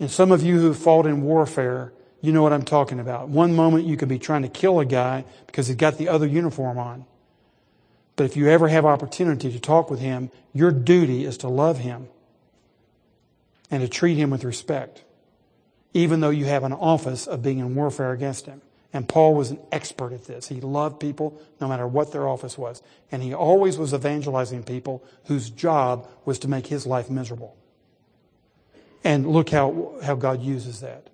And 0.00 0.10
some 0.10 0.32
of 0.32 0.42
you 0.42 0.58
who 0.58 0.66
have 0.68 0.78
fought 0.78 1.06
in 1.06 1.22
warfare, 1.22 1.92
you 2.20 2.32
know 2.32 2.42
what 2.42 2.52
I'm 2.52 2.64
talking 2.64 3.00
about. 3.00 3.28
One 3.28 3.54
moment 3.54 3.86
you 3.86 3.96
could 3.96 4.08
be 4.08 4.18
trying 4.18 4.42
to 4.42 4.48
kill 4.48 4.80
a 4.80 4.84
guy 4.84 5.24
because 5.46 5.68
he's 5.68 5.76
got 5.76 5.98
the 5.98 6.08
other 6.08 6.26
uniform 6.26 6.78
on. 6.78 7.04
But 8.16 8.24
if 8.24 8.36
you 8.36 8.48
ever 8.48 8.68
have 8.68 8.86
opportunity 8.86 9.52
to 9.52 9.60
talk 9.60 9.90
with 9.90 10.00
him, 10.00 10.30
your 10.52 10.70
duty 10.70 11.24
is 11.24 11.36
to 11.38 11.48
love 11.48 11.78
him 11.78 12.08
and 13.70 13.82
to 13.82 13.88
treat 13.88 14.16
him 14.16 14.30
with 14.30 14.44
respect, 14.44 15.04
even 15.92 16.20
though 16.20 16.30
you 16.30 16.46
have 16.46 16.64
an 16.64 16.72
office 16.72 17.26
of 17.26 17.42
being 17.42 17.58
in 17.58 17.74
warfare 17.74 18.12
against 18.12 18.46
him. 18.46 18.62
And 18.92 19.08
Paul 19.08 19.34
was 19.34 19.50
an 19.50 19.58
expert 19.72 20.12
at 20.12 20.24
this. 20.24 20.48
He 20.48 20.60
loved 20.60 21.00
people 21.00 21.40
no 21.60 21.68
matter 21.68 21.86
what 21.86 22.12
their 22.12 22.28
office 22.28 22.56
was. 22.56 22.82
And 23.12 23.22
he 23.22 23.34
always 23.34 23.78
was 23.78 23.92
evangelizing 23.92 24.62
people 24.62 25.04
whose 25.24 25.50
job 25.50 26.08
was 26.24 26.38
to 26.40 26.48
make 26.48 26.68
his 26.68 26.86
life 26.86 27.10
miserable. 27.10 27.56
And 29.04 29.26
look 29.26 29.50
how, 29.50 29.94
how 30.02 30.14
God 30.14 30.42
uses 30.42 30.80
that. 30.80 31.08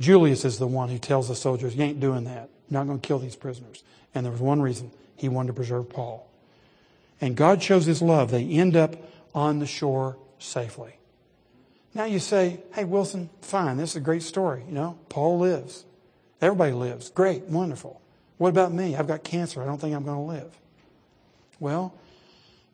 Julius 0.00 0.44
is 0.44 0.58
the 0.58 0.66
one 0.66 0.88
who 0.88 0.98
tells 0.98 1.28
the 1.28 1.34
soldiers, 1.34 1.74
You 1.74 1.84
ain't 1.84 2.00
doing 2.00 2.24
that. 2.24 2.50
You're 2.68 2.80
not 2.80 2.86
going 2.86 3.00
to 3.00 3.06
kill 3.06 3.18
these 3.18 3.36
prisoners. 3.36 3.82
And 4.14 4.24
there 4.24 4.32
was 4.32 4.40
one 4.40 4.60
reason 4.60 4.90
he 5.16 5.28
wanted 5.28 5.48
to 5.48 5.52
preserve 5.54 5.88
Paul. 5.88 6.28
And 7.20 7.36
God 7.36 7.62
shows 7.62 7.86
his 7.86 8.02
love. 8.02 8.30
They 8.30 8.44
end 8.44 8.76
up 8.76 8.96
on 9.34 9.60
the 9.60 9.66
shore 9.66 10.16
safely. 10.38 10.94
Now 11.94 12.04
you 12.04 12.18
say, 12.18 12.60
Hey, 12.72 12.84
Wilson, 12.84 13.30
fine. 13.40 13.76
This 13.76 13.90
is 13.90 13.96
a 13.96 14.00
great 14.00 14.22
story. 14.22 14.64
You 14.66 14.74
know, 14.74 14.98
Paul 15.08 15.38
lives. 15.38 15.84
Everybody 16.44 16.72
lives. 16.72 17.08
Great, 17.08 17.44
wonderful. 17.44 18.02
What 18.36 18.50
about 18.50 18.70
me? 18.70 18.94
I've 18.96 19.06
got 19.06 19.24
cancer. 19.24 19.62
I 19.62 19.64
don't 19.64 19.80
think 19.80 19.96
I'm 19.96 20.04
going 20.04 20.18
to 20.18 20.42
live. 20.42 20.58
Well, 21.58 21.94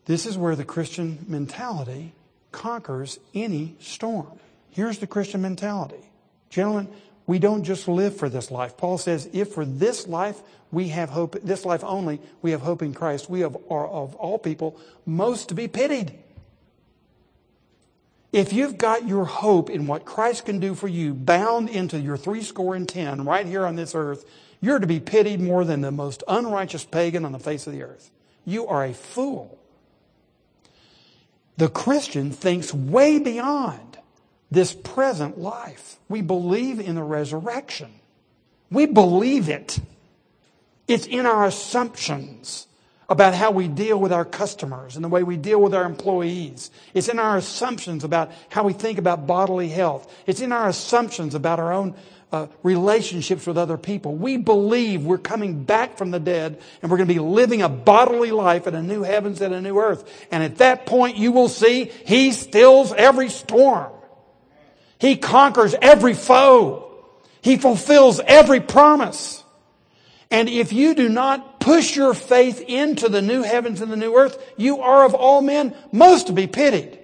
this 0.06 0.26
is 0.26 0.36
where 0.36 0.56
the 0.56 0.64
Christian 0.64 1.24
mentality 1.28 2.12
conquers 2.50 3.20
any 3.32 3.76
storm. 3.78 4.40
Here's 4.70 4.98
the 4.98 5.06
Christian 5.06 5.40
mentality. 5.40 6.10
Gentlemen, 6.48 6.88
we 7.28 7.38
don't 7.38 7.62
just 7.62 7.86
live 7.86 8.16
for 8.16 8.28
this 8.28 8.50
life. 8.50 8.76
Paul 8.76 8.98
says, 8.98 9.28
if 9.32 9.52
for 9.52 9.64
this 9.64 10.08
life 10.08 10.40
we 10.72 10.88
have 10.88 11.10
hope, 11.10 11.40
this 11.44 11.64
life 11.64 11.84
only, 11.84 12.20
we 12.42 12.50
have 12.50 12.62
hope 12.62 12.82
in 12.82 12.92
Christ, 12.92 13.30
we 13.30 13.38
have, 13.40 13.56
are 13.70 13.86
of 13.86 14.16
all 14.16 14.36
people 14.40 14.80
most 15.06 15.48
to 15.50 15.54
be 15.54 15.68
pitied. 15.68 16.18
If 18.32 18.52
you've 18.52 18.78
got 18.78 19.08
your 19.08 19.24
hope 19.24 19.70
in 19.70 19.86
what 19.86 20.04
Christ 20.04 20.46
can 20.46 20.60
do 20.60 20.74
for 20.74 20.86
you 20.86 21.14
bound 21.14 21.68
into 21.68 21.98
your 21.98 22.16
three 22.16 22.42
score 22.42 22.74
and 22.74 22.88
ten 22.88 23.24
right 23.24 23.46
here 23.46 23.66
on 23.66 23.74
this 23.74 23.94
earth, 23.94 24.24
you're 24.60 24.78
to 24.78 24.86
be 24.86 25.00
pitied 25.00 25.40
more 25.40 25.64
than 25.64 25.80
the 25.80 25.90
most 25.90 26.22
unrighteous 26.28 26.84
pagan 26.84 27.24
on 27.24 27.32
the 27.32 27.38
face 27.38 27.66
of 27.66 27.72
the 27.72 27.82
earth. 27.82 28.10
You 28.44 28.66
are 28.66 28.84
a 28.84 28.94
fool. 28.94 29.58
The 31.56 31.68
Christian 31.68 32.30
thinks 32.30 32.72
way 32.72 33.18
beyond 33.18 33.98
this 34.50 34.74
present 34.74 35.38
life. 35.38 35.98
We 36.08 36.22
believe 36.22 36.78
in 36.78 36.94
the 36.94 37.02
resurrection. 37.02 37.92
We 38.70 38.86
believe 38.86 39.48
it. 39.48 39.80
It's 40.86 41.06
in 41.06 41.26
our 41.26 41.44
assumptions 41.46 42.66
about 43.10 43.34
how 43.34 43.50
we 43.50 43.66
deal 43.66 43.98
with 43.98 44.12
our 44.12 44.24
customers 44.24 44.94
and 44.94 45.04
the 45.04 45.08
way 45.08 45.24
we 45.24 45.36
deal 45.36 45.60
with 45.60 45.74
our 45.74 45.84
employees. 45.84 46.70
It's 46.94 47.08
in 47.08 47.18
our 47.18 47.36
assumptions 47.36 48.04
about 48.04 48.30
how 48.48 48.62
we 48.62 48.72
think 48.72 48.98
about 48.98 49.26
bodily 49.26 49.68
health. 49.68 50.10
It's 50.26 50.40
in 50.40 50.52
our 50.52 50.68
assumptions 50.68 51.34
about 51.34 51.58
our 51.58 51.72
own 51.72 51.96
uh, 52.30 52.46
relationships 52.62 53.48
with 53.48 53.58
other 53.58 53.76
people. 53.76 54.14
We 54.14 54.36
believe 54.36 55.04
we're 55.04 55.18
coming 55.18 55.64
back 55.64 55.98
from 55.98 56.12
the 56.12 56.20
dead 56.20 56.60
and 56.80 56.90
we're 56.90 56.98
going 56.98 57.08
to 57.08 57.14
be 57.14 57.18
living 57.18 57.62
a 57.62 57.68
bodily 57.68 58.30
life 58.30 58.68
in 58.68 58.76
a 58.76 58.82
new 58.82 59.02
heavens 59.02 59.40
and 59.40 59.52
a 59.52 59.60
new 59.60 59.80
earth. 59.80 60.28
And 60.30 60.44
at 60.44 60.58
that 60.58 60.86
point, 60.86 61.16
you 61.16 61.32
will 61.32 61.48
see 61.48 61.86
He 62.06 62.30
stills 62.30 62.92
every 62.92 63.28
storm. 63.28 63.90
He 65.00 65.16
conquers 65.16 65.74
every 65.82 66.14
foe. 66.14 66.86
He 67.42 67.56
fulfills 67.56 68.20
every 68.20 68.60
promise. 68.60 69.42
And 70.30 70.48
if 70.48 70.72
you 70.72 70.94
do 70.94 71.08
not 71.08 71.49
push 71.60 71.94
your 71.94 72.14
faith 72.14 72.60
into 72.60 73.08
the 73.08 73.22
new 73.22 73.42
heavens 73.42 73.80
and 73.80 73.92
the 73.92 73.96
new 73.96 74.16
earth, 74.16 74.42
you 74.56 74.80
are 74.80 75.04
of 75.04 75.14
all 75.14 75.42
men 75.42 75.74
most 75.92 76.26
to 76.26 76.32
be 76.32 76.46
pitied. 76.46 76.98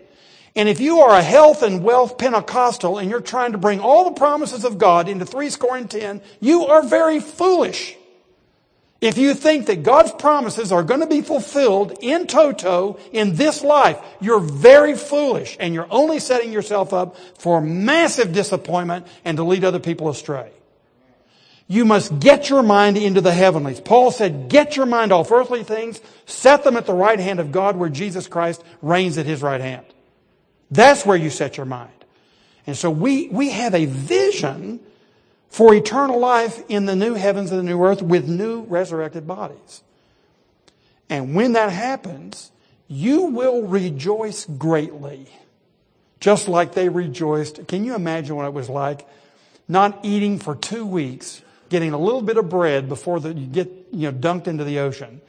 And 0.56 0.70
if 0.70 0.80
you 0.80 1.00
are 1.00 1.14
a 1.14 1.22
health 1.22 1.62
and 1.62 1.84
wealth 1.84 2.16
Pentecostal 2.16 2.98
and 2.98 3.10
you're 3.10 3.20
trying 3.20 3.52
to 3.52 3.58
bring 3.58 3.78
all 3.78 4.04
the 4.04 4.18
promises 4.18 4.64
of 4.64 4.78
God 4.78 5.06
into 5.06 5.26
three 5.26 5.50
score 5.50 5.76
and 5.76 5.90
ten, 5.90 6.22
you 6.40 6.66
are 6.66 6.82
very 6.82 7.20
foolish. 7.20 7.94
If 9.02 9.18
you 9.18 9.34
think 9.34 9.66
that 9.66 9.82
God's 9.82 10.12
promises 10.12 10.72
are 10.72 10.82
going 10.82 11.00
to 11.00 11.06
be 11.06 11.20
fulfilled 11.20 11.98
in 12.00 12.26
toto 12.26 12.98
in 13.12 13.36
this 13.36 13.62
life, 13.62 14.00
you're 14.20 14.40
very 14.40 14.96
foolish 14.96 15.58
and 15.60 15.74
you're 15.74 15.86
only 15.90 16.18
setting 16.18 16.50
yourself 16.50 16.94
up 16.94 17.16
for 17.36 17.60
massive 17.60 18.32
disappointment 18.32 19.06
and 19.26 19.36
to 19.36 19.44
lead 19.44 19.64
other 19.64 19.78
people 19.78 20.08
astray. 20.08 20.50
You 21.68 21.84
must 21.84 22.20
get 22.20 22.48
your 22.48 22.62
mind 22.62 22.96
into 22.96 23.20
the 23.20 23.32
heavenlies. 23.32 23.80
Paul 23.80 24.12
said, 24.12 24.48
get 24.48 24.76
your 24.76 24.86
mind 24.86 25.12
off 25.12 25.32
earthly 25.32 25.64
things, 25.64 26.00
set 26.24 26.62
them 26.62 26.76
at 26.76 26.86
the 26.86 26.94
right 26.94 27.18
hand 27.18 27.40
of 27.40 27.50
God 27.50 27.76
where 27.76 27.88
Jesus 27.88 28.28
Christ 28.28 28.62
reigns 28.82 29.18
at 29.18 29.26
his 29.26 29.42
right 29.42 29.60
hand. 29.60 29.84
That's 30.70 31.04
where 31.04 31.16
you 31.16 31.30
set 31.30 31.56
your 31.56 31.66
mind. 31.66 31.90
And 32.66 32.76
so 32.76 32.90
we, 32.90 33.28
we 33.28 33.50
have 33.50 33.74
a 33.74 33.86
vision 33.86 34.80
for 35.48 35.74
eternal 35.74 36.18
life 36.18 36.62
in 36.68 36.86
the 36.86 36.96
new 36.96 37.14
heavens 37.14 37.50
and 37.50 37.58
the 37.58 37.64
new 37.64 37.82
earth 37.82 38.02
with 38.02 38.28
new 38.28 38.62
resurrected 38.62 39.26
bodies. 39.26 39.82
And 41.08 41.34
when 41.34 41.52
that 41.52 41.70
happens, 41.70 42.50
you 42.88 43.22
will 43.22 43.62
rejoice 43.62 44.44
greatly. 44.44 45.28
Just 46.20 46.48
like 46.48 46.74
they 46.74 46.88
rejoiced. 46.88 47.68
Can 47.68 47.84
you 47.84 47.94
imagine 47.94 48.36
what 48.36 48.46
it 48.46 48.52
was 48.52 48.68
like? 48.68 49.06
Not 49.68 50.00
eating 50.04 50.38
for 50.38 50.54
two 50.54 50.86
weeks 50.86 51.42
getting 51.68 51.92
a 51.92 51.98
little 51.98 52.22
bit 52.22 52.36
of 52.36 52.48
bread 52.48 52.88
before 52.88 53.20
the, 53.20 53.32
you 53.32 53.46
get 53.46 53.70
you 53.92 54.10
know 54.10 54.12
dunked 54.12 54.46
into 54.46 54.64
the 54.64 54.80
ocean. 54.80 55.20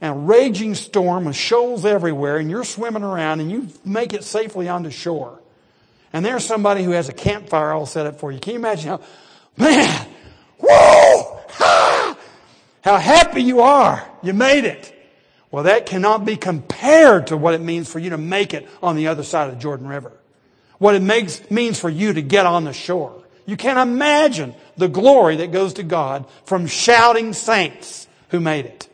And 0.00 0.14
a 0.14 0.18
raging 0.18 0.74
storm 0.74 1.24
with 1.24 1.36
shoals 1.36 1.86
everywhere, 1.86 2.36
and 2.36 2.50
you're 2.50 2.64
swimming 2.64 3.02
around, 3.02 3.40
and 3.40 3.50
you 3.50 3.68
make 3.84 4.12
it 4.12 4.24
safely 4.24 4.68
onto 4.68 4.90
shore. 4.90 5.40
And 6.12 6.24
there's 6.24 6.44
somebody 6.44 6.82
who 6.82 6.90
has 6.90 7.08
a 7.08 7.12
campfire 7.12 7.72
all 7.72 7.86
set 7.86 8.06
up 8.06 8.20
for 8.20 8.30
you. 8.30 8.38
Can 8.38 8.54
you 8.54 8.58
imagine 8.58 8.90
how, 8.90 9.00
man, 9.56 10.06
whoa, 10.58 11.40
ha, 11.48 12.16
How 12.82 12.98
happy 12.98 13.42
you 13.42 13.60
are. 13.62 14.06
You 14.22 14.32
made 14.32 14.64
it. 14.64 14.92
Well, 15.50 15.64
that 15.64 15.86
cannot 15.86 16.24
be 16.24 16.36
compared 16.36 17.28
to 17.28 17.36
what 17.36 17.54
it 17.54 17.60
means 17.60 17.90
for 17.90 17.98
you 17.98 18.10
to 18.10 18.18
make 18.18 18.52
it 18.52 18.68
on 18.82 18.96
the 18.96 19.08
other 19.08 19.22
side 19.22 19.48
of 19.48 19.54
the 19.54 19.60
Jordan 19.60 19.88
River. 19.88 20.12
What 20.78 20.94
it 20.94 21.02
makes, 21.02 21.50
means 21.50 21.80
for 21.80 21.88
you 21.88 22.12
to 22.12 22.22
get 22.22 22.46
on 22.46 22.64
the 22.64 22.72
shore. 22.72 23.24
You 23.46 23.56
can't 23.56 23.78
imagine 23.78 24.54
the 24.76 24.88
glory 24.88 25.36
that 25.36 25.52
goes 25.52 25.74
to 25.74 25.82
God 25.82 26.26
from 26.44 26.66
shouting 26.66 27.32
saints 27.32 28.06
who 28.30 28.40
made 28.40 28.66
it 28.66 28.88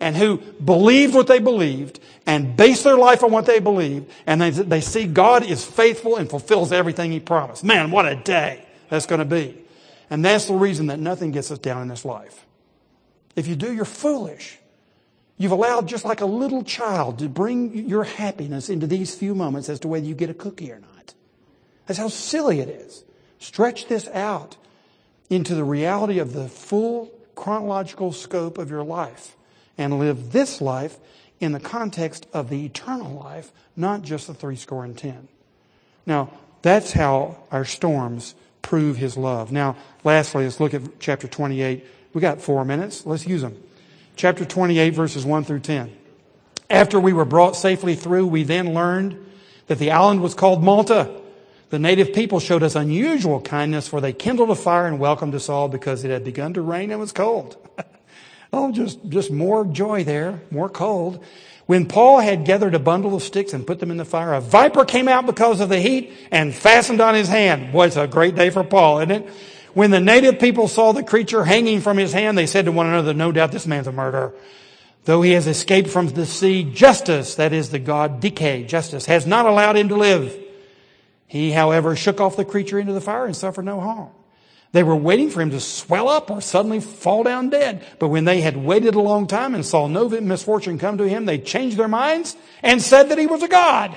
and 0.00 0.16
who 0.16 0.38
believed 0.38 1.14
what 1.14 1.26
they 1.26 1.38
believed 1.38 2.00
and 2.26 2.56
based 2.56 2.84
their 2.84 2.96
life 2.96 3.22
on 3.22 3.30
what 3.30 3.46
they 3.46 3.60
believed 3.60 4.10
and 4.26 4.40
they, 4.40 4.50
they 4.50 4.80
see 4.80 5.06
God 5.06 5.44
is 5.44 5.64
faithful 5.64 6.16
and 6.16 6.28
fulfills 6.28 6.72
everything 6.72 7.12
He 7.12 7.20
promised. 7.20 7.62
Man, 7.62 7.90
what 7.90 8.06
a 8.06 8.16
day 8.16 8.64
that's 8.88 9.06
going 9.06 9.18
to 9.18 9.24
be. 9.24 9.56
And 10.08 10.24
that's 10.24 10.46
the 10.46 10.54
reason 10.54 10.86
that 10.86 10.98
nothing 10.98 11.30
gets 11.30 11.50
us 11.50 11.58
down 11.58 11.82
in 11.82 11.88
this 11.88 12.04
life. 12.04 12.46
If 13.36 13.46
you 13.46 13.54
do, 13.54 13.72
you're 13.72 13.84
foolish. 13.84 14.58
You've 15.38 15.52
allowed 15.52 15.88
just 15.88 16.04
like 16.04 16.20
a 16.20 16.26
little 16.26 16.64
child 16.64 17.20
to 17.20 17.28
bring 17.28 17.88
your 17.88 18.04
happiness 18.04 18.68
into 18.68 18.86
these 18.86 19.14
few 19.14 19.34
moments 19.34 19.68
as 19.68 19.80
to 19.80 19.88
whether 19.88 20.04
you 20.04 20.14
get 20.14 20.28
a 20.28 20.34
cookie 20.34 20.70
or 20.72 20.80
not. 20.80 21.14
That's 21.86 21.98
how 21.98 22.08
silly 22.08 22.60
it 22.60 22.68
is. 22.68 23.04
Stretch 23.38 23.86
this 23.86 24.06
out 24.08 24.56
into 25.30 25.54
the 25.54 25.64
reality 25.64 26.18
of 26.18 26.32
the 26.32 26.48
full 26.48 27.10
chronological 27.34 28.12
scope 28.12 28.58
of 28.58 28.68
your 28.68 28.82
life 28.82 29.36
and 29.78 29.98
live 29.98 30.32
this 30.32 30.60
life 30.60 30.98
in 31.38 31.52
the 31.52 31.60
context 31.60 32.26
of 32.34 32.50
the 32.50 32.66
eternal 32.66 33.14
life, 33.14 33.50
not 33.76 34.02
just 34.02 34.26
the 34.26 34.34
three 34.34 34.56
score 34.56 34.84
and 34.84 34.98
ten. 34.98 35.28
Now, 36.04 36.30
that's 36.62 36.92
how 36.92 37.38
our 37.50 37.64
storms 37.64 38.34
prove 38.60 38.96
his 38.98 39.16
love. 39.16 39.50
Now, 39.50 39.76
lastly, 40.04 40.44
let's 40.44 40.60
look 40.60 40.74
at 40.74 41.00
chapter 41.00 41.26
28. 41.26 41.86
We 42.12 42.20
got 42.20 42.42
four 42.42 42.64
minutes. 42.64 43.06
Let's 43.06 43.26
use 43.26 43.40
them. 43.40 43.62
Chapter 44.16 44.44
28, 44.44 44.90
verses 44.90 45.24
1 45.24 45.44
through 45.44 45.60
10. 45.60 45.96
After 46.68 47.00
we 47.00 47.12
were 47.12 47.24
brought 47.24 47.56
safely 47.56 47.94
through, 47.94 48.26
we 48.26 48.42
then 48.42 48.74
learned 48.74 49.26
that 49.68 49.78
the 49.78 49.92
island 49.92 50.20
was 50.20 50.34
called 50.34 50.62
Malta. 50.62 51.19
The 51.70 51.78
native 51.78 52.12
people 52.12 52.40
showed 52.40 52.64
us 52.64 52.74
unusual 52.74 53.40
kindness, 53.40 53.86
for 53.86 54.00
they 54.00 54.12
kindled 54.12 54.50
a 54.50 54.56
fire 54.56 54.86
and 54.86 54.98
welcomed 54.98 55.34
us 55.36 55.48
all 55.48 55.68
because 55.68 56.04
it 56.04 56.10
had 56.10 56.24
begun 56.24 56.54
to 56.54 56.62
rain 56.62 56.90
and 56.90 56.98
was 56.98 57.12
cold. 57.12 57.56
oh, 58.52 58.72
just, 58.72 58.98
just 59.08 59.30
more 59.30 59.64
joy 59.64 60.02
there, 60.02 60.42
more 60.50 60.68
cold. 60.68 61.24
When 61.66 61.86
Paul 61.86 62.18
had 62.18 62.44
gathered 62.44 62.74
a 62.74 62.80
bundle 62.80 63.14
of 63.14 63.22
sticks 63.22 63.52
and 63.52 63.64
put 63.64 63.78
them 63.78 63.92
in 63.92 63.96
the 63.96 64.04
fire, 64.04 64.34
a 64.34 64.40
viper 64.40 64.84
came 64.84 65.06
out 65.06 65.26
because 65.26 65.60
of 65.60 65.68
the 65.68 65.78
heat 65.78 66.12
and 66.32 66.52
fastened 66.52 67.00
on 67.00 67.14
his 67.14 67.28
hand. 67.28 67.72
Boy, 67.72 67.86
it's 67.86 67.96
a 67.96 68.08
great 68.08 68.34
day 68.34 68.50
for 68.50 68.64
Paul, 68.64 68.98
isn't 68.98 69.12
it? 69.12 69.28
When 69.72 69.92
the 69.92 70.00
native 70.00 70.40
people 70.40 70.66
saw 70.66 70.90
the 70.90 71.04
creature 71.04 71.44
hanging 71.44 71.80
from 71.80 71.96
his 71.96 72.12
hand, 72.12 72.36
they 72.36 72.46
said 72.46 72.64
to 72.64 72.72
one 72.72 72.88
another, 72.88 73.14
no 73.14 73.30
doubt 73.30 73.52
this 73.52 73.68
man's 73.68 73.86
a 73.86 73.92
murderer. 73.92 74.34
Though 75.04 75.22
he 75.22 75.30
has 75.32 75.46
escaped 75.46 75.88
from 75.88 76.08
the 76.08 76.26
sea, 76.26 76.64
justice, 76.64 77.36
that 77.36 77.52
is 77.52 77.70
the 77.70 77.78
God 77.78 78.20
Dike, 78.20 78.66
justice, 78.66 79.06
has 79.06 79.24
not 79.24 79.46
allowed 79.46 79.76
him 79.76 79.88
to 79.90 79.96
live. 79.96 80.36
He, 81.30 81.52
however, 81.52 81.94
shook 81.94 82.20
off 82.20 82.36
the 82.36 82.44
creature 82.44 82.76
into 82.76 82.92
the 82.92 83.00
fire 83.00 83.24
and 83.24 83.36
suffered 83.36 83.64
no 83.64 83.78
harm. 83.78 84.10
They 84.72 84.82
were 84.82 84.96
waiting 84.96 85.30
for 85.30 85.40
him 85.40 85.50
to 85.50 85.60
swell 85.60 86.08
up 86.08 86.28
or 86.28 86.40
suddenly 86.40 86.80
fall 86.80 87.22
down 87.22 87.50
dead. 87.50 87.86
But 88.00 88.08
when 88.08 88.24
they 88.24 88.40
had 88.40 88.56
waited 88.56 88.96
a 88.96 89.00
long 89.00 89.28
time 89.28 89.54
and 89.54 89.64
saw 89.64 89.86
no 89.86 90.08
misfortune 90.08 90.76
come 90.76 90.98
to 90.98 91.08
him, 91.08 91.26
they 91.26 91.38
changed 91.38 91.76
their 91.76 91.86
minds 91.86 92.36
and 92.64 92.82
said 92.82 93.10
that 93.10 93.18
he 93.18 93.28
was 93.28 93.44
a 93.44 93.48
god. 93.48 93.96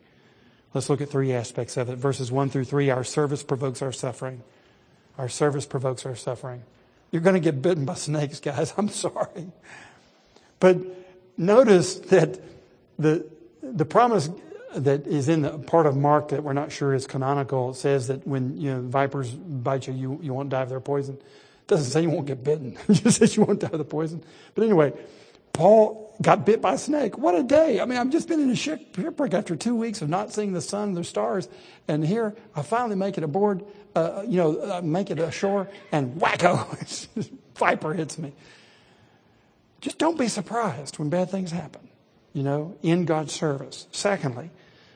Let's 0.73 0.89
look 0.89 1.01
at 1.01 1.09
three 1.09 1.33
aspects 1.33 1.77
of 1.77 1.89
it. 1.89 1.97
Verses 1.97 2.31
1 2.31 2.49
through 2.49 2.65
3 2.65 2.89
Our 2.89 3.03
service 3.03 3.43
provokes 3.43 3.81
our 3.81 3.91
suffering. 3.91 4.43
Our 5.17 5.29
service 5.29 5.65
provokes 5.65 6.05
our 6.05 6.15
suffering. 6.15 6.63
You're 7.11 7.21
going 7.21 7.35
to 7.35 7.41
get 7.41 7.61
bitten 7.61 7.85
by 7.85 7.95
snakes, 7.95 8.39
guys. 8.39 8.73
I'm 8.77 8.89
sorry. 8.89 9.51
But 10.59 10.77
notice 11.37 11.95
that 11.95 12.39
the, 12.97 13.25
the 13.61 13.85
promise 13.85 14.29
that 14.75 15.05
is 15.05 15.27
in 15.27 15.41
the 15.41 15.57
part 15.57 15.85
of 15.85 15.97
Mark 15.97 16.29
that 16.29 16.43
we're 16.43 16.53
not 16.53 16.71
sure 16.71 16.93
is 16.93 17.05
canonical 17.05 17.73
says 17.73 18.07
that 18.07 18.25
when 18.25 18.55
you 18.57 18.73
know, 18.73 18.81
vipers 18.81 19.29
bite 19.31 19.87
you, 19.87 19.93
you, 19.93 20.19
you 20.21 20.33
won't 20.33 20.49
die 20.49 20.61
of 20.61 20.69
their 20.69 20.79
poison. 20.79 21.15
It 21.15 21.67
doesn't 21.67 21.91
say 21.91 22.01
you 22.03 22.09
won't 22.09 22.27
get 22.27 22.43
bitten. 22.43 22.77
it 22.87 22.93
just 22.93 23.19
says 23.19 23.35
you 23.35 23.43
won't 23.43 23.59
die 23.59 23.69
of 23.71 23.77
the 23.77 23.83
poison. 23.83 24.23
But 24.55 24.63
anyway, 24.63 24.93
Paul 25.51 26.10
got 26.21 26.45
bit 26.45 26.61
by 26.61 26.73
a 26.73 26.77
snake. 26.77 27.17
What 27.17 27.35
a 27.35 27.43
day. 27.43 27.79
I 27.79 27.85
mean, 27.85 27.97
I've 27.97 28.09
just 28.09 28.27
been 28.27 28.39
in 28.39 28.49
a 28.49 28.55
shipwreck 28.55 29.33
after 29.33 29.55
two 29.55 29.75
weeks 29.75 30.01
of 30.01 30.09
not 30.09 30.31
seeing 30.33 30.53
the 30.53 30.61
sun, 30.61 30.93
the 30.93 31.03
stars. 31.03 31.47
And 31.87 32.05
here 32.05 32.35
I 32.55 32.61
finally 32.61 32.95
make 32.95 33.17
it 33.17 33.23
aboard, 33.23 33.63
uh, 33.95 34.23
you 34.27 34.37
know, 34.37 34.59
uh, 34.59 34.81
make 34.83 35.09
it 35.09 35.19
ashore 35.19 35.67
and 35.91 36.19
wacko, 36.19 37.29
viper 37.55 37.93
hits 37.93 38.17
me. 38.17 38.33
Just 39.81 39.97
don't 39.97 40.17
be 40.17 40.27
surprised 40.27 40.99
when 40.99 41.09
bad 41.09 41.29
things 41.29 41.51
happen, 41.51 41.87
you 42.33 42.43
know, 42.43 42.77
in 42.83 43.05
God's 43.05 43.33
service. 43.33 43.87
Secondly, 43.91 44.51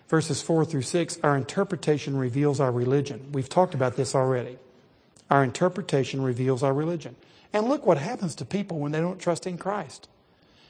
verses 0.08 0.42
four 0.42 0.64
through 0.64 0.84
six, 0.84 1.18
our 1.24 1.36
interpretation 1.36 2.16
reveals 2.18 2.60
our 2.60 2.72
religion. 2.72 3.32
We've 3.32 3.50
talked 3.50 3.74
about 3.74 3.96
this 3.96 4.14
already. 4.14 4.60
Our 5.32 5.44
interpretation 5.44 6.22
reveals 6.22 6.62
our 6.62 6.74
religion. 6.74 7.16
And 7.52 7.68
look 7.68 7.86
what 7.86 7.98
happens 7.98 8.36
to 8.36 8.46
people 8.46 8.80
when 8.80 8.92
they 8.92 9.00
don't 9.00 9.20
trust 9.20 9.48
in 9.48 9.58
Christ. 9.58 10.08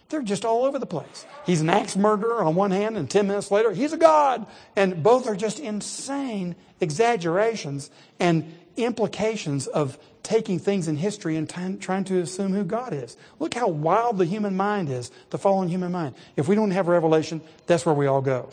They're 0.10 0.22
just 0.22 0.46
all 0.46 0.66
over 0.66 0.78
the 0.78 0.86
place. 0.86 1.26
He's 1.46 1.62
an 1.62 1.70
axe 1.70 1.96
murderer 1.96 2.44
on 2.44 2.56
one 2.56 2.72
hand, 2.72 2.96
and 2.96 3.10
10 3.10 3.28
minutes 3.28 3.50
later, 3.50 3.72
he's 3.72 3.94
a 3.94 3.98
God. 3.98 4.46
And 4.76 5.02
both 5.02 5.28
are 5.28 5.36
just 5.36 5.60
insane 5.60 6.56
exaggerations 6.80 7.90
and 8.20 8.54
implications 8.78 9.68
of 9.68 9.98
taking 10.22 10.60
things 10.60 10.88
in 10.88 10.98
history 10.98 11.38
and 11.38 11.50
t- 11.50 11.78
trying 11.80 12.04
to 12.04 12.20
assume 12.20 12.54
who 12.54 12.64
God 12.64 12.94
is. 12.94 13.16
Look 13.40 13.54
how 13.54 13.68
wild 13.68 14.18
the 14.18 14.26
human 14.26 14.56
mind 14.56 14.90
is, 14.90 15.12
the 15.30 15.38
fallen 15.38 15.70
human 15.70 15.92
mind. 15.92 16.16
If 16.36 16.48
we 16.48 16.56
don't 16.56 16.72
have 16.72 16.88
revelation, 16.88 17.42
that's 17.68 17.86
where 17.86 17.96
we 17.96 18.08
all 18.08 18.22
go. 18.22 18.50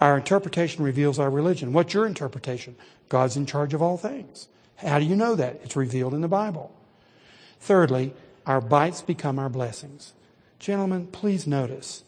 Our 0.00 0.16
interpretation 0.16 0.84
reveals 0.84 1.18
our 1.18 1.30
religion. 1.30 1.72
What's 1.72 1.92
your 1.92 2.06
interpretation? 2.06 2.76
God's 3.08 3.36
in 3.36 3.44
charge 3.44 3.74
of 3.74 3.82
all 3.82 3.96
things. 3.98 4.48
How 4.76 4.98
do 4.98 5.04
you 5.04 5.16
know 5.16 5.34
that? 5.34 5.60
It's 5.62 5.76
revealed 5.76 6.14
in 6.14 6.22
the 6.22 6.28
Bible. 6.28 6.74
Thirdly, 7.60 8.14
our 8.46 8.62
bites 8.62 9.02
become 9.02 9.38
our 9.38 9.50
blessings. 9.50 10.14
Gentlemen, 10.60 11.06
please 11.06 11.46
notice 11.46 12.04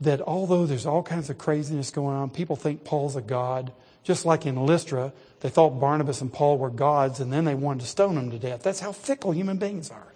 that 0.00 0.20
although 0.20 0.66
there's 0.66 0.86
all 0.86 1.04
kinds 1.04 1.30
of 1.30 1.38
craziness 1.38 1.92
going 1.92 2.16
on, 2.16 2.28
people 2.28 2.56
think 2.56 2.84
Paul's 2.84 3.14
a 3.14 3.20
god. 3.20 3.72
Just 4.02 4.26
like 4.26 4.44
in 4.44 4.66
Lystra, 4.66 5.12
they 5.40 5.50
thought 5.50 5.80
Barnabas 5.80 6.20
and 6.20 6.32
Paul 6.32 6.58
were 6.58 6.68
gods 6.68 7.20
and 7.20 7.32
then 7.32 7.44
they 7.44 7.54
wanted 7.54 7.82
to 7.82 7.86
stone 7.86 8.16
them 8.16 8.30
to 8.32 8.38
death. 8.40 8.64
That's 8.64 8.80
how 8.80 8.90
fickle 8.90 9.30
human 9.30 9.58
beings 9.58 9.88
are. 9.88 10.08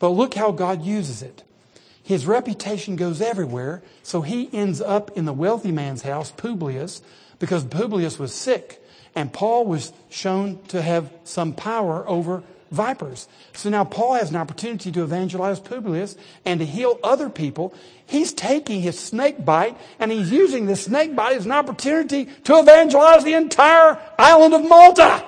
But 0.00 0.08
look 0.10 0.34
how 0.34 0.50
God 0.50 0.82
uses 0.82 1.22
it. 1.22 1.44
His 2.02 2.26
reputation 2.26 2.96
goes 2.96 3.20
everywhere, 3.20 3.82
so 4.02 4.22
he 4.22 4.48
ends 4.52 4.80
up 4.80 5.16
in 5.16 5.26
the 5.26 5.32
wealthy 5.32 5.72
man's 5.72 6.02
house, 6.02 6.32
Publius, 6.32 7.02
because 7.38 7.64
Publius 7.64 8.18
was 8.18 8.34
sick 8.34 8.82
and 9.14 9.32
Paul 9.32 9.64
was 9.64 9.92
shown 10.10 10.60
to 10.68 10.82
have 10.82 11.12
some 11.24 11.52
power 11.52 12.06
over 12.08 12.42
vipers. 12.70 13.28
So 13.52 13.70
now 13.70 13.84
Paul 13.84 14.14
has 14.14 14.30
an 14.30 14.36
opportunity 14.36 14.90
to 14.92 15.02
evangelize 15.02 15.60
Publius 15.60 16.16
and 16.44 16.60
to 16.60 16.66
heal 16.66 16.98
other 17.02 17.30
people. 17.30 17.74
He's 18.06 18.32
taking 18.32 18.80
his 18.80 18.98
snake 18.98 19.44
bite 19.44 19.76
and 19.98 20.10
he's 20.10 20.30
using 20.30 20.66
the 20.66 20.76
snake 20.76 21.14
bite 21.14 21.36
as 21.36 21.46
an 21.46 21.52
opportunity 21.52 22.26
to 22.44 22.58
evangelize 22.58 23.24
the 23.24 23.34
entire 23.34 23.98
island 24.18 24.54
of 24.54 24.68
Malta. 24.68 25.24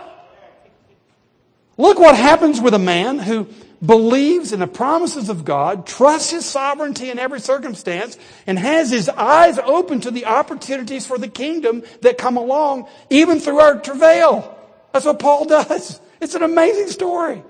Look 1.77 1.99
what 1.99 2.17
happens 2.17 2.61
with 2.61 2.75
a 2.75 2.79
man 2.79 3.19
who 3.19 3.49
believes 3.85 4.53
in 4.53 4.61
the 4.61 4.67
promises 4.67 5.29
of 5.29 5.45
God, 5.45 5.87
trusts 5.87 6.33
his 6.33 6.45
sovereignty 6.45 7.11
in 7.11 7.19
every 7.19 7.41
circumstance, 7.41 8.19
and 8.47 8.59
has 8.59 8.91
his 8.91 9.09
eyes 9.09 9.59
open 9.59 10.01
to 10.01 10.11
the 10.11 10.27
opportunities 10.27 11.07
for 11.07 11.19
the 11.19 11.29
kingdom 11.29 11.85
that 12.01 12.19
come 12.19 12.37
along, 12.37 12.89
even 13.11 13.39
through 13.39 13.61
our 13.61 13.79
travail. 13.79 14.57
That's 14.93 15.07
what 15.07 15.21
Paul 15.21 15.45
does. 15.45 16.01
It's 16.21 16.35
an 16.35 16.43
amazing 16.43 16.89
story. 16.89 17.43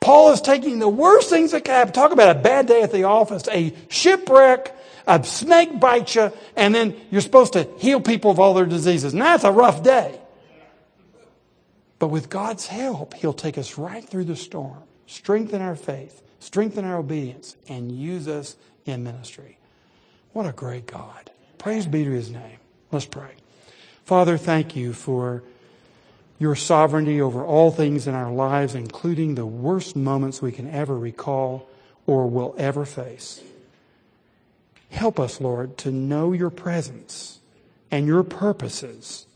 Paul 0.00 0.32
is 0.32 0.40
taking 0.40 0.78
the 0.78 0.88
worst 0.88 1.30
things 1.30 1.52
that 1.52 1.64
can 1.64 1.74
happen. 1.74 1.92
Talk 1.92 2.12
about 2.12 2.36
a 2.36 2.38
bad 2.38 2.66
day 2.66 2.82
at 2.82 2.92
the 2.92 3.04
office, 3.04 3.48
a 3.48 3.74
shipwreck, 3.88 4.76
a 5.06 5.22
snake 5.24 5.80
bites 5.80 6.14
you, 6.14 6.32
and 6.54 6.74
then 6.74 6.94
you're 7.10 7.20
supposed 7.20 7.54
to 7.54 7.68
heal 7.78 8.00
people 8.00 8.30
of 8.30 8.38
all 8.38 8.54
their 8.54 8.66
diseases. 8.66 9.12
And 9.12 9.22
that's 9.22 9.44
a 9.44 9.50
rough 9.50 9.82
day. 9.82 10.20
But 11.98 12.08
with 12.08 12.28
God's 12.28 12.66
help, 12.66 13.14
He'll 13.14 13.32
take 13.32 13.58
us 13.58 13.78
right 13.78 14.06
through 14.06 14.24
the 14.24 14.36
storm, 14.36 14.82
strengthen 15.06 15.62
our 15.62 15.76
faith, 15.76 16.22
strengthen 16.40 16.84
our 16.84 16.98
obedience, 16.98 17.56
and 17.68 17.90
use 17.90 18.28
us 18.28 18.56
in 18.84 19.02
ministry. 19.02 19.58
What 20.32 20.46
a 20.46 20.52
great 20.52 20.86
God. 20.86 21.30
Praise 21.58 21.86
be 21.86 22.04
to 22.04 22.10
his 22.10 22.30
name. 22.30 22.58
Let's 22.92 23.06
pray. 23.06 23.30
Father, 24.04 24.36
thank 24.36 24.76
you 24.76 24.92
for 24.92 25.42
your 26.38 26.54
sovereignty 26.54 27.20
over 27.20 27.44
all 27.44 27.70
things 27.70 28.06
in 28.06 28.14
our 28.14 28.30
lives, 28.30 28.74
including 28.74 29.34
the 29.34 29.46
worst 29.46 29.96
moments 29.96 30.42
we 30.42 30.52
can 30.52 30.68
ever 30.70 30.98
recall 30.98 31.68
or 32.06 32.28
will 32.28 32.54
ever 32.58 32.84
face. 32.84 33.42
Help 34.90 35.18
us, 35.18 35.40
Lord, 35.40 35.76
to 35.78 35.90
know 35.90 36.32
your 36.32 36.50
presence 36.50 37.40
and 37.90 38.06
your 38.06 38.22
purposes 38.22 39.26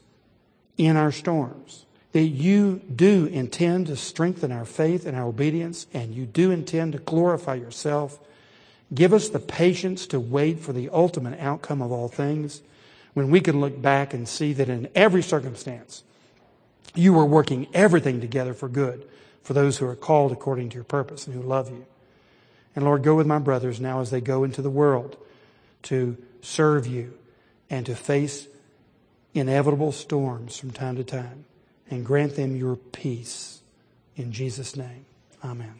in 0.76 0.96
our 0.96 1.12
storms. 1.12 1.84
That 2.12 2.22
you 2.22 2.80
do 2.94 3.26
intend 3.26 3.86
to 3.86 3.96
strengthen 3.96 4.50
our 4.50 4.64
faith 4.64 5.06
and 5.06 5.16
our 5.16 5.26
obedience, 5.26 5.86
and 5.94 6.14
you 6.14 6.26
do 6.26 6.50
intend 6.50 6.92
to 6.92 6.98
glorify 6.98 7.54
yourself. 7.54 8.18
Give 8.92 9.12
us 9.12 9.28
the 9.28 9.38
patience 9.38 10.06
to 10.08 10.18
wait 10.18 10.58
for 10.58 10.72
the 10.72 10.88
ultimate 10.88 11.38
outcome 11.38 11.80
of 11.80 11.92
all 11.92 12.08
things 12.08 12.62
when 13.14 13.30
we 13.30 13.40
can 13.40 13.60
look 13.60 13.80
back 13.80 14.12
and 14.12 14.28
see 14.28 14.52
that 14.54 14.68
in 14.68 14.88
every 14.94 15.22
circumstance, 15.22 16.02
you 16.94 17.18
are 17.18 17.24
working 17.24 17.66
everything 17.72 18.20
together 18.20 18.54
for 18.54 18.68
good 18.68 19.06
for 19.42 19.54
those 19.54 19.78
who 19.78 19.86
are 19.86 19.96
called 19.96 20.32
according 20.32 20.70
to 20.70 20.74
your 20.74 20.84
purpose 20.84 21.26
and 21.26 21.34
who 21.34 21.42
love 21.42 21.70
you. 21.70 21.86
And 22.74 22.84
Lord, 22.84 23.02
go 23.02 23.14
with 23.14 23.26
my 23.26 23.38
brothers 23.38 23.80
now 23.80 24.00
as 24.00 24.10
they 24.10 24.20
go 24.20 24.44
into 24.44 24.62
the 24.62 24.70
world 24.70 25.16
to 25.84 26.16
serve 26.40 26.86
you 26.86 27.16
and 27.68 27.86
to 27.86 27.94
face 27.94 28.46
inevitable 29.34 29.92
storms 29.92 30.58
from 30.58 30.70
time 30.70 30.96
to 30.96 31.04
time 31.04 31.44
and 31.90 32.04
grant 32.04 32.36
them 32.36 32.56
your 32.56 32.76
peace. 32.76 33.60
In 34.16 34.32
Jesus' 34.32 34.76
name, 34.76 35.06
amen. 35.44 35.79